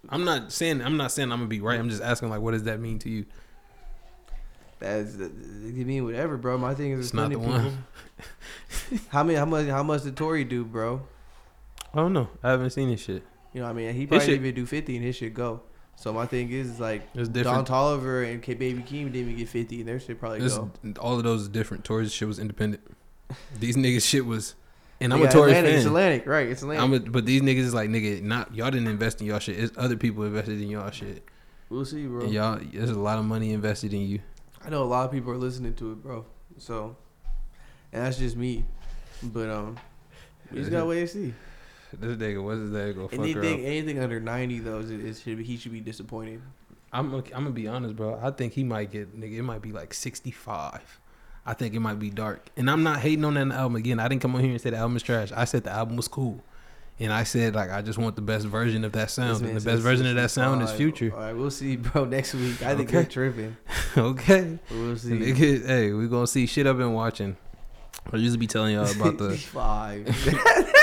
[0.08, 1.78] I'm not saying I'm not saying I'm gonna be right.
[1.78, 3.26] I'm just asking like, what does that mean to you?
[4.78, 6.58] that's it can mean whatever, bro.
[6.58, 7.84] My thing is, It's not the of one.
[9.08, 9.38] how many?
[9.38, 9.66] How much?
[9.66, 11.02] How much did Tory do, bro?
[11.94, 12.28] I don't know.
[12.42, 13.22] I haven't seen this shit.
[13.52, 15.62] You know, what I mean, he probably didn't even do 50, and his shit go.
[15.96, 17.64] So my thing is, is like It's Don.
[17.64, 20.70] Toliver and K Baby Keem didn't even get 50, and their shit probably It's, go.
[21.00, 21.84] all of those different.
[21.84, 22.82] Tory's shit was independent.
[23.58, 24.54] These niggas shit was,
[25.00, 25.78] and I'm Yeah, a Tory Atlantic, fan.
[25.78, 26.48] It's Atlantic, right?
[26.48, 26.84] It's Atlantic.
[26.84, 29.58] I'm a, but these niggas is like nigga, not y'all didn't invest in y'all shit.
[29.58, 31.24] It's other people invested in y'all shit.
[31.68, 32.22] we'll see, bro.
[32.24, 34.20] And y'all, there's a lot of money invested in you.
[34.64, 36.24] I know a lot of people are listening to it, bro.
[36.58, 36.96] So,
[37.92, 38.64] and that's just me.
[39.22, 39.78] But um,
[40.50, 41.34] we just gotta wait and see.
[41.98, 42.94] This nigga, what's his name?
[42.94, 43.66] Go fuck Anything, up.
[43.66, 46.42] anything under ninety though, is, is should be, he should be disappointed.
[46.92, 48.18] I'm, I'm gonna be honest, bro.
[48.20, 49.38] I think he might get nigga.
[49.38, 51.00] It might be like 65.
[51.46, 52.44] I think it might be dark.
[52.56, 54.00] And I'm not hating on that album again.
[54.00, 55.30] I didn't come on here and say the album is trash.
[55.32, 56.42] I said the album was cool.
[56.98, 59.44] And I said like I just want the best version of that sound.
[59.44, 61.12] And the best version of that sound is Future.
[61.14, 62.04] All right, we'll see, bro.
[62.06, 62.98] Next week, I think Okay.
[63.00, 63.56] you're tripping.
[63.96, 64.58] okay.
[64.70, 65.10] We'll see.
[65.10, 67.36] Nigga, hey, we're gonna see shit I've been watching.
[68.12, 70.06] I used to be telling y'all about the five.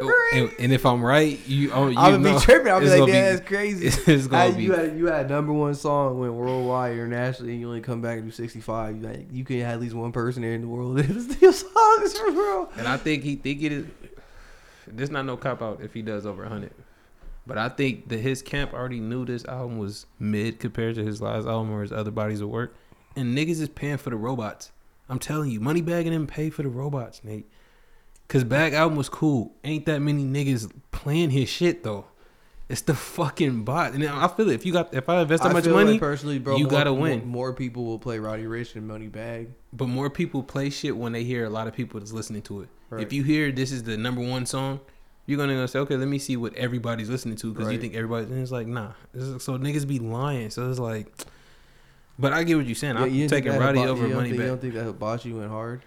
[0.00, 2.72] That's and, and if I'm right, you oh you I would know, be tripping.
[2.72, 5.28] I'll be like, gonna "Damn, that's crazy." It's, it's gonna be you had you had
[5.28, 8.96] number one song went worldwide internationally, and you only come back and do sixty five.
[8.96, 11.36] You like you can have at least one person there in the world that listens
[11.36, 12.72] to your songs for real.
[12.76, 13.86] And I think he think it is.
[14.86, 16.72] There's not no cop out if he does over hundred.
[17.46, 21.20] But I think that his camp already knew this album was mid compared to his
[21.20, 22.74] last album or his other bodies of work.
[23.16, 24.70] And niggas is paying for the robots.
[25.08, 27.50] I'm telling you, money bagging them pay for the robots, Nate.
[28.30, 29.56] Cause Bag album was cool.
[29.64, 32.04] Ain't that many niggas playing his shit though.
[32.68, 33.94] It's the fucking bot.
[33.94, 34.54] And I feel it.
[34.54, 36.70] If you got if I invest that I much money, like personally, bro, you more-
[36.70, 37.26] gotta win.
[37.26, 39.48] More, people will play Roddy Ricch and Moneybagg.
[39.72, 42.60] But more people play shit when they hear a lot of people that's listening to
[42.60, 42.68] it.
[42.88, 43.02] Right.
[43.02, 44.78] If you hear this is the number one song,
[45.26, 47.96] you're gonna go say, okay, let me see what everybody's listening to because you think
[47.96, 48.26] everybody.
[48.26, 48.92] And it's like, nah.
[49.12, 50.50] It's so niggas be lying.
[50.50, 51.08] So it's like,
[52.16, 52.94] but I get what you're saying.
[52.94, 54.34] Yeah, I'm you taking Roddy over you Moneybagg.
[54.34, 55.82] You don't think that Hibachi went hard?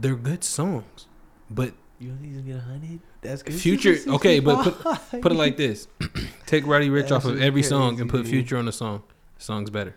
[0.00, 1.07] They're good songs,
[1.50, 3.00] but You don't think gonna get a hundred?
[3.22, 3.54] That's good.
[3.54, 5.88] Future- okay, but put- put it like this:
[6.46, 8.26] take Roddy Ricch off of every song and put.
[8.26, 9.02] Future on the song.
[9.38, 9.94] The song's better.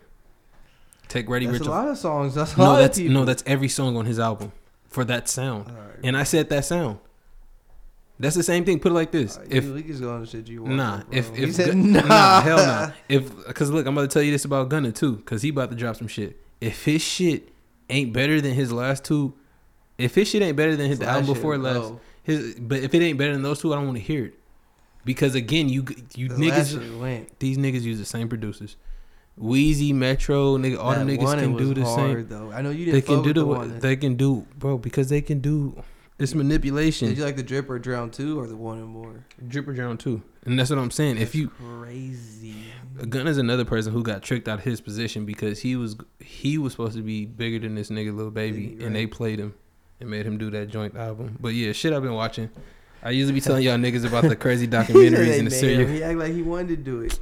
[1.08, 1.52] Take Roddy Ricch.
[1.52, 1.84] That's a off.
[1.84, 2.34] lot of songs.
[2.34, 4.52] That's No, that's no, that's every song on his album
[4.88, 5.66] for that sound.
[5.68, 5.76] Right.
[6.04, 6.98] And I said that sound.
[8.18, 8.78] That's the same thing.
[8.78, 10.74] Put it like this: Uh, if you, we just go on the shit you want.
[10.76, 11.06] Nah, bro.
[11.10, 12.00] if He if said, nah.
[12.02, 12.90] nah, hell nah.
[13.08, 15.70] If because look, I'm about to tell you this about Gunna too, because he about
[15.70, 16.40] to drop some shit.
[16.60, 17.48] If his shit
[17.90, 19.34] ain't better than his last two,
[19.98, 22.00] if his shit ain't better than his the album before last, low.
[22.22, 24.34] his but if it ain't better than those two, I don't want to hear it.
[25.04, 28.76] Because again, you you The niggas, these niggas use the same producers.
[29.36, 32.28] Wheezy, Metro, nigga, all them niggas can do the same.
[32.28, 32.94] Though I know you didn't.
[32.94, 33.78] They can do the, the one.
[33.80, 35.82] they can do, bro, because they can do.
[36.18, 37.08] It's manipulation.
[37.08, 39.24] Did you like the drip or drown two or the one and more?
[39.48, 41.16] Drip or Drown two, and that's what I'm saying.
[41.16, 42.54] if That's you crazy.
[43.08, 46.74] Gunna's another person who got tricked out of his position because he was he was
[46.74, 49.54] supposed to be bigger than this nigga little baby, Biggie, and they played him
[50.02, 51.38] and made him do that joint album.
[51.40, 52.50] But yeah, shit I've been watching.
[53.02, 55.86] I usually be telling y'all niggas about the crazy documentaries and the They made him.
[55.86, 55.88] serial.
[55.88, 57.18] He act like he wanted to do it.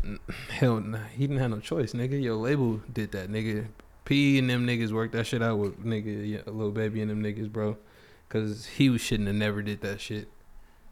[0.50, 2.20] Hell, nah, he didn't have no choice, nigga.
[2.20, 3.68] Your label did that, nigga.
[4.04, 7.22] P and them niggas worked that shit out with nigga, yeah, little baby and them
[7.22, 7.76] niggas, bro.
[8.28, 10.28] Cause he was shouldn't have never did that shit.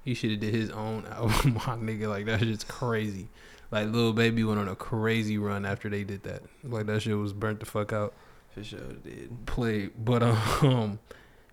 [0.04, 2.08] He should have did his own album, my nigga.
[2.08, 3.28] Like that shit's crazy.
[3.70, 6.42] Like little baby went on a crazy run after they did that.
[6.64, 8.14] Like that shit was burnt the fuck out.
[8.54, 9.44] For sure, did.
[9.46, 10.22] Play, but
[10.62, 10.98] um,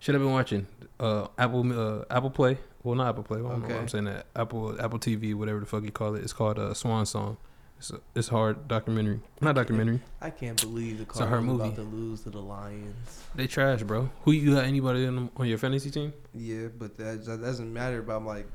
[0.05, 0.67] should have been watching
[0.99, 1.63] uh Apple
[1.99, 2.59] uh Apple Play.
[2.83, 3.39] Well, not Apple Play.
[3.39, 3.79] I don't know why Okay.
[3.79, 4.27] I'm saying that.
[4.35, 6.23] Apple Apple TV, whatever the fuck you call it.
[6.23, 7.37] It's called uh, Swan Song.
[7.79, 9.19] It's a, it's hard documentary.
[9.41, 10.01] Not documentary.
[10.21, 11.75] I can't believe the her about movie.
[11.75, 13.23] to lose to the Lions.
[13.33, 14.11] They trash, bro.
[14.25, 14.65] Who you got?
[14.65, 16.13] Anybody in, on your fantasy team?
[16.35, 18.03] Yeah, but that, that doesn't matter.
[18.03, 18.47] But I'm like,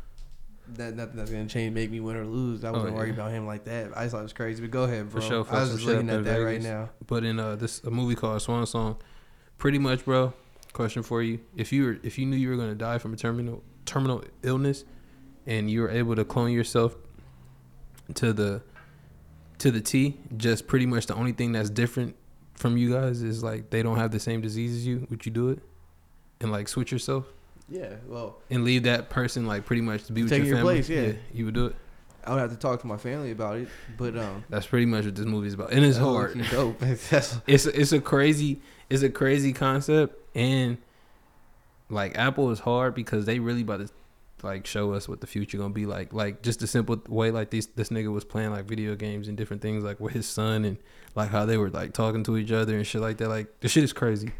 [0.74, 2.64] that nothing that's gonna change, make me win or lose.
[2.64, 3.90] I wasn't Oh, worried about him like that.
[3.96, 4.62] I just thought it was crazy.
[4.62, 5.28] But go ahead, For bro.
[5.28, 6.90] sure, I fuck was just looking at that right now.
[7.08, 8.96] But in uh this a movie called Swan Song,
[9.58, 10.32] pretty much, bro.
[10.72, 13.16] Question for you: If you were if you knew you were gonna die from a
[13.16, 14.84] terminal terminal illness,
[15.46, 16.96] and you were able to clone yourself
[18.14, 18.62] to the
[19.58, 22.16] to the T, just pretty much the only thing that's different
[22.54, 25.06] from you guys is like they don't have the same disease as you.
[25.10, 25.58] Would you do it?
[26.40, 27.26] And like switch yourself
[27.68, 30.74] Yeah, well, and leave that person like pretty much to be with your your family.
[30.76, 31.12] place, yeah.
[31.34, 31.76] you would do it.
[32.24, 33.68] I would have to talk to my family about it.
[33.96, 36.40] But um, That's pretty much what this movie is about, and it's that hard.
[36.50, 36.82] Dope.
[37.46, 40.78] It's it's a crazy it's a crazy concept and
[41.88, 43.88] like Apple is hard because they really about to
[44.42, 46.12] like show us what the future gonna be like.
[46.12, 49.36] Like just a simple way like this this nigga was playing like video games and
[49.36, 50.78] different things like with his son and
[51.14, 53.28] like how they were like talking to each other and shit like that.
[53.28, 54.32] Like the shit is crazy.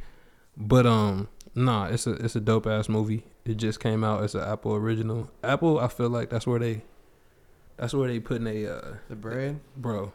[0.57, 3.25] But um nah, it's a it's a dope ass movie.
[3.45, 5.31] It just came out as an Apple original.
[5.43, 6.83] Apple I feel like that's where they
[7.77, 9.61] that's where they putting a uh the bread.
[9.77, 10.13] bro.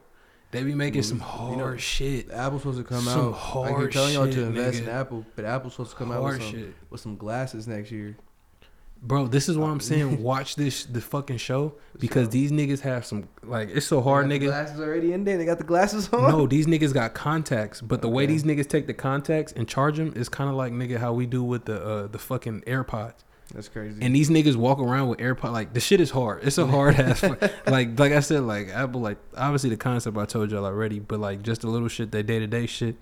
[0.56, 2.32] They be making some You hard know, shit.
[2.32, 3.64] Apple's supposed to come Some out.
[3.64, 4.88] I keep hard telling y'all to invest in.
[4.90, 6.74] Apple, but Apple's supposed to come out with some, shit.
[6.90, 8.16] with some glasses next year.
[9.02, 12.80] Bro, this is what I'm Uh, saying watch this the fucking show because these niggas
[12.80, 14.50] have some like it's so hard, They got the nigga.
[14.50, 15.38] Glasses already in there.
[15.38, 16.32] They got the glasses on.
[16.32, 19.98] No, these niggas got contacts, but the way these niggas take the contacts and charge
[19.98, 23.16] them is kind of like nigga how we do with the uh, the fucking AirPods.
[23.54, 24.02] That's crazy.
[24.02, 26.44] And these niggas walk around with AirPods like the shit is hard.
[26.44, 27.24] It's a hard ass
[27.68, 31.20] like like I said like Apple like obviously the concept I told y'all already, but
[31.20, 32.96] like just the little shit, the day to day shit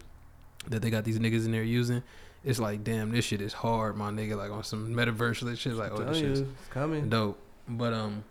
[0.68, 2.04] that they got these niggas in there using.
[2.44, 4.36] It's like damn, this shit is hard, my nigga.
[4.36, 7.10] Like on some metaverse shit, like oh this shit's it's coming.
[7.10, 7.40] dope.
[7.68, 8.24] But um.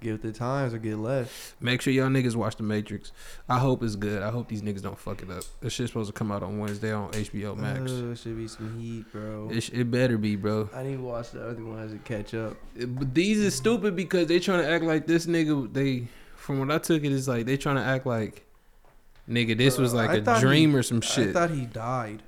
[0.00, 1.54] Get with the times or get left.
[1.60, 3.10] Make sure y'all niggas watch The Matrix.
[3.48, 4.22] I hope it's good.
[4.22, 5.42] I hope these niggas don't fuck it up.
[5.60, 7.90] This shit's supposed to come out on Wednesday on HBO Max.
[7.90, 9.48] Uh, should be some heat, bro.
[9.52, 10.70] It, sh- it better be, bro.
[10.72, 12.56] I need to watch the other ones to catch up.
[12.76, 15.72] It- but these is stupid because they trying to act like this nigga.
[15.72, 16.06] They,
[16.36, 18.46] from what I took it, is like they trying to act like,
[19.28, 21.32] nigga, this Bro, was like I a dream he- or some I shit.
[21.32, 22.22] thought he died.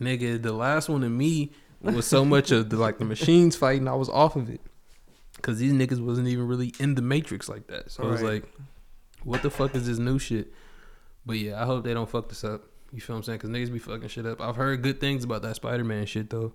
[0.00, 1.50] nigga, the last one to me
[1.82, 3.88] was so much of the like the machines fighting.
[3.88, 4.60] I was off of it.
[5.42, 7.90] Cause these niggas wasn't even really in the matrix like that.
[7.90, 8.44] So I was like,
[9.24, 10.52] what the fuck is this new shit?
[11.26, 12.62] But yeah, I hope they don't fuck this up.
[12.92, 13.38] You feel what I'm saying?
[13.40, 14.40] Cause niggas be fucking shit up.
[14.40, 16.52] I've heard good things about that Spider Man shit though.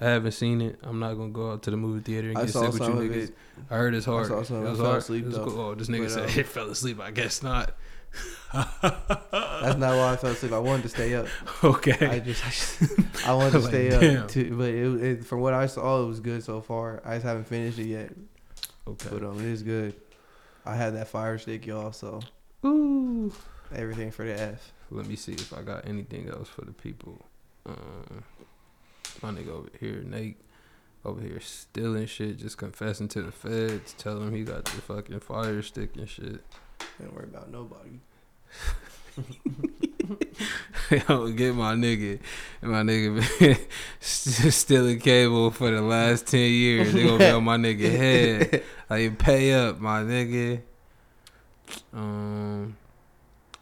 [0.00, 0.78] I haven't seen it.
[0.82, 2.88] I'm not gonna go out to the movie theater and I get sick with you
[2.88, 3.28] niggas.
[3.28, 3.34] it.
[3.70, 4.26] I heard it's hard.
[4.28, 4.66] saw some it.
[4.66, 5.02] It was I fell hard.
[5.02, 5.60] asleep, It was cool.
[5.60, 7.00] Oh, this nigga But, said uh, he fell asleep.
[7.00, 7.74] I guess not.
[8.52, 10.52] That's not why I fell asleep.
[10.52, 11.26] I wanted to stay up.
[11.64, 12.06] okay.
[12.08, 14.22] I just, I, just, I wanted to Like, stay damn.
[14.22, 14.28] up.
[14.28, 17.00] Too, but it, it, from what I saw, it was good so far.
[17.04, 18.12] I just haven't finished it yet.
[18.86, 19.08] okay.
[19.10, 19.94] But um, it is good.
[20.66, 21.92] I had that fire stick, y'all.
[21.92, 22.20] So
[22.64, 23.32] Ooh.
[23.74, 24.72] everything for the F.
[24.90, 27.24] Let me see if I got anything else for the people.
[27.66, 28.24] Um,
[29.22, 30.38] my nigga over here, Nate,
[31.04, 35.20] over here stealing shit, just confessing to the feds, telling him he got the fucking
[35.20, 36.40] fire stick and shit.
[37.00, 38.00] Don't worry about nobody.
[40.90, 42.18] Yo, get my nigga,
[42.62, 43.38] my nigga
[44.42, 46.92] been stealing cable for the last ten years.
[46.92, 48.62] They gonna be on my nigga head.
[48.88, 50.62] Like pay up, my nigga.
[51.92, 52.76] Um.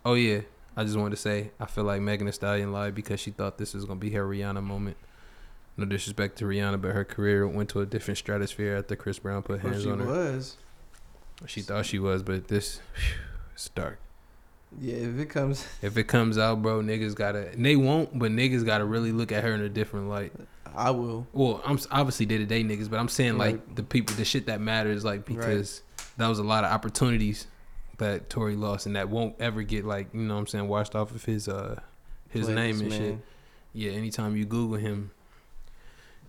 [0.04, 0.40] Oh yeah,
[0.76, 3.58] I just wanted to say I feel like Megan Thee Stallion lied because she thought
[3.58, 4.96] this was gonna be her Rihanna moment.
[5.76, 9.42] No disrespect to Rihanna, but her career went to a different stratosphere after Chris Brown
[9.42, 10.06] put Well, hands she on her.
[10.06, 10.56] was.
[11.46, 13.14] She thought she was, but this, phew,
[13.58, 13.98] it's dark.
[14.80, 17.48] Yeah, if it comes, If it comes out, bro, niggas gotta.
[17.48, 20.32] And they won't, but niggas gotta really look at her in a different light.
[20.76, 21.26] I will.
[21.32, 23.76] Well, I'm obviously day to day niggas, but I'm saying like Right.
[23.76, 25.82] the people, the shit that matters, like because
[26.18, 27.46] that was a lot of opportunities
[27.96, 30.94] that Tory lost, and that won't ever get like you know what I'm saying washed
[30.94, 31.80] off of his uh
[32.28, 33.18] his name and shit.
[33.72, 35.10] Yeah, anytime you Google him,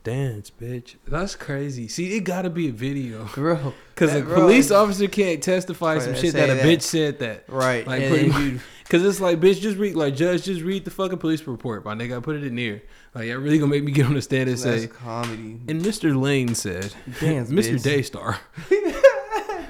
[0.04, 0.96] dance, bitch.
[1.08, 1.88] That's crazy.
[1.88, 6.16] See, it gotta be a video Bro, because a bro, police officer can't testify some
[6.16, 6.64] shit that a that.
[6.66, 7.44] bitch said that.
[7.48, 7.86] right.
[7.86, 8.60] Like, and pretty then you,
[8.90, 11.94] Cause it's like, bitch, just read like judge, just read the fucking police report, my
[11.94, 12.18] nigga.
[12.18, 12.82] I put it in here.
[13.14, 14.88] Like, y'all really gonna make me get on the stand and that's say.
[14.88, 15.60] comedy.
[15.68, 16.20] And Mr.
[16.20, 17.76] Lane said, Dance, Mr.
[17.76, 17.84] bitch.
[17.84, 18.40] Daystar,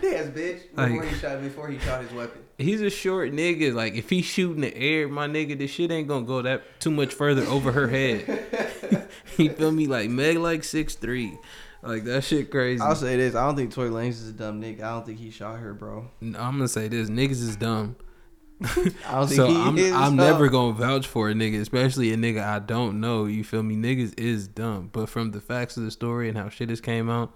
[0.02, 0.62] Dance, bitch.
[0.76, 2.42] Like- Before he shot, before he shot his weapon.
[2.58, 3.74] he's a short nigga.
[3.74, 6.80] Like, if he shoot in the air, my nigga, this shit ain't gonna go that
[6.80, 9.09] too much further over her head.
[9.44, 9.88] you feel me?
[9.88, 11.38] Like Meg, like six three,
[11.82, 12.82] like that shit crazy.
[12.82, 14.82] I'll say this: I don't think Tory Lanez is a dumb nigga.
[14.84, 16.10] I don't think he shot her, bro.
[16.22, 17.96] I'm gonna say this: niggas is dumb.
[18.62, 18.76] I
[19.14, 19.94] don't think So he I'm is.
[19.94, 23.26] I'm never gonna vouch for a nigga, especially a nigga I don't know.
[23.26, 23.76] You feel me?
[23.76, 27.10] Niggas is dumb, but from the facts of the story and how shit has came
[27.10, 27.34] out,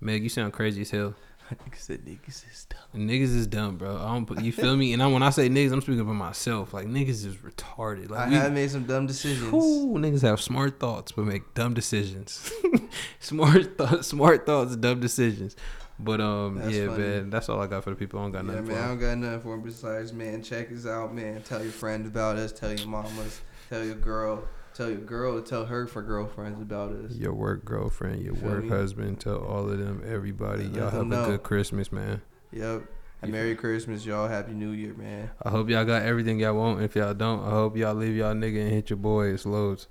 [0.00, 1.14] Meg, you sound crazy as hell.
[1.50, 2.67] I think said niggas is dumb.
[2.94, 3.96] Niggas is dumb, bro.
[3.96, 4.24] I don't.
[4.26, 4.92] put- You feel me?
[4.94, 6.72] And I, when I say niggas, I'm speaking for myself.
[6.72, 8.10] Like niggas is retarded.
[8.10, 9.52] Like I we, have made some dumb decisions.
[9.52, 12.50] Ooh, niggas have smart thoughts but make dumb decisions.
[13.20, 15.54] smart thoughts, smart thoughts, dumb decisions.
[16.00, 17.02] But um, That's yeah, funny.
[17.02, 18.20] man, that's all I got for the people.
[18.20, 18.66] I don't got nothing.
[18.66, 21.42] Yeah, nothing man, I don't got nothing for him besides, man, check us out, man.
[21.42, 22.52] Tell your friends about us.
[22.52, 23.40] Tell your mamas.
[23.68, 24.44] Tell your girl.
[24.74, 27.12] Tell your girl to tell her for girlfriends about us.
[27.16, 28.68] Your work girlfriend, your Feel work me?
[28.68, 31.26] husband, tell all of them, everybody, Let y'all have them a know.
[31.26, 32.22] good Christmas, man.
[32.52, 32.82] Yep.
[33.20, 34.28] And Merry Christmas, y'all.
[34.28, 35.30] Happy New Year, man.
[35.42, 36.82] I hope y'all got everything y'all want.
[36.82, 39.32] If y'all don't, I hope y'all leave y'all nigga and hit your boy.
[39.32, 39.88] It's loads.